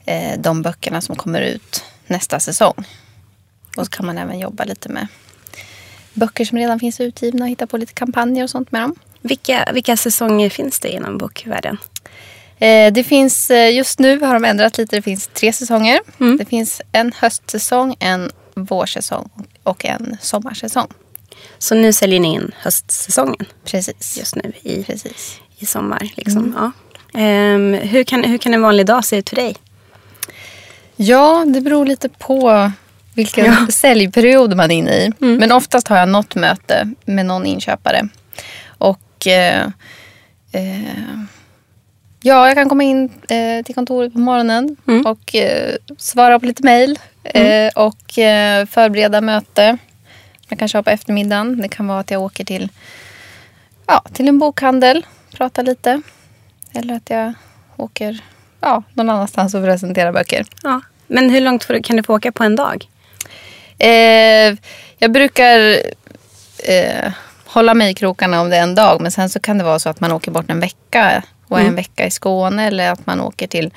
eh, 0.05 0.39
de 0.39 0.61
böckerna 0.61 1.01
som 1.01 1.15
kommer 1.15 1.41
ut 1.41 1.83
nästa 2.07 2.39
säsong. 2.39 2.83
Och 3.77 3.85
så 3.85 3.91
kan 3.91 4.05
man 4.05 4.17
även 4.17 4.39
jobba 4.39 4.63
lite 4.63 4.89
med 4.89 5.07
böcker 6.13 6.45
som 6.45 6.57
redan 6.57 6.79
finns 6.79 6.99
utgivna 6.99 7.45
och 7.45 7.49
hitta 7.49 7.67
på 7.67 7.77
lite 7.77 7.93
kampanjer 7.93 8.43
och 8.43 8.49
sånt 8.49 8.71
med 8.71 8.81
dem. 8.81 8.95
Vilka, 9.21 9.69
vilka 9.73 9.97
säsonger 9.97 10.49
finns 10.49 10.79
det 10.79 10.89
inom 10.89 11.17
bokvärlden? 11.17 11.77
Eh, 12.59 12.93
det 12.93 13.03
finns, 13.03 13.51
eh, 13.51 13.75
just 13.75 13.99
nu 13.99 14.19
har 14.19 14.33
de 14.33 14.45
ändrat 14.45 14.77
lite. 14.77 14.95
Det 14.95 15.01
finns 15.01 15.29
tre 15.33 15.53
säsonger. 15.53 15.99
Mm. 16.19 16.37
Det 16.37 16.45
finns 16.45 16.81
en 16.91 17.13
höstsäsong, 17.15 17.95
en 17.99 18.31
vårsäsong 18.55 19.29
och 19.63 19.85
en 19.85 20.17
sommarsäsong. 20.21 20.87
Så 21.57 21.75
nu 21.75 21.93
säljer 21.93 22.19
ni 22.19 22.33
in 22.33 22.51
höstsäsongen? 22.57 23.45
Precis. 23.65 24.17
Just 24.17 24.35
nu 24.35 24.51
i, 24.61 24.83
Precis. 24.83 25.39
i 25.57 25.65
sommar. 25.65 26.09
Liksom. 26.15 26.45
Mm. 26.45 26.55
Ja. 26.57 26.71
Um, 27.13 27.73
hur, 27.73 28.03
kan, 28.03 28.23
hur 28.23 28.37
kan 28.37 28.53
en 28.53 28.61
vanlig 28.61 28.85
dag 28.85 29.05
se 29.05 29.17
ut 29.17 29.29
för 29.29 29.35
dig? 29.35 29.55
Ja, 30.95 31.45
det 31.47 31.61
beror 31.61 31.85
lite 31.85 32.09
på 32.09 32.71
vilken 33.13 33.45
ja. 33.45 33.67
säljperiod 33.69 34.55
man 34.55 34.71
är 34.71 34.75
inne 34.75 34.91
i. 34.91 35.11
Mm. 35.21 35.35
Men 35.35 35.51
oftast 35.51 35.87
har 35.87 35.97
jag 35.97 36.09
något 36.09 36.35
möte 36.35 36.93
med 37.05 37.25
någon 37.25 37.45
inköpare. 37.45 38.09
Och 39.21 39.27
eh, 39.27 39.67
eh, 40.51 41.19
ja, 42.21 42.47
jag 42.47 42.55
kan 42.55 42.69
komma 42.69 42.83
in 42.83 43.11
eh, 43.29 43.65
till 43.65 43.75
kontoret 43.75 44.13
på 44.13 44.19
morgonen 44.19 44.77
mm. 44.87 45.05
och 45.05 45.35
eh, 45.35 45.75
svara 45.97 46.39
på 46.39 46.45
lite 46.45 46.63
mejl 46.63 46.99
mm. 47.23 47.67
Eh, 47.67 47.85
och 47.85 48.19
eh, 48.19 48.65
förbereda 48.65 49.21
möte. 49.21 49.77
Jag 50.49 50.59
kanske 50.59 50.77
har 50.77 50.83
på 50.83 50.89
eftermiddagen. 50.89 51.61
Det 51.61 51.67
kan 51.69 51.87
vara 51.87 51.99
att 51.99 52.11
jag 52.11 52.21
åker 52.21 52.45
till, 52.45 52.69
ja, 53.87 54.03
till 54.13 54.27
en 54.27 54.39
bokhandel, 54.39 55.05
pratar 55.31 55.63
lite. 55.63 56.01
Eller 56.73 56.95
att 56.95 57.09
jag 57.09 57.33
åker 57.77 58.19
ja, 58.61 58.83
någon 58.93 59.09
annanstans 59.09 59.53
och 59.53 59.63
presenterar 59.63 60.11
böcker. 60.11 60.45
Ja. 60.63 60.81
Men 61.07 61.29
hur 61.29 61.41
långt 61.41 61.67
kan 61.83 61.97
du 61.97 62.03
få 62.03 62.15
åka 62.15 62.31
på 62.31 62.43
en 62.43 62.55
dag? 62.55 62.87
Jag 64.97 65.11
brukar 65.11 65.77
hålla 67.51 67.73
mig 67.73 67.91
i 67.91 67.93
krokarna 67.93 68.41
om 68.41 68.49
det 68.49 68.57
är 68.57 68.63
en 68.63 68.75
dag. 68.75 69.01
Men 69.01 69.11
sen 69.11 69.29
så 69.29 69.39
kan 69.39 69.57
det 69.57 69.63
vara 69.63 69.79
så 69.79 69.89
att 69.89 69.99
man 69.99 70.11
åker 70.11 70.31
bort 70.31 70.49
en 70.49 70.59
vecka 70.59 71.23
och 71.47 71.57
mm. 71.57 71.69
en 71.69 71.75
vecka 71.75 72.05
i 72.05 72.11
Skåne. 72.11 72.67
Eller 72.67 72.91
att 72.91 73.05
man 73.05 73.21
åker 73.21 73.47
till 73.47 73.71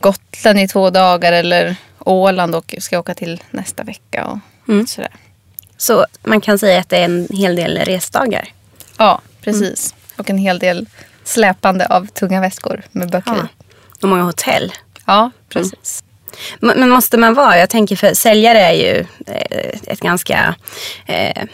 Gotland 0.00 0.60
i 0.60 0.68
två 0.68 0.90
dagar. 0.90 1.32
Eller 1.32 1.76
Åland 1.98 2.54
och 2.54 2.74
ska 2.78 2.98
åka 2.98 3.14
till 3.14 3.42
nästa 3.50 3.82
vecka. 3.82 4.24
Och 4.24 4.38
mm. 4.68 4.86
sådär. 4.86 5.14
Så 5.76 6.06
man 6.22 6.40
kan 6.40 6.58
säga 6.58 6.80
att 6.80 6.88
det 6.88 6.96
är 6.96 7.04
en 7.04 7.28
hel 7.30 7.56
del 7.56 7.78
resdagar? 7.78 8.48
Ja, 8.98 9.20
precis. 9.40 9.92
Mm. 9.92 10.14
Och 10.16 10.30
en 10.30 10.38
hel 10.38 10.58
del 10.58 10.86
släpande 11.24 11.86
av 11.86 12.06
tunga 12.06 12.40
väskor 12.40 12.82
med 12.92 13.10
böcker 13.10 13.32
ja. 13.36 13.64
Och 14.02 14.08
många 14.08 14.22
hotell. 14.22 14.72
Ja, 15.06 15.30
precis. 15.48 16.02
Men 16.60 16.88
måste 16.88 17.16
man 17.16 17.34
vara, 17.34 17.58
jag 17.58 17.70
tänker 17.70 17.96
för 17.96 18.14
säljare 18.14 18.58
är 18.58 18.72
ju 18.72 19.06
eh, 19.26 19.80
ett 19.86 20.00
ganska 20.00 20.54
eh, 21.06 21.44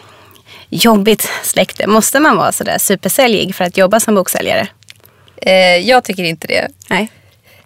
jobbigt 0.69 1.29
släkte. 1.43 1.87
Måste 1.87 2.21
man 2.21 2.37
vara 2.37 2.53
sådär 2.53 2.79
supersäljig 2.79 3.55
för 3.55 3.65
att 3.65 3.77
jobba 3.77 4.01
som 4.01 4.15
boksäljare? 4.15 4.69
Eh, 5.37 5.77
jag 5.77 6.05
tycker 6.05 6.25
inte 6.25 6.47
det. 6.47 6.69
Nej. 6.91 7.11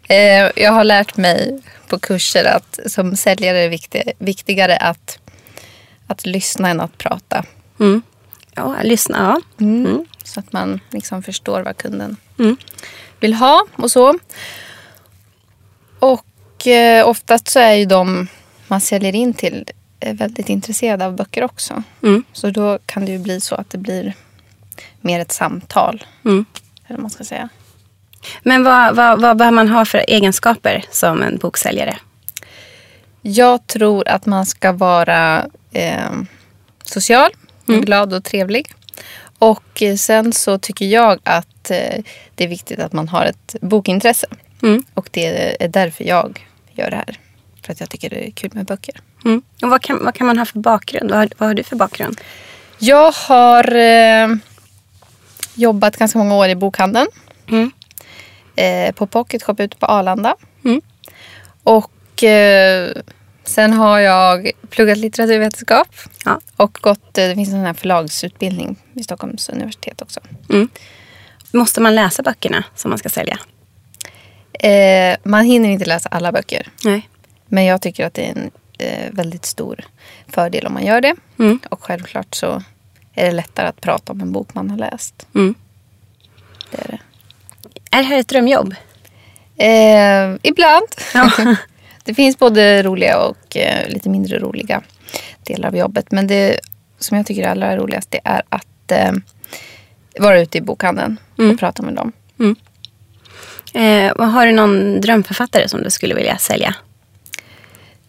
Eh, 0.09 0.51
jag 0.63 0.73
har 0.73 0.85
lärt 0.85 1.17
mig 1.17 1.63
på 1.89 1.99
kurser 1.99 2.45
att 2.45 2.79
som 2.87 3.17
säljare 3.17 3.59
är 3.59 3.63
det 3.63 3.69
viktig, 3.69 4.13
viktigare 4.19 4.77
att, 4.77 5.19
att 6.07 6.27
lyssna 6.27 6.69
än 6.71 6.81
att 6.81 6.99
prata. 6.99 7.45
Mm. 7.81 8.03
Ja, 8.55 8.77
lyssna. 8.83 9.41
Ja. 9.59 9.65
Mm. 9.65 10.07
Så 10.25 10.41
att 10.41 10.53
man 10.53 10.81
liksom 10.91 11.23
förstår 11.23 11.63
vad 11.63 11.77
kunden 11.77 12.17
Mm. 12.39 12.57
vill 13.21 13.35
ha 13.35 13.67
och 13.77 13.91
så. 13.91 14.19
Och 15.99 16.67
eh, 16.67 17.09
oftast 17.09 17.49
så 17.49 17.61
är 17.61 17.75
ju 17.75 17.85
de 17.85 18.29
man 18.69 18.81
säljer 18.81 19.15
in 19.15 19.35
till 19.35 19.65
väldigt 20.01 20.49
intresserade 20.49 21.07
av 21.07 21.17
böcker 21.17 21.45
också. 21.45 21.83
Mm. 22.03 22.25
Så 22.33 22.51
då 22.51 22.79
kan 22.87 23.05
det 23.05 23.13
ju 23.13 23.19
bli 23.19 23.41
så 23.41 23.55
att 23.55 23.71
det 23.71 23.79
blir 23.79 24.15
mer 25.01 25.21
ett 25.21 25.33
samtal. 25.33 26.05
Mm. 26.25 26.45
Eller 26.87 26.99
man 26.99 27.11
ska 27.11 27.25
säga. 27.25 27.49
Men 28.43 28.65
vad, 28.65 28.97
vad, 28.97 29.21
vad 29.21 29.37
bör 29.37 29.51
man 29.51 29.69
ha 29.69 29.85
för 29.85 30.05
egenskaper 30.09 30.85
som 30.91 31.23
en 31.23 31.39
boksäljare? 31.39 31.99
Jag 33.23 33.67
tror 33.67 34.09
att 34.09 34.27
man 34.27 34.47
ska 34.47 34.73
vara 34.73 35.47
eh, 35.73 36.11
social, 36.85 37.31
glad 37.67 38.15
och 38.15 38.25
trevlig. 38.25 38.73
Och 39.39 39.83
sen 39.99 40.33
så 40.33 40.59
tycker 40.59 40.87
jag 40.87 41.19
att 41.23 41.71
eh, 41.71 42.05
det 42.35 42.45
är 42.45 42.49
viktigt 42.49 42.79
att 42.79 42.93
man 42.93 43.09
har 43.09 43.25
ett 43.25 43.57
bokintresse. 43.61 44.27
Mm. 44.63 44.85
Och 44.95 45.09
det 45.11 45.63
är 45.65 45.69
därför 45.69 46.05
jag 46.05 46.47
gör 46.73 46.91
det 46.91 46.97
här. 46.97 47.19
För 47.71 47.73
att 47.73 47.81
jag 47.81 47.91
tycker 47.91 48.11
det 48.11 48.27
är 48.27 48.31
kul 48.31 48.51
med 48.55 48.67
böcker. 48.67 49.01
Mm. 49.25 49.43
Och 49.63 49.71
vad, 49.71 49.83
kan, 49.83 50.05
vad 50.05 50.15
kan 50.15 50.27
man 50.27 50.39
ha 50.39 50.45
för 50.45 50.59
bakgrund? 50.59 51.11
Vad 51.11 51.19
har, 51.19 51.29
vad 51.39 51.49
har 51.49 51.55
du 51.55 51.63
för 51.63 51.77
bakgrund? 51.77 52.21
Jag 52.79 53.13
har 53.13 53.75
eh, 53.75 54.29
jobbat 55.55 55.97
ganska 55.97 56.19
många 56.19 56.35
år 56.35 56.49
i 56.49 56.55
bokhandeln. 56.55 57.07
Mm. 57.49 57.71
Eh, 58.57 58.95
på 58.95 59.07
Pocket 59.07 59.43
Shop 59.43 59.55
ute 59.59 59.77
på 59.77 59.87
Arlanda. 59.87 60.37
Mm. 60.65 60.81
Och 61.63 62.25
eh, 62.25 62.93
sen 63.45 63.73
har 63.73 63.99
jag 63.99 64.51
pluggat 64.71 64.99
litteraturvetenskap. 64.99 65.89
Ja. 66.25 66.41
Och 66.57 66.79
gått, 66.81 67.19
eh, 67.19 67.29
det 67.29 67.35
finns 67.35 67.53
en 67.53 67.67
här 67.67 67.75
förlagsutbildning 67.75 68.77
vid 68.93 69.05
Stockholms 69.05 69.49
universitet 69.49 70.03
också. 70.03 70.21
Mm. 70.49 70.69
Måste 71.53 71.81
man 71.81 71.95
läsa 71.95 72.23
böckerna 72.23 72.65
som 72.75 72.89
man 72.89 72.99
ska 72.99 73.09
sälja? 73.09 73.39
Eh, 74.53 75.17
man 75.23 75.45
hinner 75.45 75.69
inte 75.69 75.85
läsa 75.85 76.09
alla 76.09 76.33
böcker. 76.33 76.69
Nej. 76.85 77.10
Men 77.51 77.65
jag 77.65 77.83
tycker 77.83 78.07
att 78.07 78.15
det 78.15 78.23
är 78.27 78.31
en 78.31 78.51
eh, 78.79 79.11
väldigt 79.13 79.45
stor 79.45 79.85
fördel 80.29 80.67
om 80.67 80.73
man 80.73 80.87
gör 80.87 81.01
det. 81.01 81.15
Mm. 81.39 81.59
Och 81.71 81.83
självklart 81.83 82.35
så 82.35 82.63
är 83.15 83.25
det 83.27 83.33
lättare 83.33 83.67
att 83.69 83.81
prata 83.81 84.13
om 84.13 84.21
en 84.21 84.33
bok 84.33 84.55
man 84.55 84.71
har 84.71 84.79
läst. 84.79 85.27
Mm. 85.35 85.55
Det 86.71 86.79
är 86.79 86.89
det. 86.89 86.99
Är 87.97 87.99
det 87.99 88.05
här 88.09 88.19
ett 88.19 88.29
drömjobb? 88.29 88.75
Eh, 89.57 90.35
ibland. 90.43 90.87
Ja. 91.15 91.31
det 92.05 92.15
finns 92.15 92.39
både 92.39 92.83
roliga 92.83 93.19
och 93.19 93.57
eh, 93.57 93.89
lite 93.89 94.09
mindre 94.09 94.39
roliga 94.39 94.83
delar 95.45 95.69
av 95.69 95.77
jobbet. 95.77 96.11
Men 96.13 96.27
det 96.27 96.61
som 96.99 97.17
jag 97.17 97.27
tycker 97.27 97.43
är 97.43 97.49
allra 97.49 97.77
roligast 97.77 98.11
det 98.11 98.21
är 98.25 98.43
att 98.49 98.93
eh, 98.93 99.13
vara 100.19 100.41
ute 100.41 100.59
i 100.59 100.61
bokhandeln 100.61 101.17
Mm. 101.39 101.51
och 101.51 101.59
prata 101.61 101.83
med 101.83 101.95
dem. 101.95 102.13
Eh, 103.75 104.13
vad 104.17 104.29
har 104.33 104.47
du 104.47 104.53
någon 104.53 105.01
drömförfattare 105.01 105.69
som 105.69 105.83
du 105.83 105.91
skulle 105.91 106.15
vilja 106.15 106.39
sälja? 106.39 106.75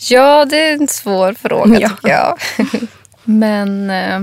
Ja, 0.10 0.46
det 0.46 0.58
är 0.70 0.74
en 0.74 0.88
svår 0.88 1.34
fråga 1.34 1.80
Ja. 1.80 1.90
tycker 1.90 2.10
jag. 2.10 2.38
Men 3.24 3.90
eh, 3.90 4.22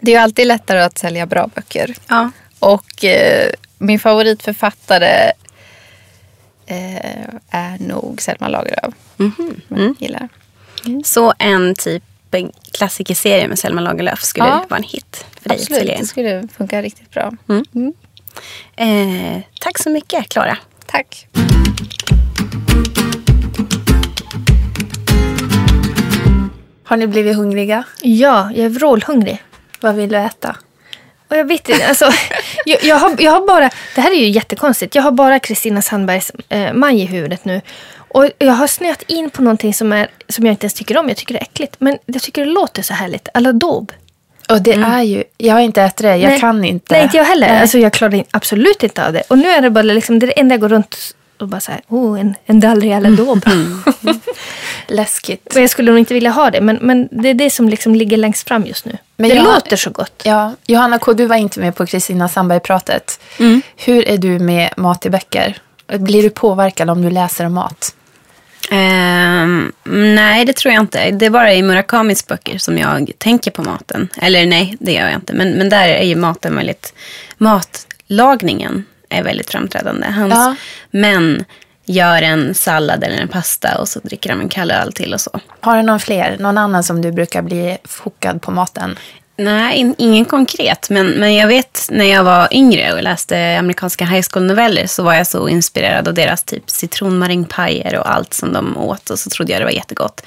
det 0.00 0.10
är 0.10 0.14
ju 0.16 0.20
alltid 0.22 0.46
lättare 0.46 0.80
att 0.80 0.98
sälja 0.98 1.26
bra 1.26 1.48
böcker. 1.54 1.94
Ja. 2.08 2.30
Och 2.58 3.04
eh, 3.04 3.50
min 3.78 3.98
favoritförfattare 4.00 5.32
eh, 6.66 7.24
är 7.50 7.78
nog 7.78 8.22
Selma 8.22 8.48
Lagerlöf. 8.48 8.94
Mhm. 9.16 9.60
som 9.68 9.76
jag 9.78 9.94
gillar. 9.98 10.28
Så 11.04 11.34
en 11.38 11.74
typ 11.74 12.02
en 12.30 12.52
klassikerserie 12.72 13.48
med 13.48 13.58
Selma 13.58 13.80
Lagerlöf 13.80 14.22
skulle 14.22 14.46
Ja. 14.46 14.64
vara 14.68 14.78
en 14.78 14.82
hit 14.82 15.24
för 15.42 15.48
dig 15.48 15.58
Absolut, 15.60 15.98
det 15.98 16.06
skulle 16.06 16.48
funka 16.56 16.82
riktigt 16.82 17.10
bra. 17.10 17.32
Eh, 18.76 19.40
tack 19.60 19.78
så 19.78 19.90
mycket, 19.90 20.28
Klara. 20.28 20.58
Tack. 20.86 21.26
Har 26.86 26.96
ni 26.96 27.06
blivit 27.06 27.36
hungriga? 27.36 27.84
Ja, 28.02 28.50
jag 28.54 28.64
är 28.64 28.68
vrålhungrig. 28.68 29.42
Vad 29.80 29.94
vill 29.94 30.08
du 30.08 30.16
äta? 30.16 30.56
Och 31.28 31.36
jag 31.36 31.44
vet 31.44 31.68
inte, 31.68 31.88
alltså, 31.88 32.10
jag, 32.64 32.84
jag, 32.84 32.96
har, 32.96 33.16
jag 33.18 33.32
har 33.32 33.46
bara, 33.46 33.70
det 33.94 34.00
här 34.00 34.10
är 34.10 34.20
ju 34.20 34.28
jättekonstigt. 34.28 34.94
Jag 34.94 35.02
har 35.02 35.10
bara 35.10 35.38
Kristina 35.38 35.82
Sandbergs 35.82 36.32
eh, 36.48 36.72
Maj 36.72 37.02
i 37.02 37.04
huvudet 37.04 37.44
nu. 37.44 37.60
Och 37.96 38.30
jag 38.38 38.52
har 38.52 38.66
snöat 38.66 39.02
in 39.02 39.30
på 39.30 39.42
någonting 39.42 39.74
som, 39.74 39.92
är, 39.92 40.08
som 40.28 40.46
jag 40.46 40.52
inte 40.52 40.64
ens 40.64 40.74
tycker 40.74 40.98
om. 40.98 41.08
Jag 41.08 41.16
tycker 41.16 41.34
det 41.34 41.40
är 41.40 41.42
äckligt. 41.42 41.76
Men 41.78 41.98
jag 42.06 42.22
tycker 42.22 42.44
det 42.44 42.50
låter 42.50 42.82
så 42.82 42.94
härligt. 42.94 43.28
Aladåb. 43.34 43.92
Och 44.48 44.62
det 44.62 44.72
är 44.72 45.02
ju, 45.02 45.24
jag 45.36 45.54
har 45.54 45.60
inte 45.60 45.82
ätit 45.82 45.96
det, 45.96 46.16
jag 46.16 46.28
Nej. 46.28 46.40
kan 46.40 46.64
inte. 46.64 46.94
Nej, 46.94 47.02
inte 47.02 47.16
jag 47.16 47.24
heller. 47.24 47.48
Nej. 47.48 47.60
Alltså, 47.60 47.78
jag 47.78 47.92
klarar 47.92 48.24
absolut 48.30 48.82
inte 48.82 49.06
av 49.06 49.12
det. 49.12 49.22
Och 49.28 49.38
nu 49.38 49.48
är 49.48 49.60
det 49.60 49.70
bara 49.70 49.82
liksom, 49.82 50.18
det 50.18 50.26
är 50.26 50.28
det 50.28 50.40
enda 50.40 50.52
jag 50.52 50.60
går 50.60 50.68
runt 50.68 51.14
och 51.42 51.48
bara 51.48 51.60
så 51.60 51.70
här, 51.72 51.80
oh, 51.88 52.20
en, 52.20 52.34
en 52.46 52.60
dallrig 52.60 52.92
aladåb. 52.92 53.44
Läskigt. 54.86 55.48
Men 55.54 55.62
jag 55.62 55.70
skulle 55.70 55.90
nog 55.90 55.98
inte 55.98 56.14
vilja 56.14 56.30
ha 56.30 56.50
det. 56.50 56.60
Men, 56.60 56.78
men 56.82 57.08
det 57.10 57.28
är 57.28 57.34
det 57.34 57.50
som 57.50 57.68
liksom 57.68 57.94
ligger 57.94 58.16
längst 58.16 58.48
fram 58.48 58.66
just 58.66 58.84
nu. 58.84 58.96
Men 59.16 59.30
det 59.30 59.36
jag- 59.36 59.44
låter 59.44 59.76
så 59.76 59.90
gott. 59.90 60.22
Ja, 60.24 60.52
Johanna 60.66 60.98
K, 60.98 61.12
du 61.12 61.26
var 61.26 61.36
inte 61.36 61.60
med 61.60 61.76
på 61.76 61.86
Kristina 61.86 62.28
Sandberg-pratet. 62.28 63.20
Hur 63.76 64.08
är 64.08 64.18
du 64.18 64.38
med 64.38 64.70
mat 64.76 65.06
i 65.06 65.10
böcker? 65.10 65.56
Blir 65.98 66.22
du 66.22 66.30
påverkad 66.30 66.90
om 66.90 67.02
du 67.02 67.10
läser 67.10 67.46
om 67.46 67.54
mat? 67.54 67.94
Ehm, 68.70 69.72
nej, 70.14 70.44
det 70.44 70.52
tror 70.56 70.74
jag 70.74 70.82
inte. 70.82 71.10
Det 71.10 71.26
är 71.26 71.30
bara 71.30 71.54
i 71.54 71.62
Murakamis 71.62 72.26
böcker 72.26 72.58
som 72.58 72.78
jag 72.78 73.10
tänker 73.18 73.50
på 73.50 73.62
maten. 73.62 74.08
Eller 74.22 74.46
nej, 74.46 74.76
det 74.80 74.92
gör 74.92 75.04
jag 75.06 75.14
inte. 75.14 75.32
Men, 75.34 75.50
men 75.50 75.68
där 75.68 75.88
är 75.88 76.02
ju 76.04 76.16
maten 76.16 76.56
väldigt... 76.56 76.94
Matlagningen 77.38 78.84
är 79.08 79.22
väldigt 79.22 79.50
framträdande. 79.50 80.06
Hans 80.06 80.34
Ja. 80.34 80.54
män 80.90 81.44
gör 81.84 82.22
en 82.22 82.54
sallad 82.54 83.04
eller 83.04 83.16
en 83.16 83.28
pasta 83.28 83.78
och 83.78 83.88
så 83.88 83.98
dricker 84.00 84.30
de 84.30 84.40
en 84.40 84.48
kall 84.48 84.70
öl 84.70 84.92
till 84.92 85.14
och 85.14 85.20
så. 85.20 85.40
Har 85.60 85.76
du 85.76 85.82
någon 85.82 86.00
fler? 86.00 86.36
Någon 86.38 86.58
annan 86.58 86.84
som 86.84 87.02
du 87.02 87.12
brukar 87.12 87.42
bli 87.42 87.78
chockad 87.84 88.42
på 88.42 88.50
maten? 88.50 88.98
Nej, 89.38 89.76
in, 89.76 89.94
ingen 89.98 90.24
konkret. 90.24 90.90
Men, 90.90 91.06
men 91.06 91.34
jag 91.34 91.46
vet 91.48 91.86
när 91.90 92.04
jag 92.04 92.24
var 92.24 92.48
yngre 92.50 92.92
och 92.92 93.02
läste 93.02 93.56
amerikanska 93.58 94.04
high 94.04 94.26
school-noveller 94.32 94.86
så 94.86 95.02
var 95.02 95.14
jag 95.14 95.26
så 95.26 95.48
inspirerad 95.48 96.08
av 96.08 96.14
deras 96.14 96.42
typ 96.42 96.70
citronmarängpajer 96.70 97.98
och 97.98 98.10
allt 98.12 98.34
som 98.34 98.52
de 98.52 98.76
åt. 98.76 99.10
Och 99.10 99.18
så 99.18 99.30
trodde 99.30 99.52
jag 99.52 99.60
det 99.60 99.64
var 99.64 99.72
jättegott. 99.72 100.22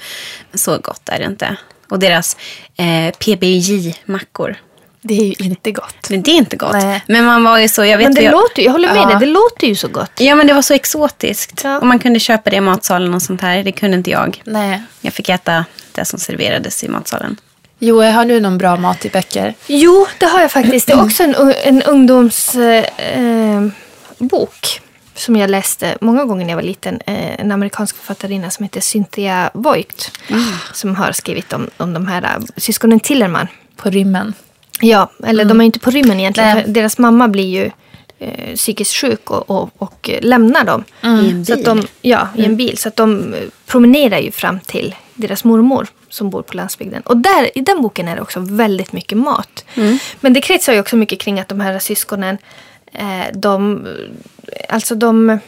Så 0.54 0.78
gott 0.78 1.08
är 1.08 1.18
det 1.18 1.24
inte. 1.24 1.56
Och 1.88 1.98
deras 1.98 2.36
eh, 2.76 3.10
PBJ-mackor. 3.18 4.56
Det 5.02 5.14
är 5.14 5.24
ju 5.24 5.34
inte 5.50 5.72
gott. 5.72 6.10
Men 6.10 6.22
det 6.22 6.30
är 6.30 6.34
inte 6.34 6.56
gott. 6.56 6.72
Nej. 6.72 7.02
Men 7.06 7.24
man 7.24 7.44
var 7.44 7.58
ju 7.58 7.68
så, 7.68 7.84
jag 7.84 7.98
vet 7.98 8.06
Men 8.06 8.14
det 8.14 8.22
jag, 8.22 8.32
låter, 8.32 8.62
jag 8.62 8.72
håller 8.72 8.88
med 8.88 8.96
Ja. 9.02 9.06
dig, 9.06 9.16
det 9.20 9.26
låter 9.26 9.66
ju 9.66 9.74
så 9.74 9.88
gott. 9.88 10.10
Ja, 10.18 10.34
men 10.34 10.46
det 10.46 10.52
var 10.52 10.62
så 10.62 10.74
exotiskt. 10.74 11.60
Ja. 11.64 11.78
Och 11.78 11.86
man 11.86 11.98
kunde 11.98 12.20
köpa 12.20 12.50
det 12.50 12.56
i 12.56 12.60
matsalen 12.60 13.14
och 13.14 13.22
sånt 13.22 13.40
här. 13.40 13.62
Det 13.62 13.72
kunde 13.72 13.96
inte 13.96 14.10
jag. 14.10 14.42
Nej. 14.44 14.82
Jag 15.00 15.12
fick 15.12 15.28
äta 15.28 15.64
det 15.92 16.04
som 16.04 16.18
serverades 16.18 16.84
i 16.84 16.88
matsalen. 16.88 17.36
Joel, 17.78 18.12
har 18.12 18.24
du 18.24 18.40
någon 18.40 18.58
bra 18.58 18.76
mat 18.76 19.04
i 19.04 19.08
böcker? 19.10 19.54
Jo, 19.66 20.06
det 20.18 20.26
har 20.26 20.40
jag 20.40 20.50
faktiskt. 20.52 20.86
Det 20.86 20.92
är 20.92 21.02
också 21.04 21.22
en, 21.22 21.34
en 21.64 21.82
ungdomsbok 21.82 22.84
eh, 22.98 23.66
bok 24.18 24.80
som 25.14 25.36
jag 25.36 25.50
läste 25.50 25.98
många 26.00 26.24
gånger 26.24 26.44
när 26.44 26.50
jag 26.52 26.56
var 26.56 26.62
liten. 26.62 27.00
Eh, 27.06 27.40
en 27.40 27.52
amerikansk 27.52 27.96
författarinna 27.96 28.50
som 28.50 28.62
heter 28.62 28.80
Cynthia 28.80 29.50
Voigt 29.54 30.10
som 30.72 30.96
har 30.96 31.12
skrivit 31.12 31.52
om, 31.52 31.70
om 31.76 31.92
de 31.92 32.06
här 32.06 32.22
eh, 32.22 32.44
syskonen 32.56 33.00
Tillerman. 33.00 33.48
På 33.76 33.90
rymmen? 33.90 34.34
Ja, 34.80 35.10
eller 35.24 35.44
de 35.44 35.60
är 35.60 35.64
inte 35.64 35.78
på 35.78 35.90
rymmen 35.90 36.20
egentligen. 36.20 36.56
Nej. 36.56 36.64
Deras 36.68 36.98
mamma 36.98 37.28
blir 37.28 37.48
ju 37.48 37.70
eh, 38.18 38.54
psykiskt 38.54 38.94
sjuk 38.94 39.30
och, 39.30 39.50
och, 39.50 39.70
och 39.78 40.10
lämnar 40.22 40.64
dem. 40.64 40.84
I 41.02 41.30
en 41.30 41.46
Så 41.46 41.54
att 41.54 41.64
de, 41.64 41.86
ja, 42.02 42.28
i 42.36 42.44
en 42.44 42.56
bil. 42.56 42.78
Så 42.78 42.88
att 42.88 42.96
de 42.96 43.34
promenerar 43.66 44.18
ju 44.18 44.30
fram 44.30 44.60
till 44.60 44.94
deras 45.14 45.44
mormor 45.44 45.86
som 46.08 46.30
bor 46.30 46.42
på 46.42 46.56
landsbygden. 46.56 47.02
Och 47.02 47.16
där, 47.16 47.58
i 47.58 47.60
den 47.60 47.82
boken 47.82 48.08
är 48.08 48.16
det 48.16 48.22
också 48.22 48.40
väldigt 48.40 48.92
mycket 48.92 49.18
mat. 49.18 49.64
Men 50.20 50.32
det 50.32 50.40
kretsar 50.40 50.72
ju 50.72 50.80
också 50.80 50.96
mycket 50.96 51.20
kring 51.20 51.40
att 51.40 51.48
de 51.48 51.60
här 51.60 51.78
syskonen, 51.78 52.38
eh, 52.92 53.26
de, 53.34 53.86
alltså 54.68 54.94
de, 54.94 55.38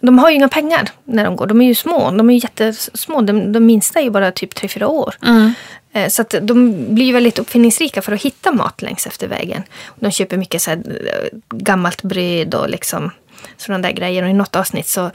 de 0.00 0.18
har 0.18 0.30
ju 0.30 0.36
inga 0.36 0.48
pengar 0.48 0.88
när 1.04 1.24
de 1.24 1.36
går. 1.36 1.46
De 1.46 1.60
är 1.60 1.66
ju 1.66 1.74
små. 1.74 2.10
De 2.10 2.30
är 2.30 2.34
ju 2.34 2.40
jättesmå. 2.40 3.20
De, 3.20 3.52
de 3.52 3.66
minsta 3.66 3.98
är 4.00 4.04
ju 4.04 4.10
bara 4.10 4.32
typ 4.32 4.54
3-4 4.54 4.84
år. 4.84 5.14
Eh, 5.92 6.08
Så 6.08 6.22
att 6.22 6.34
de 6.42 6.84
blir 6.94 7.12
väldigt 7.12 7.38
uppfinningsrika 7.38 8.02
för 8.02 8.12
att 8.12 8.22
hitta 8.22 8.52
mat 8.52 8.82
längs 8.82 9.06
efter 9.06 9.28
vägen. 9.28 9.62
De 10.00 10.10
köper 10.10 10.36
mycket 10.36 10.62
så 10.62 10.70
eh, 10.70 10.78
gammalt 11.54 12.02
bröd 12.02 12.54
och 12.54 12.68
liksom 12.70 13.10
sådana 13.56 13.88
där 13.88 13.94
grejer. 13.94 14.22
Och 14.22 14.28
i 14.28 14.32
något 14.32 14.56
avsnitt 14.56 14.86
så 14.88 15.10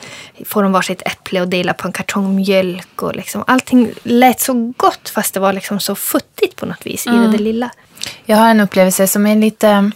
får 0.45 0.63
de 0.63 0.71
varsitt 0.71 1.01
äpple 1.05 1.41
och 1.41 1.47
delar 1.47 1.73
på 1.73 1.87
en 1.87 1.91
kartong 1.93 2.35
mjölk. 2.35 3.01
Och 3.01 3.15
liksom, 3.15 3.43
allting 3.47 3.91
lät 4.03 4.39
så 4.39 4.73
gott 4.77 5.09
fast 5.09 5.33
det 5.33 5.39
var 5.39 5.53
liksom 5.53 5.79
så 5.79 5.95
futtigt 5.95 6.55
på 6.55 6.65
något 6.65 6.85
vis 6.85 7.07
i 7.07 7.09
det 7.31 7.37
lilla. 7.37 7.71
Jag 8.25 8.37
har 8.37 8.49
en 8.49 8.59
upplevelse 8.59 9.07
som 9.07 9.25
är 9.27 9.35
lite... 9.35 9.91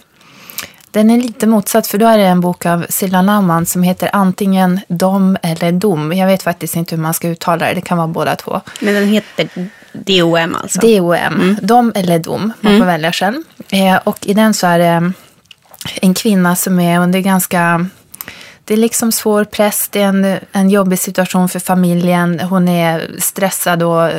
Den 0.94 1.10
är 1.10 1.18
lite 1.18 1.46
motsatt, 1.46 1.86
för 1.86 1.98
då 1.98 2.06
är 2.06 2.18
det 2.18 2.24
en 2.24 2.40
bok 2.40 2.66
av 2.66 2.86
Silla 2.88 3.22
Naumann 3.22 3.66
som 3.66 3.82
heter 3.82 4.10
antingen 4.12 4.80
Dom 4.88 5.36
eller 5.42 5.72
Dom. 5.72 6.12
Jag 6.12 6.26
vet 6.26 6.42
faktiskt 6.42 6.76
inte 6.76 6.94
hur 6.94 7.02
man 7.02 7.14
ska 7.14 7.28
uttala 7.28 7.66
det, 7.66 7.74
det 7.74 7.80
kan 7.80 7.98
vara 7.98 8.08
båda 8.08 8.36
två. 8.36 8.60
Men 8.80 8.94
den 8.94 9.08
heter 9.08 9.48
DOM 9.92 10.54
alltså? 10.62 10.80
DOM, 10.80 11.56
Dom 11.62 11.92
eller 11.94 12.18
Dom, 12.18 12.52
man 12.60 12.78
får 12.78 12.86
välja 12.86 13.12
själv. 13.12 13.42
Eh, 13.70 13.96
och 14.04 14.18
i 14.26 14.34
den 14.34 14.54
så 14.54 14.66
är 14.66 14.78
det 14.78 15.12
en 16.02 16.14
kvinna 16.14 16.56
som 16.56 16.80
är 16.80 17.00
under 17.00 17.20
ganska 17.20 17.86
det 18.64 18.74
är 18.74 18.78
liksom 18.78 19.12
svår 19.12 19.44
press, 19.44 19.88
det 19.92 20.02
är 20.02 20.08
en, 20.08 20.38
en 20.52 20.70
jobbig 20.70 20.98
situation 20.98 21.48
för 21.48 21.58
familjen. 21.58 22.40
Hon 22.40 22.68
är 22.68 23.10
stressad 23.18 23.82
och 23.82 24.10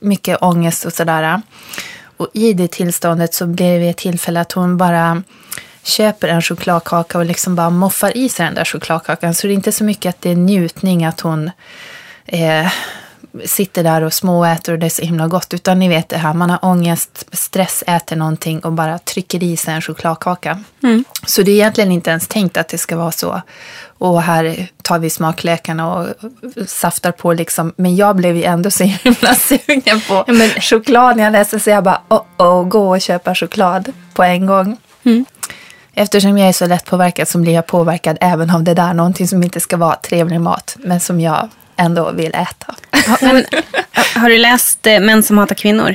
mycket 0.00 0.42
ångest 0.42 0.84
och 0.84 0.92
sådär. 0.92 1.42
Och 2.16 2.28
i 2.32 2.52
det 2.52 2.70
tillståndet 2.70 3.34
så 3.34 3.46
blir 3.46 3.80
det 3.80 3.88
ett 3.88 3.96
tillfälle 3.96 4.40
att 4.40 4.52
hon 4.52 4.76
bara 4.76 5.22
köper 5.86 6.28
en 6.28 6.42
chokladkaka 6.42 7.18
och 7.18 7.24
liksom 7.24 7.54
bara 7.54 7.70
moffar 7.70 8.16
i 8.16 8.28
sig 8.28 8.46
den 8.46 8.54
där 8.54 8.64
chokladkakan. 8.64 9.34
Så 9.34 9.46
det 9.46 9.52
är 9.52 9.54
inte 9.54 9.72
så 9.72 9.84
mycket 9.84 10.08
att 10.10 10.22
det 10.22 10.30
är 10.30 10.36
njutning 10.36 11.04
att 11.04 11.20
hon 11.20 11.50
eh, 12.26 12.66
sitter 13.44 13.84
där 13.84 14.02
och 14.02 14.12
småäter 14.12 14.72
och 14.72 14.78
det 14.78 14.86
är 14.86 14.90
så 14.90 15.02
himla 15.02 15.28
gott. 15.28 15.54
Utan 15.54 15.78
ni 15.78 15.88
vet 15.88 16.08
det 16.08 16.16
här, 16.16 16.34
man 16.34 16.50
har 16.50 16.58
ångest, 16.64 17.28
stress, 17.32 17.84
äter 17.86 18.16
någonting 18.16 18.60
och 18.60 18.72
bara 18.72 18.98
trycker 18.98 19.42
i 19.42 19.56
sig 19.56 19.74
en 19.74 19.82
chokladkaka. 19.82 20.62
Så 21.26 21.42
det 21.42 21.50
är 21.50 21.54
egentligen 21.54 21.92
inte 21.92 22.10
ens 22.10 22.28
tänkt 22.28 22.56
att 22.56 22.68
det 22.68 22.78
ska 22.78 22.96
vara 22.96 23.12
så. 23.12 23.42
Och 23.98 24.22
här 24.22 24.68
tar 24.82 24.98
vi 24.98 25.10
smaklökarna 25.10 25.94
och 25.94 26.08
saftar 26.66 27.12
på 27.12 27.32
liksom. 27.32 27.72
Men 27.76 27.96
jag 27.96 28.16
blev 28.16 28.36
ju 28.36 28.44
ändå 28.44 28.70
så 28.70 28.84
himla 29.04 29.34
sugen 29.34 30.00
på 30.08 30.24
men- 30.26 30.50
choklad 30.60 31.16
när 31.16 31.24
jag 31.24 31.32
läste 31.32 31.60
så 31.60 31.70
jag 31.70 31.84
bara, 31.84 32.00
oh, 32.08 32.22
oh, 32.38 32.64
gå 32.68 32.88
och 32.90 33.00
köpa 33.00 33.34
choklad 33.34 33.92
på 34.14 34.22
en 34.22 34.46
gång. 34.46 34.76
Eftersom 35.98 36.38
jag 36.38 36.48
är 36.48 36.52
så 36.52 36.66
lätt 36.66 36.84
påverkad 36.84 37.28
så 37.28 37.38
blir 37.38 37.52
jag 37.54 37.66
påverkad 37.66 38.18
även 38.20 38.50
av 38.50 38.62
det 38.62 38.74
där. 38.74 38.94
Någonting 38.94 39.28
som 39.28 39.42
inte 39.42 39.60
ska 39.60 39.76
vara 39.76 39.96
trevlig 39.96 40.40
mat, 40.40 40.76
men 40.78 41.00
som 41.00 41.20
jag 41.20 41.48
ändå 41.76 42.10
vill 42.10 42.34
äta. 42.34 42.74
Men, 43.20 43.44
har 44.14 44.28
du 44.28 44.38
läst 44.38 44.86
eh, 44.86 45.00
Män 45.00 45.22
som 45.22 45.38
hatar 45.38 45.54
kvinnor? 45.54 45.94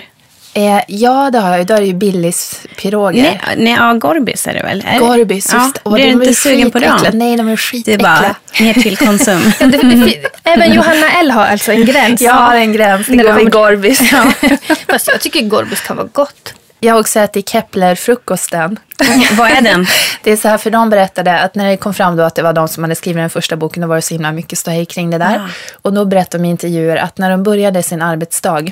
Eh, 0.54 0.80
ja, 0.88 1.30
det 1.32 1.40
har 1.40 1.58
jag. 1.58 1.68
Då 1.68 1.74
är 1.74 1.80
det 1.82 1.88
ju 1.88 1.94
Billys 1.94 2.62
piroger. 2.78 3.22
Nej, 3.24 3.42
nej 3.58 3.74
ja, 3.80 3.94
Gorbis 3.94 4.48
är 4.48 4.54
det 4.54 4.64
väl? 4.64 4.84
Är? 4.88 5.00
Gorbis, 5.00 5.50
ja, 5.54 5.64
just 5.64 5.84
Blir 5.84 6.04
du 6.06 6.10
inte 6.12 6.34
sugen 6.34 6.72
på 6.72 6.80
skitäckliga. 6.80 7.12
dem? 7.12 7.20
Nej, 7.20 7.38
de 7.38 7.42
är 7.42 7.46
Det 7.46 7.52
är 7.52 7.58
skitäckliga. 7.58 7.98
bara 8.08 8.36
ner 8.66 8.74
till 8.74 8.98
konsum. 8.98 9.42
Det- 9.60 9.68
det- 9.68 10.28
Även 10.44 10.74
Johanna 10.74 11.12
L 11.20 11.32
har 11.32 11.46
alltså 11.46 11.72
en 11.72 11.86
gräns. 11.86 12.22
Jag 12.22 12.34
har 12.34 12.56
en 12.56 12.74
gräns, 12.74 13.08
det 13.08 13.16
går 13.18 13.34
vid 13.34 13.52
Gorbis. 13.52 14.02
Fast 14.88 15.08
jag 15.08 15.22
tycker 15.22 15.42
Gorbis 15.42 15.82
kan 15.82 15.98
vara 15.98 16.08
gott. 16.12 16.54
Jag 16.84 16.94
har 16.94 17.00
också 17.00 17.20
ätit 17.20 17.50
Kepler-frukosten. 17.50 18.80
Vad 19.38 19.52
är 19.52 19.62
den? 19.62 19.86
Det 20.24 20.32
är 20.32 20.38
så 20.38 20.48
här, 20.48 20.58
för 20.58 20.70
de 20.70 20.90
berättade 20.90 21.40
att 21.40 21.56
när 21.56 21.70
det 21.70 21.78
kom 21.78 21.94
fram 21.94 22.16
då 22.16 22.24
att 22.24 22.36
det 22.36 22.42
var 22.42 22.54
de 22.54 22.68
som 22.68 22.84
hade 22.84 22.96
skrivit 22.96 23.22
den 23.22 23.30
första 23.30 23.56
boken, 23.56 23.82
då 23.82 23.88
var 23.88 23.96
det 23.96 24.02
så 24.02 24.14
himla 24.14 24.32
mycket 24.32 24.60
ståhej 24.60 24.86
kring 24.86 25.10
det 25.10 25.18
där. 25.18 25.52
Och 25.82 25.94
då 25.94 26.06
berättade 26.06 26.44
de 26.44 26.48
i 26.48 26.50
intervjuer 26.50 26.98
att 26.98 27.18
när 27.18 27.30
de 27.32 27.44
började 27.44 27.84
sin 27.84 28.02
arbetsdag, 28.02 28.72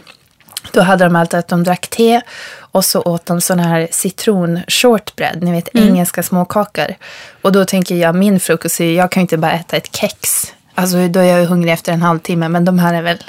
då 0.72 0.82
hade 0.82 1.04
de 1.04 1.16
alltid 1.16 1.40
att 1.40 1.48
de 1.48 1.64
drack 1.64 1.88
te 1.88 2.22
och 2.58 2.86
så 2.86 3.02
åt 3.02 3.26
de 3.26 3.42
sån 3.42 3.60
här 3.60 3.88
citron 3.92 4.60
shortbread, 4.68 5.44
ni 5.44 5.52
vet 5.52 5.70
engelska 5.74 6.24
småkakor. 6.24 6.96
Och 7.42 7.52
då 7.52 7.66
tänker 7.66 7.96
jag, 7.96 8.16
min 8.16 8.40
frukost 8.40 8.82
är 8.82 8.94
jag 8.94 9.12
kan 9.12 9.22
ju 9.22 9.24
inte 9.24 9.38
bara 9.38 9.52
äta 9.52 9.78
ett 9.78 9.96
kex. 9.96 10.54
Alltså 10.76 11.08
då 11.08 11.20
är 11.20 11.24
jag 11.24 11.40
ju 11.40 11.46
hungrig 11.46 11.74
efter 11.74 11.94
en 11.94 12.02
halvtimme, 12.02 12.50
men 12.50 12.66
de 12.66 12.80
här 12.80 12.94
är 12.94 13.02
väl 13.02 13.24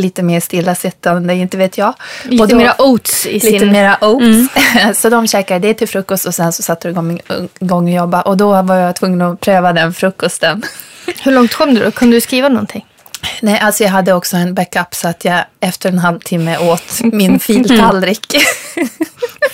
lite 0.00 0.22
mer 0.22 0.40
stillasittande, 0.40 1.34
inte 1.34 1.56
vet 1.56 1.78
jag. 1.78 1.94
Lite 2.24 2.46
då- 2.46 2.56
mera 2.56 2.74
oats 2.82 3.26
i 3.26 3.32
Lite 3.32 3.58
sin... 3.58 3.72
mera 3.72 3.98
oats. 4.00 4.52
så 5.00 5.08
de 5.08 5.26
käkade 5.26 5.68
det 5.68 5.74
till 5.74 5.88
frukost 5.88 6.26
och 6.26 6.34
sen 6.34 6.52
så 6.52 6.62
satte 6.62 6.88
de 6.88 7.10
igång, 7.10 7.20
igång 7.60 7.84
och 7.84 7.94
jobba. 7.94 8.20
Och 8.22 8.36
då 8.36 8.62
var 8.62 8.76
jag 8.76 8.96
tvungen 8.96 9.22
att 9.22 9.40
pröva 9.40 9.72
den 9.72 9.94
frukosten. 9.94 10.62
Hur 11.22 11.32
långt 11.32 11.54
kom 11.54 11.74
du 11.74 11.84
då? 11.84 11.90
Kunde 11.90 12.16
du 12.16 12.20
skriva 12.20 12.48
någonting? 12.48 12.86
Nej, 13.42 13.58
alltså 13.58 13.82
jag 13.82 13.90
hade 13.90 14.12
också 14.12 14.36
en 14.36 14.54
backup 14.54 14.94
så 14.94 15.08
att 15.08 15.24
jag 15.24 15.44
efter 15.60 15.88
en 15.88 15.98
halvtimme 15.98 16.58
åt 16.58 17.00
min 17.02 17.38
filtallrik. 17.40 18.36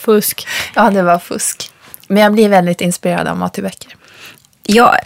Fusk. 0.00 0.46
ja, 0.74 0.90
det 0.90 1.02
var 1.02 1.18
fusk. 1.18 1.70
Men 2.08 2.22
jag 2.22 2.32
blir 2.32 2.48
väldigt 2.48 2.80
inspirerad 2.80 3.28
av 3.28 3.36
mat 3.36 3.58
i 3.58 3.62
böcker. 3.62 3.96
Jag, 4.62 4.96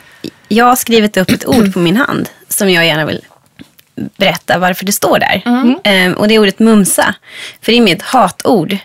jag 0.48 0.64
har 0.64 0.76
skrivit 0.76 1.16
upp 1.16 1.30
ett 1.30 1.46
ord 1.46 1.72
på 1.72 1.78
min 1.78 1.96
hand 1.96 2.28
som 2.48 2.70
jag 2.70 2.86
gärna 2.86 3.04
vill 3.04 3.24
berätta 4.16 4.58
varför 4.58 4.84
det 4.84 4.92
står 4.92 5.18
där. 5.18 5.42
Ehm, 5.84 6.12
och 6.14 6.28
det 6.28 6.34
är 6.34 6.38
ordet 6.38 6.58
mumsa. 6.58 7.14
För 7.62 7.72
det 7.72 7.78
är 7.78 7.82
mitt 7.82 8.02
hatord 8.02 8.76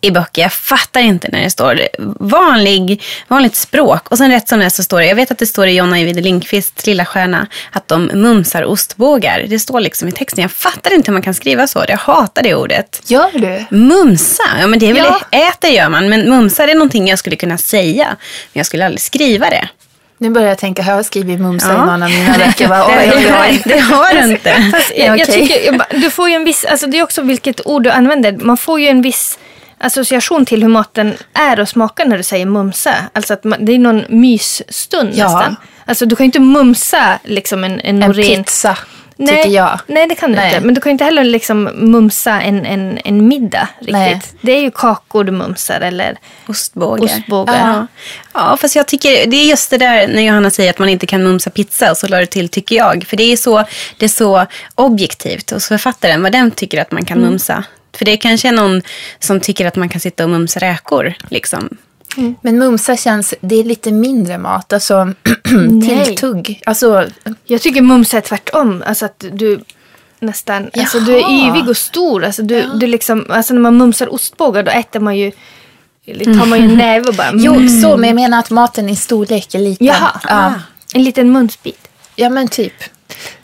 i 0.00 0.10
böcker. 0.10 0.42
Jag 0.42 0.52
fattar 0.52 1.00
inte 1.00 1.28
när 1.32 1.42
det 1.42 1.50
står 1.50 1.80
vanlig, 2.20 3.02
vanligt 3.28 3.56
språk. 3.56 4.08
Och 4.08 4.18
sen 4.18 4.30
rätt 4.30 4.48
som 4.48 4.58
det 4.60 4.70
så 4.70 4.82
står 4.82 5.00
det, 5.00 5.06
jag 5.06 5.14
vet 5.14 5.30
att 5.30 5.38
det 5.38 5.46
står 5.46 5.66
i 5.66 5.76
Jonna 5.76 5.96
Ajvide 5.96 6.20
Lindqvists 6.20 6.86
Lilla 6.86 7.04
Stjärna, 7.04 7.46
att 7.72 7.88
de 7.88 8.04
mumsar 8.14 8.62
ostbågar. 8.64 9.44
Det 9.48 9.58
står 9.58 9.80
liksom 9.80 10.08
i 10.08 10.12
texten. 10.12 10.42
Jag 10.42 10.50
fattar 10.52 10.94
inte 10.94 11.10
hur 11.10 11.12
man 11.12 11.22
kan 11.22 11.34
skriva 11.34 11.66
så. 11.66 11.84
Jag 11.88 11.96
hatar 11.96 12.42
det 12.42 12.54
ordet. 12.54 13.02
Gör 13.06 13.30
du? 13.38 13.76
Mumsa? 13.76 14.42
Ja, 14.60 14.66
men 14.66 14.78
det 14.78 14.86
är 14.90 14.94
väl 14.94 15.04
Ja. 15.30 15.38
äter 15.48 15.70
gör 15.70 15.88
man. 15.88 16.08
Men 16.08 16.30
mumsa 16.30 16.64
är 16.64 16.74
någonting 16.74 17.08
jag 17.08 17.18
skulle 17.18 17.36
kunna 17.36 17.58
säga. 17.58 18.06
Men 18.08 18.16
jag 18.60 18.66
skulle 18.66 18.84
aldrig 18.86 19.00
skriva 19.00 19.50
det. 19.50 19.68
Nu 20.20 20.30
börjar 20.30 20.48
jag 20.48 20.58
tänka, 20.58 20.82
har 20.82 20.92
jag 20.92 21.04
skrivit 21.04 21.40
mumsa 21.40 21.66
Ja. 21.72 21.74
i 21.74 21.86
någon 21.86 22.02
av 22.02 22.10
mina 22.10 22.38
böcker? 22.38 22.70
Oj. 22.88 23.62
det 23.64 23.78
har 23.78 24.14
du 24.22 24.32
inte. 24.32 24.70
Fast 24.72 24.92
jag, 24.96 25.06
jag 25.06 25.14
okej. 25.14 25.26
tycker, 25.48 25.66
jag, 25.66 25.78
bara- 25.78 25.88
du 25.98 26.10
får 26.10 26.28
ju 26.28 26.34
en 26.34 26.44
viss, 26.44 26.64
alltså 26.64 26.86
det 26.86 26.98
är 26.98 27.02
också 27.02 27.22
vilket 27.22 27.66
ord 27.66 27.82
du 27.82 27.90
använder. 27.90 28.32
Man 28.32 28.56
får 28.56 28.80
ju 28.80 28.86
en 28.88 29.02
viss 29.02 29.38
association 29.80 30.44
till 30.46 30.62
hur 30.62 30.68
maten 30.68 31.14
är 31.34 31.60
och 31.60 31.68
smakar 31.68 32.04
när 32.04 32.16
du 32.16 32.22
säger 32.22 32.46
mumsa. 32.46 32.94
Alltså 33.12 33.34
att 33.34 33.44
man, 33.44 33.64
det 33.64 33.72
är 33.72 33.78
någon 33.78 34.04
mysstund 34.08 35.10
Ja. 35.14 35.24
nästan. 35.24 35.56
Alltså 35.84 36.06
du 36.06 36.16
kan 36.16 36.24
ju 36.24 36.26
inte 36.28 36.40
mumsa 36.40 37.18
liksom 37.24 37.64
en, 37.64 37.80
en, 37.80 38.02
En 38.02 38.12
Norén- 38.12 38.36
pizza, 38.36 38.78
Nej, 39.18 39.42
tycker 39.42 39.56
jag. 39.56 39.80
Nej, 39.86 40.06
det 40.06 40.14
kan 40.14 40.30
du 40.30 40.36
Nej. 40.36 40.54
inte. 40.54 40.66
Men 40.66 40.74
du 40.74 40.80
kan 40.80 40.92
inte 40.92 41.04
heller 41.04 41.24
liksom 41.24 41.62
mumsa 41.74 42.40
en, 42.40 42.66
en, 42.66 42.98
en 43.04 43.28
middag 43.28 43.68
riktigt. 43.78 43.92
Nej. 43.92 44.20
Det 44.40 44.52
är 44.52 44.60
ju 44.60 44.70
kakor 44.70 45.24
du 45.24 45.32
mumsar 45.32 45.80
eller 45.80 46.18
Ostbågar. 46.46 47.04
ostbågar. 47.04 47.68
Ja. 47.68 47.86
ja, 48.32 48.56
fast 48.56 48.76
jag 48.76 48.86
tycker 48.86 49.26
det 49.26 49.36
är 49.36 49.44
just 49.44 49.70
det 49.70 49.78
där 49.78 50.08
när 50.08 50.22
Johanna 50.22 50.50
säger 50.50 50.70
att 50.70 50.78
man 50.78 50.88
inte 50.88 51.06
kan 51.06 51.22
mumsa 51.22 51.50
pizza 51.50 51.90
och 51.90 51.96
så 51.96 52.06
la 52.08 52.18
det 52.18 52.26
till 52.26 52.48
tycker 52.48 52.76
jag. 52.76 53.04
För 53.08 53.16
det 53.16 53.32
är 53.32 53.36
så, 53.36 53.64
det 53.98 54.04
är 54.04 54.08
så 54.08 54.46
objektivt 54.74 55.50
hos 55.50 55.68
författaren 55.68 56.22
vad 56.22 56.32
den 56.32 56.50
tycker 56.50 56.80
att 56.80 56.92
man 56.92 57.04
kan 57.04 57.18
mumsa. 57.18 57.64
För 57.96 58.04
det 58.04 58.12
är 58.12 58.16
kanske 58.16 58.50
någon 58.50 58.82
som 59.18 59.40
tycker 59.40 59.66
att 59.66 59.76
man 59.76 59.88
kan 59.88 60.00
sitta 60.00 60.24
och 60.24 60.30
mumsa 60.30 60.60
räkor. 60.60 61.14
Liksom. 61.28 61.76
Men 62.42 62.58
mumsa 62.58 62.96
känns, 62.96 63.34
det 63.40 63.54
är 63.60 63.64
lite 63.64 63.92
mindre 63.92 64.38
mat. 64.38 64.72
Alltså 64.72 65.12
tilltugg. 65.88 66.62
Alltså, 66.66 67.06
Jag 67.44 67.60
tycker 67.62 67.82
mumsa 67.82 68.16
är 68.16 68.20
tvärtom. 68.20 68.82
Alltså 68.86 69.04
att 69.04 69.24
du 69.32 69.60
nästan, 70.20 70.70
alltså 70.78 71.00
du 71.00 71.12
är 71.16 71.20
Jaha. 71.20 71.48
yvig 71.48 71.68
och 71.68 71.76
stor. 71.76 72.24
Alltså, 72.24 72.42
du, 72.42 72.62
du 72.80 72.86
liksom, 72.86 73.26
alltså 73.28 73.54
när 73.54 73.60
man 73.60 73.76
mumsar 73.76 74.14
ostbågar 74.14 74.62
då 74.62 74.70
äter 74.70 75.00
man 75.00 75.16
ju, 75.16 75.30
tar 76.24 76.46
man 76.46 76.58
ju 76.58 76.64
en 76.64 76.76
näve 76.76 77.08
och 77.08 77.14
bara 77.14 77.30
jo, 77.34 77.54
mm. 77.54 77.82
så, 77.82 77.96
men 77.96 78.08
jag 78.08 78.14
menar 78.14 78.38
att 78.38 78.50
maten 78.50 78.88
i 78.88 78.96
storlek 78.96 79.54
är 79.54 79.58
liten. 79.58 79.86
Jaha, 79.86 80.20
Ja. 80.28 80.52
en 80.94 81.02
liten 81.04 81.32
munsbit. 81.32 81.88
ja, 82.16 82.30
men 82.30 82.48
typ. 82.48 82.72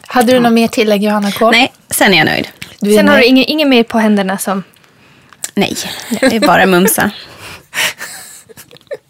Hade 0.06 0.32
du 0.32 0.40
något 0.40 0.52
mer 0.52 0.68
tillägg, 0.68 1.02
Johanna 1.04 1.32
K? 1.32 1.50
Nej, 1.50 1.72
sen 1.90 2.14
är 2.14 2.18
jag 2.18 2.26
nöjd. 2.26 2.48
Du 2.80 2.94
Sen 2.94 3.08
har 3.08 3.14
nöjd? 3.14 3.24
du 3.24 3.28
inget, 3.28 3.48
inget 3.48 3.68
mer 3.68 3.82
på 3.82 3.98
händerna 3.98 4.38
som... 4.38 4.62
Nej, 5.54 5.76
det 6.20 6.36
är 6.36 6.40
bara 6.40 6.66
mumsa. 6.66 7.10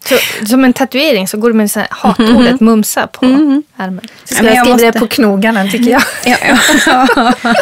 Så, 0.09 0.15
som 0.45 0.63
en 0.65 0.73
tatuering 0.73 1.27
så 1.27 1.37
går 1.37 1.47
du 1.47 1.53
med 1.53 1.71
så 1.71 1.79
här 1.79 1.87
hatordet 1.91 2.59
mumsa 2.61 3.07
på 3.07 3.25
armen. 3.25 3.99
Ja, 4.03 4.09
Ska 4.23 4.43
men 4.43 4.45
jag 4.45 4.55
jag 4.55 4.65
skriva 4.65 4.77
det 4.77 4.85
måste- 4.85 4.99
på 4.99 5.07
knogarna, 5.07 5.67
tycker 5.67 5.91
jag. 5.91 6.01
Ja, 6.25 6.37
ja. 6.85 7.33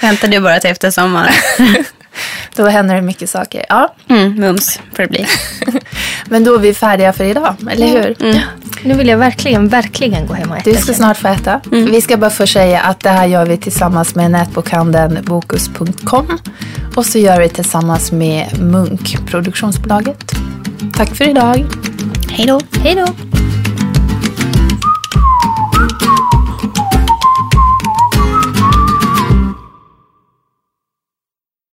Väntar 0.00 0.28
du 0.28 0.40
bara 0.40 0.60
till 0.60 0.70
efter 0.70 0.90
sommaren. 0.90 1.32
Då 2.56 2.66
händer 2.68 2.94
det 2.94 3.02
mycket 3.02 3.30
saker. 3.30 3.64
Ja, 3.68 3.94
Mm, 4.08 4.34
mums 4.34 4.80
får 4.94 5.02
det 5.02 5.08
bli. 5.08 5.26
men 6.28 6.44
då 6.44 6.54
är 6.54 6.58
vi 6.58 6.74
färdiga 6.74 7.12
för 7.12 7.24
idag, 7.24 7.54
eller 7.70 7.86
hur? 7.86 8.16
Nu 8.82 8.94
vill 8.94 9.08
jag 9.08 9.18
verkligen, 9.18 9.68
verkligen 9.68 10.26
gå 10.26 10.34
hem 10.34 10.50
och 10.50 10.56
äta. 10.56 10.70
Du 10.70 10.76
ska 10.76 10.94
snart 10.94 11.16
få 11.18 11.28
äta. 11.28 11.60
Vi 11.70 12.00
ska 12.00 12.16
bara 12.16 12.30
först 12.30 12.52
säga 12.52 12.80
att 12.80 13.00
det 13.00 13.08
här 13.10 13.26
gör 13.26 13.46
vi 13.46 13.56
tillsammans 13.56 14.14
med 14.14 14.30
nätbokhandeln 14.30 15.18
Bokus.com 15.24 16.38
och 16.96 17.06
så 17.06 17.18
gör 17.18 17.40
vi 17.40 17.48
tillsammans 17.48 18.12
med 18.12 18.60
Munk, 18.60 19.26
produktionsbolaget. 19.26 20.32
Tack 20.92 21.16
för 21.16 21.28
idag. 21.28 21.66
Hej 22.30 22.46
då. 22.46 22.60
Hej 22.82 22.94
då! 22.94 23.06